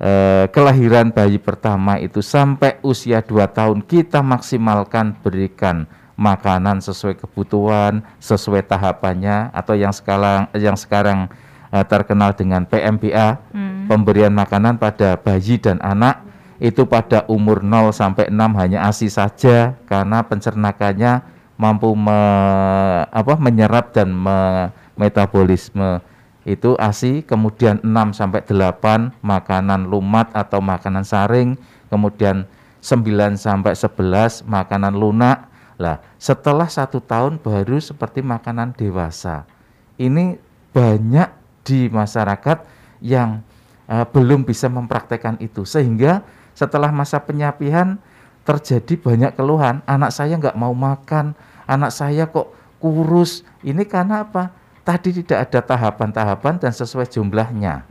eh, 0.00 0.48
kelahiran 0.48 1.12
bayi 1.12 1.36
pertama 1.36 2.00
itu 2.00 2.24
sampai 2.24 2.80
usia 2.80 3.20
2 3.20 3.44
tahun 3.52 3.78
kita 3.84 4.24
maksimalkan 4.24 5.20
berikan 5.20 5.84
makanan 6.20 6.84
sesuai 6.84 7.16
kebutuhan, 7.16 8.04
sesuai 8.20 8.68
tahapannya 8.68 9.56
atau 9.56 9.72
yang 9.72 9.92
sekarang 9.92 10.52
yang 10.56 10.76
sekarang 10.76 11.32
eh, 11.72 11.84
terkenal 11.88 12.36
dengan 12.36 12.68
PMBA, 12.68 13.40
Hmm. 13.52 13.88
pemberian 13.88 14.32
makanan 14.32 14.76
pada 14.76 15.16
bayi 15.16 15.56
dan 15.56 15.80
anak 15.80 16.29
itu 16.60 16.84
pada 16.84 17.24
umur 17.26 17.64
0 17.64 17.88
sampai 17.90 18.28
6 18.28 18.60
hanya 18.60 18.84
ASI 18.84 19.08
saja 19.08 19.74
karena 19.88 20.20
pencernakannya 20.20 21.24
mampu 21.56 21.96
me- 21.96 23.04
apa, 23.08 23.34
menyerap 23.40 23.96
dan 23.96 24.12
me- 24.12 24.68
metabolisme 25.00 26.04
itu 26.44 26.76
ASI, 26.76 27.24
kemudian 27.24 27.80
6 27.80 28.12
sampai 28.12 28.44
8 28.44 29.12
makanan 29.24 29.88
lumat 29.88 30.32
atau 30.36 30.60
makanan 30.60 31.04
saring, 31.04 31.56
kemudian 31.88 32.44
9 32.80 33.36
sampai 33.36 33.72
11 33.76 34.44
makanan 34.44 34.92
lunak. 34.96 35.48
Lah, 35.80 36.00
setelah 36.20 36.68
satu 36.68 37.00
tahun 37.00 37.40
baru 37.40 37.80
seperti 37.80 38.20
makanan 38.20 38.76
dewasa. 38.76 39.48
Ini 39.96 40.36
banyak 40.76 41.28
di 41.64 41.88
masyarakat 41.88 42.64
yang 43.00 43.40
eh, 43.88 44.04
belum 44.08 44.44
bisa 44.44 44.68
mempraktekkan 44.68 45.40
itu, 45.40 45.64
sehingga 45.64 46.24
setelah 46.60 46.92
masa 46.92 47.16
penyapian 47.24 47.96
terjadi 48.44 49.00
banyak 49.00 49.32
keluhan. 49.32 49.80
Anak 49.88 50.12
saya 50.12 50.36
nggak 50.36 50.60
mau 50.60 50.76
makan, 50.76 51.32
anak 51.64 51.88
saya 51.88 52.28
kok 52.28 52.52
kurus. 52.76 53.48
Ini 53.64 53.80
karena 53.88 54.28
apa? 54.28 54.52
Tadi 54.84 55.24
tidak 55.24 55.48
ada 55.48 55.64
tahapan-tahapan 55.64 56.60
dan 56.60 56.72
sesuai 56.76 57.08
jumlahnya. 57.08 57.88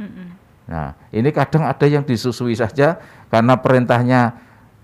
Nah, 0.70 0.94
ini 1.10 1.34
kadang 1.34 1.66
ada 1.66 1.90
yang 1.90 2.06
disusui 2.06 2.54
saja 2.54 3.02
karena 3.34 3.58
perintahnya 3.58 4.38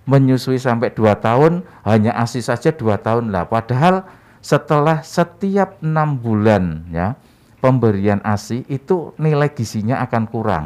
menyusui 0.09 0.57
sampai 0.57 0.89
2 0.89 1.13
tahun, 1.21 1.61
hanya 1.85 2.17
ASI 2.17 2.41
saja 2.41 2.73
2 2.73 2.97
tahun 2.97 3.29
lah. 3.29 3.45
Padahal 3.45 4.05
setelah 4.41 5.05
setiap 5.05 5.81
enam 5.81 6.17
bulan 6.17 6.89
ya 6.93 7.17
pemberian 7.61 8.21
ASI 8.21 8.65
itu 8.69 9.13
nilai 9.17 9.49
gizinya 9.53 10.01
akan 10.05 10.23
kurang 10.29 10.65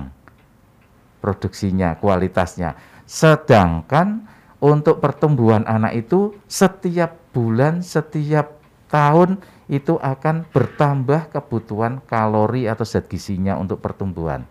produksinya, 1.20 2.00
kualitasnya. 2.00 2.76
Sedangkan 3.10 4.30
untuk 4.62 5.02
pertumbuhan 5.02 5.66
anak 5.66 6.06
itu 6.06 6.38
setiap 6.46 7.18
bulan, 7.34 7.82
setiap 7.82 8.62
tahun 8.86 9.42
itu 9.66 9.98
akan 9.98 10.46
bertambah 10.54 11.34
kebutuhan 11.34 12.06
kalori 12.06 12.70
atau 12.70 12.86
zat 12.86 13.10
gizinya 13.10 13.58
untuk 13.58 13.82
pertumbuhan. 13.82 14.46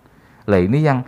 Lah 0.51 0.59
ini 0.59 0.83
yang 0.83 1.07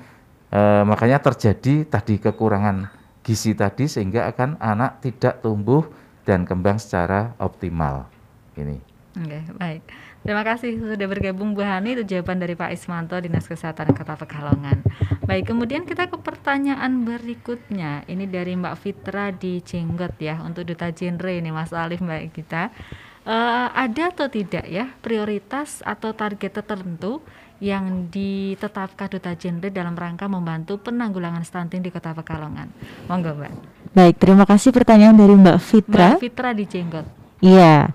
eh, 0.55 0.83
makanya 0.87 1.19
terjadi 1.19 1.91
tadi 1.91 2.23
kekurangan 2.23 2.87
gizi 3.27 3.59
tadi 3.59 3.91
sehingga 3.91 4.31
akan 4.31 4.63
anak 4.63 5.03
tidak 5.03 5.43
tumbuh 5.43 5.83
dan 6.23 6.47
kembang 6.47 6.79
secara 6.79 7.35
optimal. 7.43 8.07
Ini. 8.55 8.79
Oke, 9.19 9.41
baik. 9.59 9.83
Terima 10.21 10.45
kasih 10.45 10.77
sudah 10.77 11.09
bergabung 11.09 11.57
Bu 11.57 11.65
Hani 11.65 11.97
itu 11.97 12.05
jawaban 12.05 12.37
dari 12.37 12.53
Pak 12.53 12.77
Ismanto 12.77 13.17
Dinas 13.17 13.49
Kesehatan 13.49 13.97
Kota 13.97 14.21
Pekalongan. 14.21 14.85
Baik, 15.25 15.49
kemudian 15.49 15.89
kita 15.89 16.13
ke 16.13 16.21
pertanyaan 16.21 17.09
berikutnya. 17.09 18.05
Ini 18.05 18.29
dari 18.29 18.53
Mbak 18.53 18.77
Fitra 18.77 19.33
di 19.33 19.65
Jenggot 19.65 20.21
ya 20.21 20.45
untuk 20.45 20.69
duta 20.69 20.93
genre 20.93 21.33
ini 21.33 21.49
Mas 21.49 21.73
Alif 21.73 22.05
Mbak 22.05 22.37
kita. 22.37 22.69
Eh, 23.21 23.69
ada 23.73 24.13
atau 24.13 24.29
tidak 24.29 24.65
ya 24.69 24.93
prioritas 25.01 25.85
atau 25.85 26.17
target 26.17 26.53
tertentu 26.57 27.25
yang 27.61 28.09
ditetapkan 28.09 29.13
duta 29.13 29.37
genre 29.37 29.69
dalam 29.69 29.93
rangka 29.93 30.25
membantu 30.29 30.81
penanggulangan 30.81 31.45
stunting 31.45 31.81
di 31.81 31.93
Kota 31.93 32.13
Pekalongan? 32.13 32.69
Monggo 33.09 33.37
Mbak. 33.37 33.53
Baik, 33.97 34.17
terima 34.21 34.45
kasih 34.45 34.73
pertanyaan 34.73 35.17
dari 35.17 35.33
Mbak 35.33 35.59
Fitra. 35.61 36.17
Mbak 36.17 36.23
Fitra 36.25 36.51
di 36.53 36.65
Jenggot. 36.69 37.07
Iya. 37.41 37.89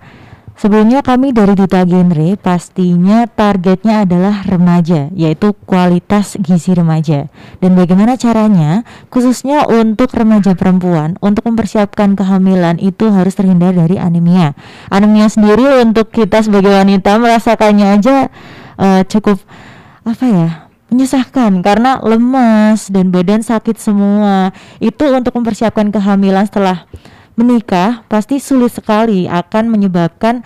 Sebelumnya 0.56 1.04
kami 1.04 1.36
dari 1.36 1.52
Duta 1.52 1.84
Genre 1.84 2.40
pastinya 2.40 3.28
targetnya 3.28 4.08
adalah 4.08 4.40
remaja, 4.48 5.12
yaitu 5.12 5.52
kualitas 5.68 6.40
gizi 6.40 6.72
remaja. 6.72 7.28
Dan 7.60 7.76
bagaimana 7.76 8.16
caranya? 8.16 8.88
Khususnya 9.12 9.68
untuk 9.68 10.16
remaja 10.16 10.56
perempuan, 10.56 11.20
untuk 11.20 11.44
mempersiapkan 11.52 12.16
kehamilan 12.16 12.80
itu 12.80 13.12
harus 13.12 13.36
terhindar 13.36 13.76
dari 13.76 14.00
anemia. 14.00 14.56
Anemia 14.88 15.28
sendiri 15.28 15.84
untuk 15.84 16.16
kita 16.16 16.40
sebagai 16.40 16.72
wanita 16.72 17.20
merasakannya 17.20 17.88
aja 18.00 18.32
eh, 18.80 19.02
cukup 19.12 19.44
apa 20.08 20.24
ya? 20.24 20.50
menyusahkan 20.86 21.66
karena 21.66 22.00
lemas 22.00 22.88
dan 22.88 23.12
badan 23.12 23.44
sakit 23.44 23.76
semua. 23.76 24.56
Itu 24.80 25.12
untuk 25.12 25.36
mempersiapkan 25.36 25.92
kehamilan 25.92 26.48
setelah 26.48 26.88
menikah 27.36 28.04
pasti 28.08 28.40
sulit 28.40 28.72
sekali 28.72 29.28
akan 29.28 29.72
menyebabkan 29.72 30.44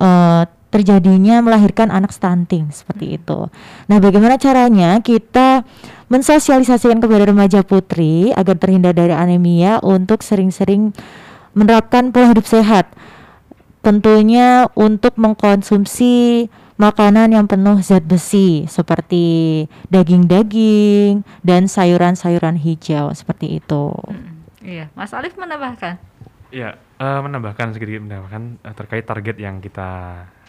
eh, 0.00 0.44
terjadinya 0.76 1.40
melahirkan 1.40 1.88
anak 1.88 2.12
stunting 2.12 2.68
seperti 2.68 3.16
itu. 3.16 3.48
Nah, 3.88 3.96
bagaimana 3.96 4.36
caranya 4.36 5.00
kita 5.00 5.64
mensosialisasikan 6.12 7.00
kepada 7.00 7.32
remaja 7.32 7.64
putri 7.64 8.28
agar 8.36 8.60
terhindar 8.60 8.92
dari 8.92 9.16
anemia 9.16 9.80
untuk 9.80 10.20
sering-sering 10.20 10.92
menerapkan 11.56 12.12
pola 12.12 12.36
hidup 12.36 12.44
sehat. 12.44 12.92
Tentunya 13.80 14.68
untuk 14.76 15.16
mengkonsumsi 15.16 16.46
makanan 16.76 17.32
yang 17.32 17.46
penuh 17.48 17.80
zat 17.80 18.04
besi 18.04 18.68
seperti 18.68 19.64
daging-daging 19.88 21.24
dan 21.40 21.70
sayuran-sayuran 21.70 22.60
hijau 22.60 23.14
seperti 23.16 23.64
itu. 23.64 23.96
Iya, 24.66 24.90
Mas 24.98 25.14
Alif 25.14 25.38
menambahkan. 25.38 25.94
Ya, 26.50 26.74
eh, 26.98 27.20
menambahkan 27.22 27.70
sedikit 27.70 28.02
menambahkan 28.02 28.66
eh, 28.66 28.74
terkait 28.74 29.06
target 29.06 29.38
yang 29.38 29.62
kita 29.62 29.88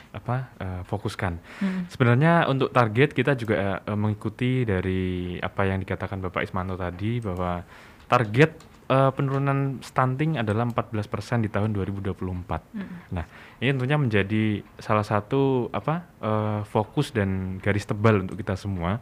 apa 0.10 0.36
eh, 0.58 0.82
fokuskan. 0.90 1.38
Mm. 1.62 1.82
Sebenarnya 1.94 2.34
untuk 2.50 2.74
target 2.74 3.14
kita 3.14 3.38
juga 3.38 3.86
eh, 3.86 3.98
mengikuti 3.98 4.66
dari 4.66 5.38
apa 5.38 5.70
yang 5.70 5.78
dikatakan 5.86 6.18
Bapak 6.18 6.42
Ismanto 6.42 6.74
tadi 6.74 7.22
bahwa 7.22 7.62
target 8.10 8.58
eh, 8.90 9.12
penurunan 9.14 9.86
stunting 9.86 10.42
adalah 10.42 10.66
14% 10.66 11.46
di 11.46 11.50
tahun 11.54 11.78
2024. 11.78 12.18
Mm. 12.18 12.90
Nah, 13.14 13.26
ini 13.62 13.70
tentunya 13.78 13.98
menjadi 14.02 14.44
salah 14.82 15.06
satu 15.06 15.70
apa 15.70 16.10
eh, 16.26 16.62
fokus 16.66 17.14
dan 17.14 17.62
garis 17.62 17.86
tebal 17.86 18.26
untuk 18.26 18.42
kita 18.42 18.58
semua 18.58 18.98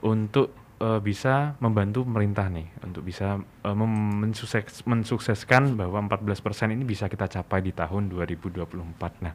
untuk 0.00 0.59
eh, 0.80 1.00
bisa 1.04 1.54
membantu 1.60 2.02
pemerintah 2.08 2.48
nih 2.48 2.66
untuk 2.82 3.04
bisa 3.04 3.36
mem- 3.62 4.26
mensukses- 4.26 4.82
mensukseskan 4.88 5.76
bahwa 5.76 6.00
14% 6.08 6.72
ini 6.72 6.82
bisa 6.88 7.06
kita 7.06 7.28
capai 7.28 7.60
di 7.60 7.72
tahun 7.76 8.08
2024. 8.08 9.20
Nah, 9.20 9.34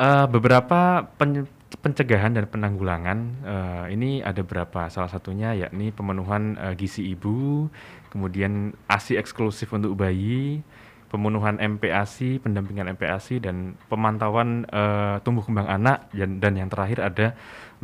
eh, 0.00 0.26
beberapa 0.26 1.04
pen- 1.04 1.48
pencegahan 1.68 2.32
dan 2.32 2.48
penanggulangan 2.48 3.18
eh, 3.44 3.84
ini 3.92 4.24
ada 4.24 4.40
berapa? 4.40 4.88
Salah 4.88 5.12
satunya 5.12 5.52
yakni 5.52 5.92
pemenuhan 5.92 6.56
eh, 6.56 6.74
gizi 6.74 7.04
ibu, 7.12 7.68
kemudian 8.08 8.72
ASI 8.88 9.20
eksklusif 9.20 9.68
untuk 9.76 9.92
bayi, 9.92 10.64
pemenuhan 11.12 11.60
MPASI, 11.60 12.40
pendampingan 12.40 12.96
MPASI 12.96 13.44
dan 13.44 13.76
pemantauan 13.92 14.64
eh, 14.68 15.16
tumbuh 15.20 15.44
kembang 15.44 15.68
anak 15.68 16.08
dan, 16.16 16.40
dan 16.40 16.52
yang 16.56 16.68
terakhir 16.72 17.04
ada 17.04 17.26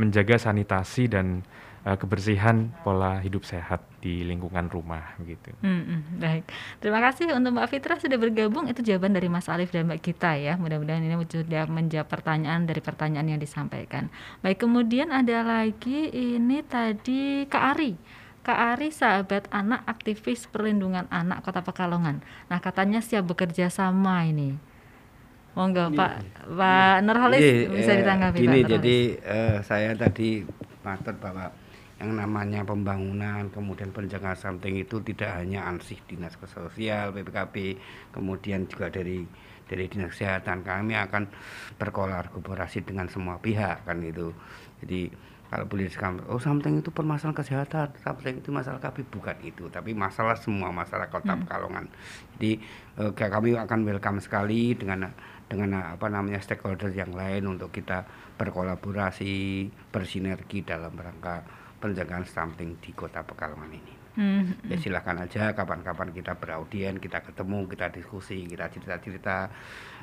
menjaga 0.00 0.40
sanitasi 0.40 1.06
dan 1.12 1.44
eh, 1.84 1.96
kebersihan 2.00 2.72
pola 2.80 3.20
hidup 3.20 3.44
sehat 3.44 3.84
di 4.00 4.24
lingkungan 4.24 4.68
rumah 4.72 5.16
begitu. 5.20 5.52
Hmm, 5.60 5.84
hmm, 5.84 6.00
baik. 6.20 6.44
Terima 6.80 7.00
kasih 7.04 7.32
untuk 7.36 7.52
Mbak 7.56 7.68
Fitra 7.70 7.94
sudah 8.00 8.16
bergabung. 8.16 8.68
Itu 8.68 8.80
jawaban 8.80 9.12
dari 9.12 9.28
Mas 9.28 9.48
Alif 9.52 9.72
dan 9.72 9.88
Mbak 9.88 10.00
Gita 10.00 10.32
ya. 10.36 10.56
Mudah-mudahan 10.56 11.04
ini 11.04 11.16
sudah 11.24 11.64
menjawab 11.68 12.08
pertanyaan 12.08 12.64
dari 12.64 12.80
pertanyaan 12.80 13.36
yang 13.36 13.40
disampaikan. 13.40 14.08
Baik, 14.40 14.64
kemudian 14.64 15.12
ada 15.12 15.44
lagi 15.44 16.08
ini 16.12 16.64
tadi 16.64 17.44
Kak 17.48 17.64
Ari. 17.76 17.92
Kak 18.44 18.76
Ari 18.76 18.92
sahabat 18.92 19.48
anak 19.48 19.88
aktivis 19.88 20.44
perlindungan 20.48 21.08
anak 21.08 21.40
Kota 21.40 21.64
Pekalongan. 21.64 22.20
Nah, 22.52 22.60
katanya 22.60 23.00
siap 23.00 23.24
bekerja 23.24 23.72
sama 23.72 24.28
ini. 24.28 24.74
Monggo 25.54 25.86
Pak 25.94 26.12
Pak 26.50 26.96
Nurholis 27.06 27.38
Iya, 27.38 27.70
bisa 27.70 27.90
eh, 27.94 27.98
ditanggapi 28.02 28.38
Gini, 28.42 28.60
Pak 28.66 28.70
jadi 28.74 28.96
eh, 29.22 29.56
saya 29.62 29.94
tadi 29.94 30.42
matur 30.82 31.14
bahwa 31.22 31.54
yang 32.02 32.18
namanya 32.18 32.66
pembangunan 32.66 33.46
kemudian 33.54 33.94
pencegahan 33.94 34.34
stunting 34.34 34.82
itu 34.82 34.98
tidak 35.06 35.38
hanya 35.38 35.62
ansih 35.70 35.98
dinas 36.10 36.34
sosial 36.50 37.14
PPKP 37.14 37.78
kemudian 38.10 38.66
juga 38.66 38.90
dari 38.90 39.22
dari 39.64 39.84
dinas 39.86 40.12
kesehatan 40.12 40.66
kami 40.66 40.98
akan 40.98 41.30
berkolaborasi 41.78 42.82
dengan 42.82 43.06
semua 43.06 43.38
pihak 43.38 43.86
kan 43.86 44.02
itu 44.02 44.34
jadi 44.82 45.08
kalau 45.54 45.70
boleh 45.70 45.86
dikatakan, 45.86 46.26
oh 46.34 46.42
something 46.42 46.82
itu 46.82 46.90
permasalahan 46.90 47.36
kesehatan, 47.38 47.94
something 48.02 48.42
itu 48.42 48.50
masalah 48.50 48.82
KB 48.82 49.06
bukan 49.06 49.38
itu, 49.46 49.70
tapi 49.70 49.94
masalah 49.94 50.34
semua 50.34 50.74
masalah 50.74 51.06
kota 51.06 51.30
Hmm. 51.30 51.46
Pekalongan. 51.46 51.86
Jadi 52.34 52.58
eh, 52.98 53.12
kami 53.14 53.54
akan 53.54 53.80
welcome 53.86 54.18
sekali 54.18 54.74
dengan 54.74 55.14
dengan 55.46 55.94
apa 55.94 56.10
namanya 56.10 56.42
stakeholder 56.42 56.90
yang 56.90 57.14
lain 57.14 57.46
untuk 57.46 57.70
kita 57.70 58.02
berkolaborasi, 58.34 59.70
bersinergi 59.94 60.66
dalam 60.66 60.90
rangka 60.98 61.46
pencegahan 61.84 62.24
stunting 62.24 62.80
di 62.80 62.96
kota 62.96 63.20
Pekalongan 63.20 63.68
ini. 63.76 63.94
Hmm, 64.16 64.56
Ya 64.70 64.78
silahkan 64.80 65.20
aja 65.20 65.52
kapan-kapan 65.52 66.14
kita 66.16 66.32
beraudien, 66.38 66.96
kita 66.96 67.20
ketemu, 67.20 67.68
kita 67.68 67.92
diskusi, 67.92 68.48
kita 68.48 68.72
cerita-cerita, 68.72 69.52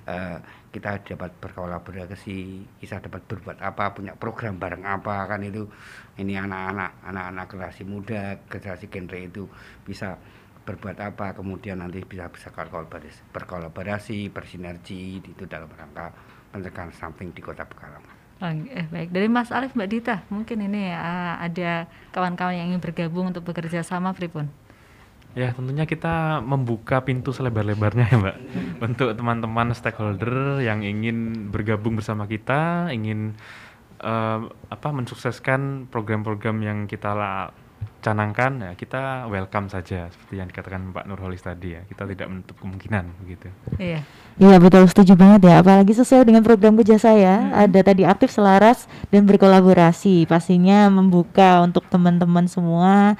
eh, 0.06 0.38
kita 0.70 1.02
dapat 1.02 1.32
berkolaborasi, 1.42 2.40
kita 2.78 3.02
dapat 3.02 3.26
berbuat 3.26 3.58
apa, 3.66 3.98
punya 3.98 4.14
program 4.14 4.62
bareng 4.62 4.86
apa 4.86 5.26
kan 5.26 5.42
itu. 5.42 5.66
Ini 6.22 6.38
anak-anak, 6.46 6.92
anak-anak 7.02 7.46
generasi 7.50 7.82
muda, 7.88 8.38
generasi 8.46 8.86
genre 8.94 9.18
itu 9.18 9.44
bisa 9.82 10.22
berbuat 10.62 11.02
apa, 11.02 11.34
kemudian 11.34 11.82
nanti 11.82 12.06
bisa 12.06 12.30
bisa 12.30 12.54
berkolaborasi, 12.54 13.34
berkolaborasi, 13.34 14.30
bersinergi 14.30 15.18
itu 15.18 15.50
dalam 15.50 15.72
rangka 15.74 16.14
pencegahan 16.54 16.94
samping 16.94 17.34
di 17.34 17.42
Kota 17.42 17.66
Pekalongan. 17.66 18.20
Eh, 18.42 18.89
baik. 18.89 19.14
Dari 19.14 19.30
Mas 19.30 19.54
Alif 19.54 19.78
Mbak 19.78 19.89
Dita 19.94 20.16
mungkin 20.34 20.66
ini 20.66 20.89
ah, 20.89 21.38
ada 21.38 21.86
kawan-kawan 22.10 22.58
yang 22.58 22.68
ingin 22.74 22.82
bergabung 22.82 23.30
untuk 23.30 23.46
bekerja 23.46 23.86
sama 23.86 24.18
Pripun? 24.18 24.50
Ya 25.38 25.54
tentunya 25.54 25.88
kita 25.88 26.42
membuka 26.44 27.06
pintu 27.06 27.32
selebar-lebarnya 27.32 28.06
ya 28.10 28.18
Mbak. 28.18 28.38
Untuk 28.92 29.14
teman-teman 29.16 29.72
stakeholder 29.72 30.60
yang 30.60 30.82
ingin 30.82 31.48
bergabung 31.54 31.96
bersama 31.96 32.26
kita, 32.26 32.89
ingin 32.89 33.38
eh, 34.02 34.39
apa 34.50 34.89
mensukseskan 34.89 35.88
program-program 35.88 36.58
yang 36.66 36.78
kita 36.89 37.14
la- 37.14 37.54
canangkan 38.02 38.52
ya 38.60 38.72
kita 38.74 39.30
welcome 39.30 39.70
saja 39.70 40.10
seperti 40.10 40.41
yang 40.41 40.49
dikatakan 40.49 40.89
Pak 40.89 41.06
Nurholis 41.06 41.45
tadi 41.45 41.78
ya 41.78 41.82
kita 41.86 42.10
tidak 42.10 42.28
menutup 42.28 42.58
kemungkinan 42.58 43.06
begitu. 43.22 43.47
Iya. 43.78 44.02
Iya 44.41 44.58
betul 44.58 44.89
setuju 44.89 45.14
banget 45.14 45.45
ya 45.45 45.62
apalagi 45.62 45.93
sesuai 45.93 46.26
dengan 46.26 46.41
program 46.41 46.74
kerja 46.82 46.97
saya 46.97 47.54
ada 47.54 47.80
tadi 47.86 48.02
aktif 48.04 48.34
selaras 48.34 48.89
dan 49.14 49.30
berkolaborasi 49.30 50.26
pastinya 50.26 50.89
membuka 50.89 51.62
untuk 51.62 51.86
teman-teman 51.93 52.49
semua 52.49 53.16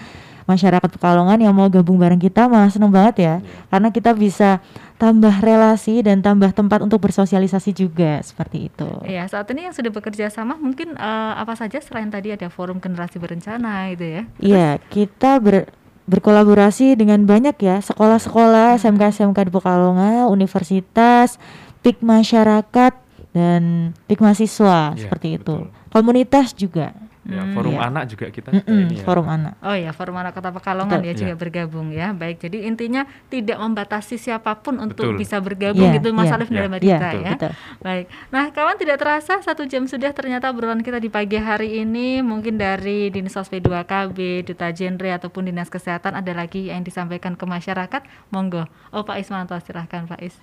masyarakat 0.51 0.89
Pekalongan 0.91 1.39
yang 1.39 1.55
mau 1.55 1.71
gabung 1.71 1.95
bareng 1.95 2.19
kita 2.19 2.51
malah 2.51 2.67
seneng 2.67 2.91
banget 2.91 3.15
ya 3.17 3.35
karena 3.71 3.87
kita 3.87 4.11
bisa 4.11 4.59
tambah 4.99 5.33
relasi 5.39 6.03
dan 6.03 6.21
tambah 6.21 6.51
tempat 6.51 6.83
untuk 6.83 7.01
bersosialisasi 7.01 7.73
juga 7.73 8.21
seperti 8.21 8.67
itu. 8.69 8.85
Iya 9.01 9.25
saat 9.25 9.47
ini 9.49 9.65
yang 9.65 9.73
sudah 9.73 9.89
bekerja 9.89 10.27
sama 10.27 10.53
mungkin 10.53 10.93
eh, 10.93 11.33
apa 11.33 11.55
saja 11.55 11.79
selain 11.79 12.11
tadi 12.11 12.35
ada 12.35 12.51
forum 12.51 12.77
generasi 12.77 13.17
berencana 13.17 13.89
gitu 13.95 14.05
ya 14.05 14.21
Iya, 14.37 14.67
kita 14.91 15.39
ber- 15.39 15.71
berkolaborasi 16.05 16.99
dengan 16.99 17.23
banyak 17.23 17.55
ya 17.57 17.79
sekolah-sekolah, 17.79 18.75
SMK-SMK 18.77 19.47
di 19.47 19.51
Pekalongan, 19.53 20.27
universitas, 20.27 21.39
PIK 21.81 22.03
masyarakat 22.03 22.93
dan 23.31 23.95
PIK 24.05 24.19
mahasiswa 24.19 24.91
Iya, 24.93 25.07
seperti 25.07 25.39
itu. 25.39 25.65
Komunitas 25.89 26.51
juga. 26.53 26.91
Ya, 27.22 27.45
Hmm, 27.45 27.53
forum 27.53 27.78
iya. 27.78 27.86
anak 27.86 28.03
juga 28.09 28.34
kita 28.34 28.49
juga 28.49 28.65
ini 28.65 28.97
ya. 28.97 29.05
forum 29.05 29.30
anak. 29.30 29.53
Oh 29.61 29.78
ya, 29.78 29.93
Forum 29.93 30.17
Anak 30.17 30.34
Kota 30.34 30.49
Pekalongan 30.49 30.97
Betul. 30.97 31.05
ya 31.05 31.13
juga 31.13 31.30
Iya. 31.30 31.38
bergabung 31.38 31.88
ya. 31.93 32.07
Baik, 32.11 32.41
jadi 32.41 32.65
intinya 32.65 33.05
tidak 33.30 33.61
membatasi 33.61 34.17
siapa 34.17 34.57
pun 34.57 34.82
untuk 34.82 35.05
Betul. 35.05 35.22
bisa 35.22 35.38
bergabung 35.38 35.86
Iya, 35.86 36.01
gitu 36.01 36.09
Mas 36.11 36.26
iya, 36.26 36.34
Alif 36.34 36.49
dan 36.49 36.57
iya, 36.57 36.65
Mbak 36.65 36.82
iya, 36.82 36.88
Dita 36.89 36.97
betul, 37.05 37.22
ya. 37.22 37.32
betul. 37.38 37.51
Baik. 37.78 38.05
Nah, 38.34 38.45
kawan 38.49 38.76
tidak 38.76 38.97
terasa 38.97 39.34
satu 39.38 39.63
jam 39.63 39.86
sudah 39.86 40.09
ternyata 40.11 40.49
obrolan 40.49 40.82
kita 40.82 40.97
di 40.97 41.07
pagi 41.07 41.38
hari 41.38 41.78
ini 41.80 42.26
mungkin 42.26 42.57
dari 42.57 43.13
Dinas 43.13 43.38
P2 43.38 43.69
KB, 43.86 44.17
Duta 44.43 44.74
Genre 44.74 45.09
ataupun 45.13 45.45
Dinas 45.45 45.69
Kesehatan 45.69 46.17
ada 46.17 46.32
lagi 46.34 46.74
yang 46.74 46.82
disampaikan 46.82 47.38
ke 47.38 47.45
masyarakat. 47.45 48.01
Monggo. 48.30 48.65
Oh 48.89 49.05
Pak 49.05 49.22
Ismanto 49.22 49.53
silahkan 49.59 50.09
Pak 50.09 50.17
Is. 50.19 50.34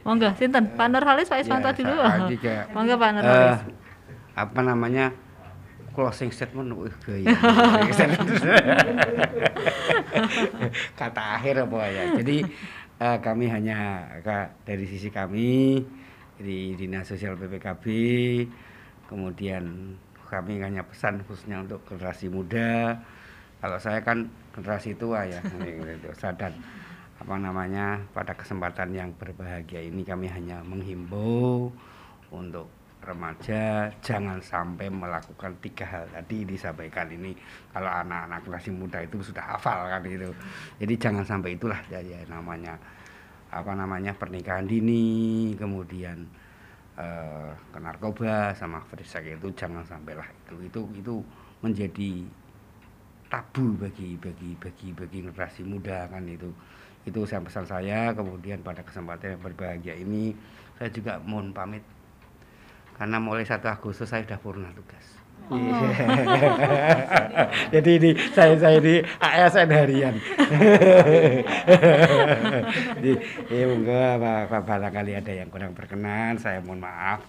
Monggo, 0.00 0.32
sinten? 0.34 0.64
Pak 0.72 0.88
Nurhalis, 0.88 1.28
Pak 1.28 1.44
Ismanto 1.44 1.68
Ya, 1.68 1.76
dulu. 1.76 1.92
Monggo 2.72 2.94
Pak 2.96 3.04
eh, 3.06 3.14
Nurhalis. 3.14 3.60
apa 4.32 4.60
namanya 4.64 5.12
closing 5.92 6.30
statement 6.30 6.70
wih 6.74 6.94
gaya. 7.04 7.30
Kata 11.00 11.22
akhir 11.38 11.66
apa 11.66 11.86
ya? 11.90 12.04
Jadi 12.18 12.46
eh, 13.00 13.18
kami 13.20 13.46
hanya 13.50 14.08
dari 14.64 14.84
sisi 14.86 15.10
kami 15.10 15.80
di 16.40 16.72
dinas 16.72 17.04
sosial 17.04 17.36
PPKB 17.36 17.84
kemudian 19.10 19.92
kami 20.30 20.62
hanya 20.62 20.86
pesan 20.86 21.26
khususnya 21.26 21.60
untuk 21.66 21.82
generasi 21.90 22.30
muda. 22.30 22.94
Kalau 23.60 23.76
saya 23.76 24.00
kan 24.00 24.30
generasi 24.54 24.94
tua 24.96 25.26
ya 25.26 25.42
gitu. 25.66 26.08
dan 26.38 26.54
apa 27.20 27.36
namanya 27.36 28.00
pada 28.16 28.32
kesempatan 28.32 28.96
yang 28.96 29.12
berbahagia 29.20 29.84
ini 29.84 30.00
kami 30.00 30.30
hanya 30.32 30.64
menghimbau 30.64 31.68
untuk 32.32 32.79
remaja 33.00 33.88
jangan 34.04 34.36
sampai 34.44 34.92
melakukan 34.92 35.56
tiga 35.64 35.88
hal 35.88 36.04
tadi 36.12 36.44
disampaikan 36.44 37.08
ini. 37.08 37.32
Kalau 37.72 37.88
anak-anak 37.88 38.44
generasi 38.44 38.70
muda 38.72 39.00
itu 39.00 39.24
sudah 39.24 39.56
hafal 39.56 39.88
kan 39.88 40.04
itu. 40.04 40.30
Jadi 40.76 40.94
jangan 41.00 41.24
sampai 41.24 41.56
itulah 41.56 41.80
ya, 41.88 42.00
ya 42.04 42.20
namanya 42.28 42.76
apa 43.50 43.74
namanya 43.74 44.14
pernikahan 44.14 44.68
dini 44.68 45.50
kemudian 45.58 46.22
eh, 47.00 47.50
ke 47.72 47.78
narkoba 47.80 48.54
sama 48.54 48.84
sex 49.00 49.24
itu 49.24 49.48
jangan 49.56 49.82
sampailah 49.88 50.28
itu. 50.28 50.54
Itu 50.68 50.80
itu 50.92 51.14
menjadi 51.64 52.28
tabu 53.32 53.78
bagi 53.80 54.18
bagi 54.20 54.52
bagi 54.60 54.88
bagi 54.92 55.18
generasi 55.24 55.64
muda 55.64 56.04
kan 56.12 56.28
itu. 56.28 56.52
Itu 57.08 57.24
saya 57.24 57.40
pesan 57.40 57.64
saya 57.64 58.12
kemudian 58.12 58.60
pada 58.60 58.84
kesempatan 58.84 59.40
yang 59.40 59.42
berbahagia 59.42 59.96
ini 59.96 60.36
saya 60.76 60.92
juga 60.92 61.20
mohon 61.24 61.52
pamit 61.52 61.80
karena 63.00 63.16
mulai 63.16 63.48
1 63.48 63.64
Agustus 63.64 64.12
saya 64.12 64.28
sudah 64.28 64.36
purna 64.36 64.68
tugas. 64.76 65.20
Jadi 67.74 67.90
ini 67.96 68.10
saya 68.36 68.54
saya 68.60 68.78
di 68.86 69.00
ASN 69.00 69.70
harian. 69.72 70.14
Jadi 73.00 73.12
ya 73.48 73.64
monggo 73.66 73.98
barangkali 74.62 75.12
ada 75.16 75.32
yang 75.32 75.48
kurang 75.48 75.72
berkenan, 75.72 76.36
saya 76.36 76.60
mohon 76.60 76.84
maaf. 76.84 77.24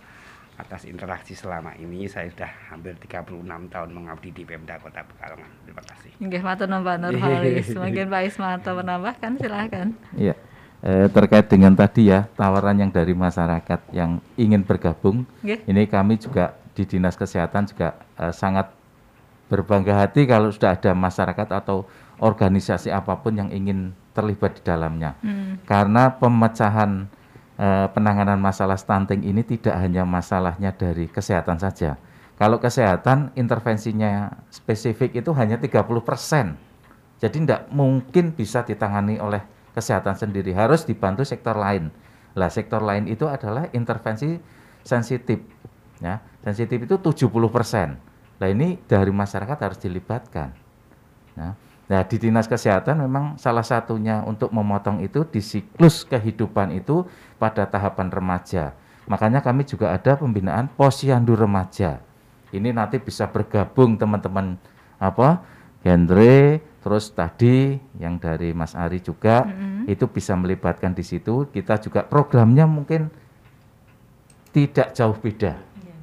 atas 0.61 0.85
interaksi 0.85 1.33
selama 1.33 1.73
ini. 1.81 2.05
Saya 2.05 2.29
sudah 2.29 2.51
hampir 2.69 2.93
36 3.01 3.41
tahun 3.73 3.89
mengabdi 3.97 4.29
di 4.29 4.45
Pemda 4.45 4.77
Kota 4.77 5.01
Pekalongan. 5.01 5.49
Terima 5.65 5.81
kasih. 5.81 6.11
Nggih, 6.21 6.41
matur 6.45 6.69
nuwun 6.69 6.85
Pak 6.85 6.97
Nurholis. 7.01 7.67
Mungkin 7.81 8.05
Pak 8.13 8.21
Ismanto 8.29 8.77
menambahkan 8.77 9.41
silahkan. 9.41 9.97
Iya. 10.13 10.37
Eh, 10.81 11.13
terkait 11.13 11.45
dengan 11.45 11.77
tadi 11.77 12.09
ya 12.09 12.25
tawaran 12.33 12.73
yang 12.73 12.89
dari 12.89 13.13
masyarakat 13.13 13.93
yang 13.93 14.17
ingin 14.33 14.65
bergabung, 14.65 15.29
Nggih. 15.45 15.61
ini 15.69 15.85
kami 15.85 16.17
juga 16.17 16.57
di 16.73 16.89
dinas 16.89 17.13
kesehatan 17.13 17.69
juga 17.69 18.01
eh, 18.17 18.33
sangat 18.33 18.73
berbangga 19.45 20.01
hati 20.01 20.25
kalau 20.25 20.49
sudah 20.49 20.73
ada 20.73 20.97
masyarakat 20.97 21.47
atau 21.53 21.85
organisasi 22.17 22.89
apa 22.89 23.13
pun 23.21 23.37
yang 23.37 23.53
ingin 23.53 23.93
terlibat 24.17 24.57
di 24.57 24.61
dalamnya. 24.65 25.13
Hmm. 25.21 25.61
Karena 25.69 26.17
pemecahan 26.17 27.05
eh, 27.61 27.87
penanganan 27.93 28.41
masalah 28.41 28.73
stunting 28.73 29.21
ini 29.21 29.45
tidak 29.45 29.77
hanya 29.77 30.01
masalahnya 30.01 30.73
dari 30.73 31.05
kesehatan 31.05 31.61
saja. 31.61 32.01
Kalau 32.41 32.57
kesehatan 32.57 33.37
intervensinya 33.37 34.33
spesifik 34.49 35.13
itu 35.21 35.29
hanya 35.37 35.61
30%. 35.61 36.57
Jadi 37.21 37.37
tidak 37.45 37.69
mungkin 37.69 38.33
bisa 38.33 38.65
ditangani 38.65 39.21
oleh 39.21 39.45
kesehatan 39.71 40.15
sendiri, 40.15 40.51
harus 40.55 40.83
dibantu 40.83 41.23
sektor 41.23 41.55
lain. 41.55 41.91
Lah 42.35 42.47
sektor 42.47 42.79
lain 42.79 43.07
itu 43.07 43.27
adalah 43.27 43.67
intervensi 43.75 44.39
sensitif. 44.83 45.39
Ya, 46.01 46.23
sensitif 46.41 46.81
itu 46.81 46.95
70%. 46.97 47.97
Nah 48.41 48.47
ini 48.49 48.81
dari 48.89 49.13
masyarakat 49.13 49.57
harus 49.61 49.77
dilibatkan. 49.77 50.49
Nah, 51.37 51.53
nah 51.85 52.01
di 52.01 52.17
dinas 52.17 52.49
kesehatan 52.49 53.05
memang 53.05 53.37
salah 53.37 53.61
satunya 53.61 54.25
untuk 54.25 54.49
memotong 54.49 55.05
itu 55.05 55.21
di 55.29 55.45
siklus 55.45 56.01
kehidupan 56.09 56.73
itu 56.73 57.05
pada 57.37 57.69
tahapan 57.69 58.09
remaja. 58.09 58.73
Makanya 59.05 59.45
kami 59.45 59.67
juga 59.67 59.93
ada 59.93 60.17
pembinaan 60.17 60.71
posyandu 60.73 61.37
remaja. 61.37 62.01
Ini 62.49 62.73
nanti 62.73 62.97
bisa 62.97 63.29
bergabung 63.29 63.95
teman-teman 63.95 64.57
apa 64.97 65.45
genre 65.85 66.59
terus 66.81 67.13
tadi 67.13 67.77
yang 68.01 68.17
dari 68.17 68.51
Mas 68.57 68.73
Ari 68.73 68.99
juga 69.01 69.45
Mm-mm. 69.45 69.85
itu 69.85 70.05
bisa 70.09 70.33
melibatkan 70.33 70.91
di 70.97 71.05
situ. 71.05 71.45
Kita 71.53 71.77
juga 71.77 72.01
programnya 72.01 72.65
mungkin 72.65 73.13
tidak 74.51 74.97
jauh 74.97 75.15
beda. 75.15 75.55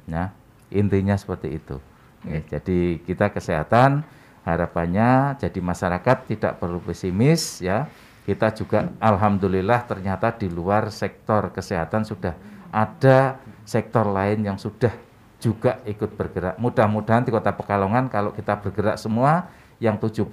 Ya, 0.09 0.33
intinya 0.73 1.13
seperti 1.13 1.61
itu. 1.61 1.77
Ya, 2.25 2.41
jadi 2.57 2.99
kita 3.05 3.29
kesehatan 3.29 4.03
harapannya 4.43 5.37
jadi 5.37 5.59
masyarakat 5.61 6.17
tidak 6.25 6.57
perlu 6.57 6.81
pesimis 6.81 7.61
ya. 7.61 7.85
Kita 8.25 8.53
juga 8.53 8.89
alhamdulillah 9.01 9.85
ternyata 9.89 10.33
di 10.33 10.49
luar 10.49 10.93
sektor 10.93 11.49
kesehatan 11.49 12.05
sudah 12.05 12.33
ada 12.69 13.41
sektor 13.65 14.05
lain 14.05 14.45
yang 14.45 14.57
sudah 14.57 14.93
juga 15.39 15.81
ikut 15.87 16.13
bergerak. 16.13 16.59
Mudah-mudahan 16.59 17.25
di 17.25 17.31
Kota 17.31 17.49
Pekalongan 17.55 18.11
kalau 18.11 18.29
kita 18.35 18.59
bergerak 18.59 18.99
semua 18.99 19.49
yang 19.79 19.99
70% 19.99 20.27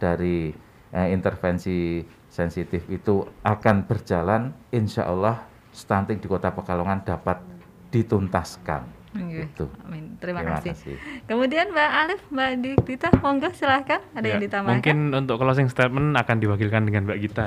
dari 0.00 0.52
eh, 0.92 1.08
intervensi 1.12 2.04
sensitif 2.30 2.86
itu 2.88 3.26
akan 3.44 3.84
berjalan 3.84 4.52
insya 4.72 5.08
Allah 5.08 5.44
stunting 5.70 6.18
di 6.18 6.26
Kota 6.26 6.50
Pekalongan 6.50 7.04
dapat 7.06 7.42
dituntaskan. 7.90 8.99
Nggih. 9.10 9.50
Itu. 9.50 9.66
Amin. 9.82 10.14
Terima, 10.22 10.46
Terima 10.46 10.62
kasih. 10.62 10.70
kasih. 10.70 10.94
Kemudian 11.26 11.74
Mbak 11.74 11.90
Alif, 11.98 12.20
Mbak 12.30 12.50
Dita, 12.86 13.08
monggo 13.18 13.50
silahkan. 13.50 13.98
Ada 14.14 14.26
yang 14.26 14.38
Ya, 14.38 14.44
ditambahkan? 14.46 14.76
Mungkin 14.78 14.96
untuk 15.12 15.36
closing 15.42 15.66
statement 15.66 16.14
akan 16.14 16.36
diwakilkan 16.38 16.82
dengan 16.86 17.02
Mbak 17.10 17.18
Gita. 17.18 17.46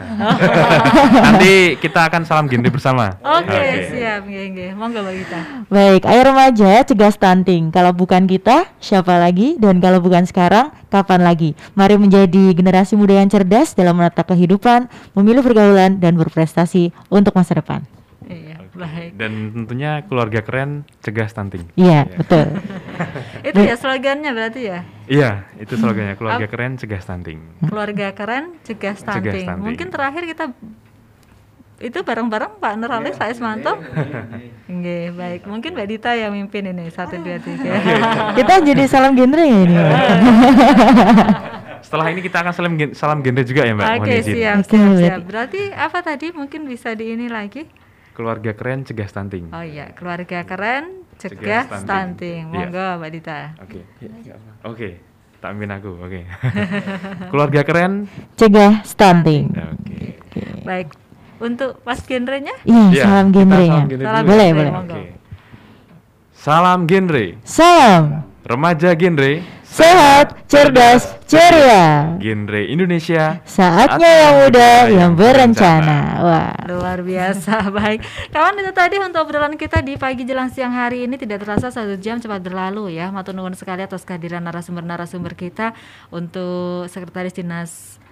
Nanti 1.25 1.79
kita 1.79 2.11
akan 2.11 2.27
salam 2.27 2.45
genre 2.51 2.67
bersama. 2.67 3.15
Oke, 3.19 3.89
siap, 3.89 4.27
nggih, 4.27 4.45
nggih. 4.51 4.69
Monggo 4.75 4.99
Mbak 5.01 5.15
Gita. 5.23 5.39
Baik, 5.71 6.01
ayo 6.03 6.21
remaja 6.27 6.71
cegah 6.83 7.11
stunting. 7.11 7.71
Kalau 7.71 7.95
bukan 7.95 8.27
kita, 8.27 8.67
siapa 8.83 9.15
lagi? 9.15 9.55
Dan 9.55 9.79
kalau 9.79 10.03
bukan 10.03 10.27
sekarang, 10.27 10.75
kapan 10.91 11.23
lagi? 11.23 11.55
Mari 11.73 11.95
menjadi 11.95 12.51
generasi 12.51 12.99
muda 12.99 13.15
yang 13.15 13.31
cerdas 13.31 13.71
dalam 13.71 13.95
menata 13.95 14.21
kehidupan, 14.21 14.91
memilih 15.15 15.39
pergaulan 15.39 15.95
dan 15.97 16.19
berprestasi 16.19 16.91
untuk 17.07 17.31
masa 17.33 17.55
depan. 17.55 17.81
Iya, 18.73 18.81
baik. 18.81 19.11
Dan 19.13 19.31
tentunya 19.53 20.01
keluarga 20.09 20.41
keren 20.41 20.81
cegah 21.05 21.29
stunting. 21.29 21.69
Iya, 21.77 22.09
betul. 22.09 22.57
Itu 23.47 23.59
ya 23.61 23.75
slogannya 23.77 24.33
berarti 24.33 24.61
ya? 24.65 24.79
Iya, 25.05 25.45
itu 25.61 25.77
slogannya 25.77 26.17
keluarga 26.17 26.47
keren 26.49 26.73
cegah 26.79 27.01
stunting. 27.01 27.37
Keluarga 27.69 28.07
keren, 28.17 28.57
cegah 28.65 28.95
stunting. 28.97 29.45
stunting. 29.45 29.61
Mungkin 29.61 29.87
terakhir 29.93 30.23
kita 30.25 30.45
itu 31.83 31.99
bareng-bareng 31.99 32.63
Pak 32.63 32.73
Nurholis, 32.79 33.19
Pak 33.19 33.35
Ismanto. 33.35 33.75
Nggih, 34.71 35.11
baik. 35.11 35.41
Mungkin 35.43 35.75
Mbak 35.75 35.87
Dita 35.91 36.15
yang 36.15 36.31
mimpin 36.31 36.63
ini 36.63 36.87
satu 36.87 37.19
dua 37.19 37.37
tiga. 37.43 37.75
Kita 38.39 38.63
jadi 38.63 38.83
salam 38.87 39.11
genre 39.13 39.43
ya 39.43 39.57
ini. 39.67 39.75
Setelah 41.83 42.07
ini 42.15 42.23
kita 42.23 42.39
akan 42.39 42.53
salam 42.55 42.73
gen- 42.79 42.95
salam 42.95 43.19
genre 43.19 43.43
juga 43.43 43.67
ya 43.67 43.75
Mbak. 43.75 43.85
Oke, 43.99 44.15
siap, 44.23 44.57
Oke, 44.63 44.71
siap, 44.71 44.91
siap. 44.95 45.19
Berarti 45.27 45.61
apa 45.75 45.99
tadi? 45.99 46.31
Mungkin 46.31 46.63
bisa 46.63 46.95
di 46.95 47.11
ini 47.11 47.27
lagi. 47.27 47.67
Keluarga 48.13 48.53
keren 48.53 48.85
cegah 48.85 49.09
stunting. 49.09 49.49
Oh 49.49 49.65
iya, 49.65 49.89
keluarga 49.97 50.45
keren, 50.45 51.01
Cegah 51.17 51.33
cegah 51.33 51.63
stunting. 51.65 51.81
stunting. 51.81 52.41
Iya. 52.45 52.53
Monggo, 52.53 52.87
Mbak 53.01 53.09
Dita. 53.09 53.39
Oke. 53.57 53.79
Oke. 54.63 54.89
Tak 55.41 55.49
amin 55.51 55.69
aku. 55.73 55.91
Oke. 55.97 56.21
keluarga 57.33 57.61
keren. 57.65 58.05
Cegah 58.37 58.85
stunting. 58.85 59.49
Oke. 59.49 59.97
Baik. 60.61 60.87
Untuk 61.41 61.81
pas 61.81 61.99
genrenya? 61.99 62.55
Iya, 62.63 62.83
Iya, 62.87 63.03
salam 63.03 63.25
kita 63.27 63.41
genre 63.43 63.65
salam 63.65 63.83
genre 63.83 64.05
Salam. 64.05 64.23
Boleh, 64.23 64.49
boleh. 64.53 64.71
Oke. 64.77 65.01
Salam 66.31 66.79
genre. 66.85 67.25
Salam 67.43 68.03
Remaja 68.43 68.89
genre. 68.93 69.31
Sehat, 69.73 70.45
cerdas, 70.45 71.17
ceria. 71.25 72.13
Genre 72.21 72.61
Indonesia. 72.69 73.41
Saatnya 73.41 74.11
yang 74.21 74.33
muda 74.45 74.69
yang 74.85 75.11
berencana. 75.17 75.99
Wah. 76.21 76.53
Luar 76.69 77.01
biasa, 77.01 77.67
baik. 77.81 78.05
Kawan 78.29 78.61
itu 78.61 78.71
tadi 78.71 79.01
untuk 79.01 79.25
obrolan 79.25 79.57
kita 79.57 79.81
di 79.81 79.97
pagi 79.97 80.29
jelang 80.29 80.53
siang 80.53 80.77
hari 80.77 81.09
ini 81.09 81.17
tidak 81.17 81.41
terasa 81.41 81.73
satu 81.73 81.97
jam 81.97 82.21
cepat 82.21 82.45
berlalu 82.45 82.93
ya. 82.93 83.09
Matur 83.09 83.33
nuwun 83.33 83.57
sekali 83.57 83.81
atas 83.81 84.05
kehadiran 84.05 84.45
narasumber-narasumber 84.45 85.33
kita 85.33 85.73
untuk 86.13 86.85
Sekretaris 86.93 87.33
Dinas 87.33 88.02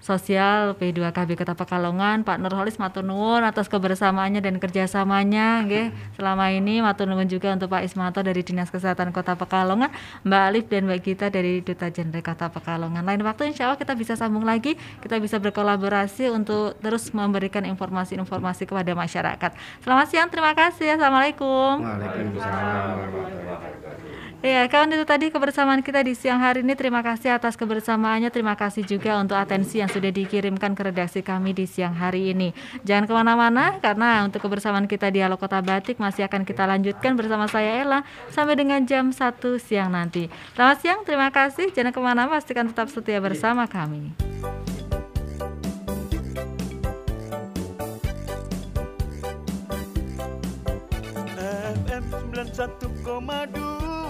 Sosial 0.00 0.72
P2KB 0.80 1.36
Kota 1.36 1.52
Pekalongan 1.52 2.24
Pak 2.24 2.40
Nurholis 2.40 2.80
matur 2.80 3.04
nuwun 3.04 3.44
atas 3.44 3.68
kebersamaannya 3.68 4.40
dan 4.40 4.56
kerjasamanya 4.56 5.60
nggih. 5.68 5.92
Selama 6.16 6.48
ini 6.48 6.80
matur 6.80 7.04
nuwun 7.04 7.28
juga 7.28 7.52
untuk 7.52 7.68
Pak 7.68 7.84
Ismanto 7.84 8.24
dari 8.24 8.40
Dinas 8.40 8.72
Kesehatan 8.72 9.12
Kota 9.12 9.36
Pekalongan 9.36 9.92
Mbak 10.24 10.42
Alif 10.48 10.64
dan 10.72 10.88
Mbak 10.88 11.00
Gita 11.04 11.28
dari 11.28 11.60
Duta 11.60 11.92
Genre 11.92 12.20
Kota 12.24 12.48
Pekalongan. 12.48 13.04
Lain 13.04 13.20
waktu 13.20 13.52
insya 13.52 13.68
Allah 13.68 13.76
kita 13.76 13.92
bisa 13.92 14.16
sambung 14.16 14.48
lagi 14.48 14.80
kita 15.04 15.20
bisa 15.20 15.36
berkolaborasi 15.36 16.32
untuk 16.32 16.80
terus 16.80 17.12
memberikan 17.12 17.68
informasi-informasi 17.68 18.64
kepada 18.64 18.96
masyarakat. 18.96 19.52
Selamat 19.84 20.06
siang 20.08 20.32
terima 20.32 20.56
kasih. 20.56 20.96
Assalamualaikum. 20.96 21.84
Waalaikumsalam. 21.84 23.99
Iya, 24.40 24.72
kawan 24.72 24.88
itu 24.96 25.04
tadi 25.04 25.28
kebersamaan 25.28 25.84
kita 25.84 26.00
di 26.00 26.16
siang 26.16 26.40
hari 26.40 26.64
ini. 26.64 26.72
Terima 26.72 27.04
kasih 27.04 27.36
atas 27.36 27.60
kebersamaannya. 27.60 28.32
Terima 28.32 28.56
kasih 28.56 28.88
juga 28.88 29.20
untuk 29.20 29.36
atensi 29.36 29.84
yang 29.84 29.92
sudah 29.92 30.08
dikirimkan 30.08 30.72
ke 30.72 30.80
redaksi 30.88 31.20
kami 31.20 31.52
di 31.52 31.68
siang 31.68 31.92
hari 31.92 32.32
ini. 32.32 32.56
Jangan 32.80 33.04
ke 33.04 33.12
mana-mana, 33.12 33.76
karena 33.84 34.24
untuk 34.24 34.40
kebersamaan 34.40 34.88
kita 34.88 35.12
di 35.12 35.20
Halo 35.20 35.36
Kota 35.36 35.60
Batik 35.60 36.00
masih 36.00 36.24
akan 36.24 36.48
kita 36.48 36.64
lanjutkan 36.64 37.20
bersama 37.20 37.52
saya 37.52 37.84
Ella 37.84 38.00
sampai 38.32 38.56
dengan 38.56 38.80
jam 38.88 39.12
1 39.12 39.60
siang 39.60 39.92
nanti. 39.92 40.32
Selamat 40.56 40.76
siang, 40.80 41.04
terima 41.04 41.28
kasih. 41.28 41.68
Jangan 41.76 41.92
ke 41.92 42.00
mana-mana, 42.00 42.32
pastikan 42.40 42.64
tetap 42.64 42.88
setia 42.88 43.20
bersama 43.20 43.68
kami. 43.68 44.16
FM 51.90 52.32
91,2 53.04 54.00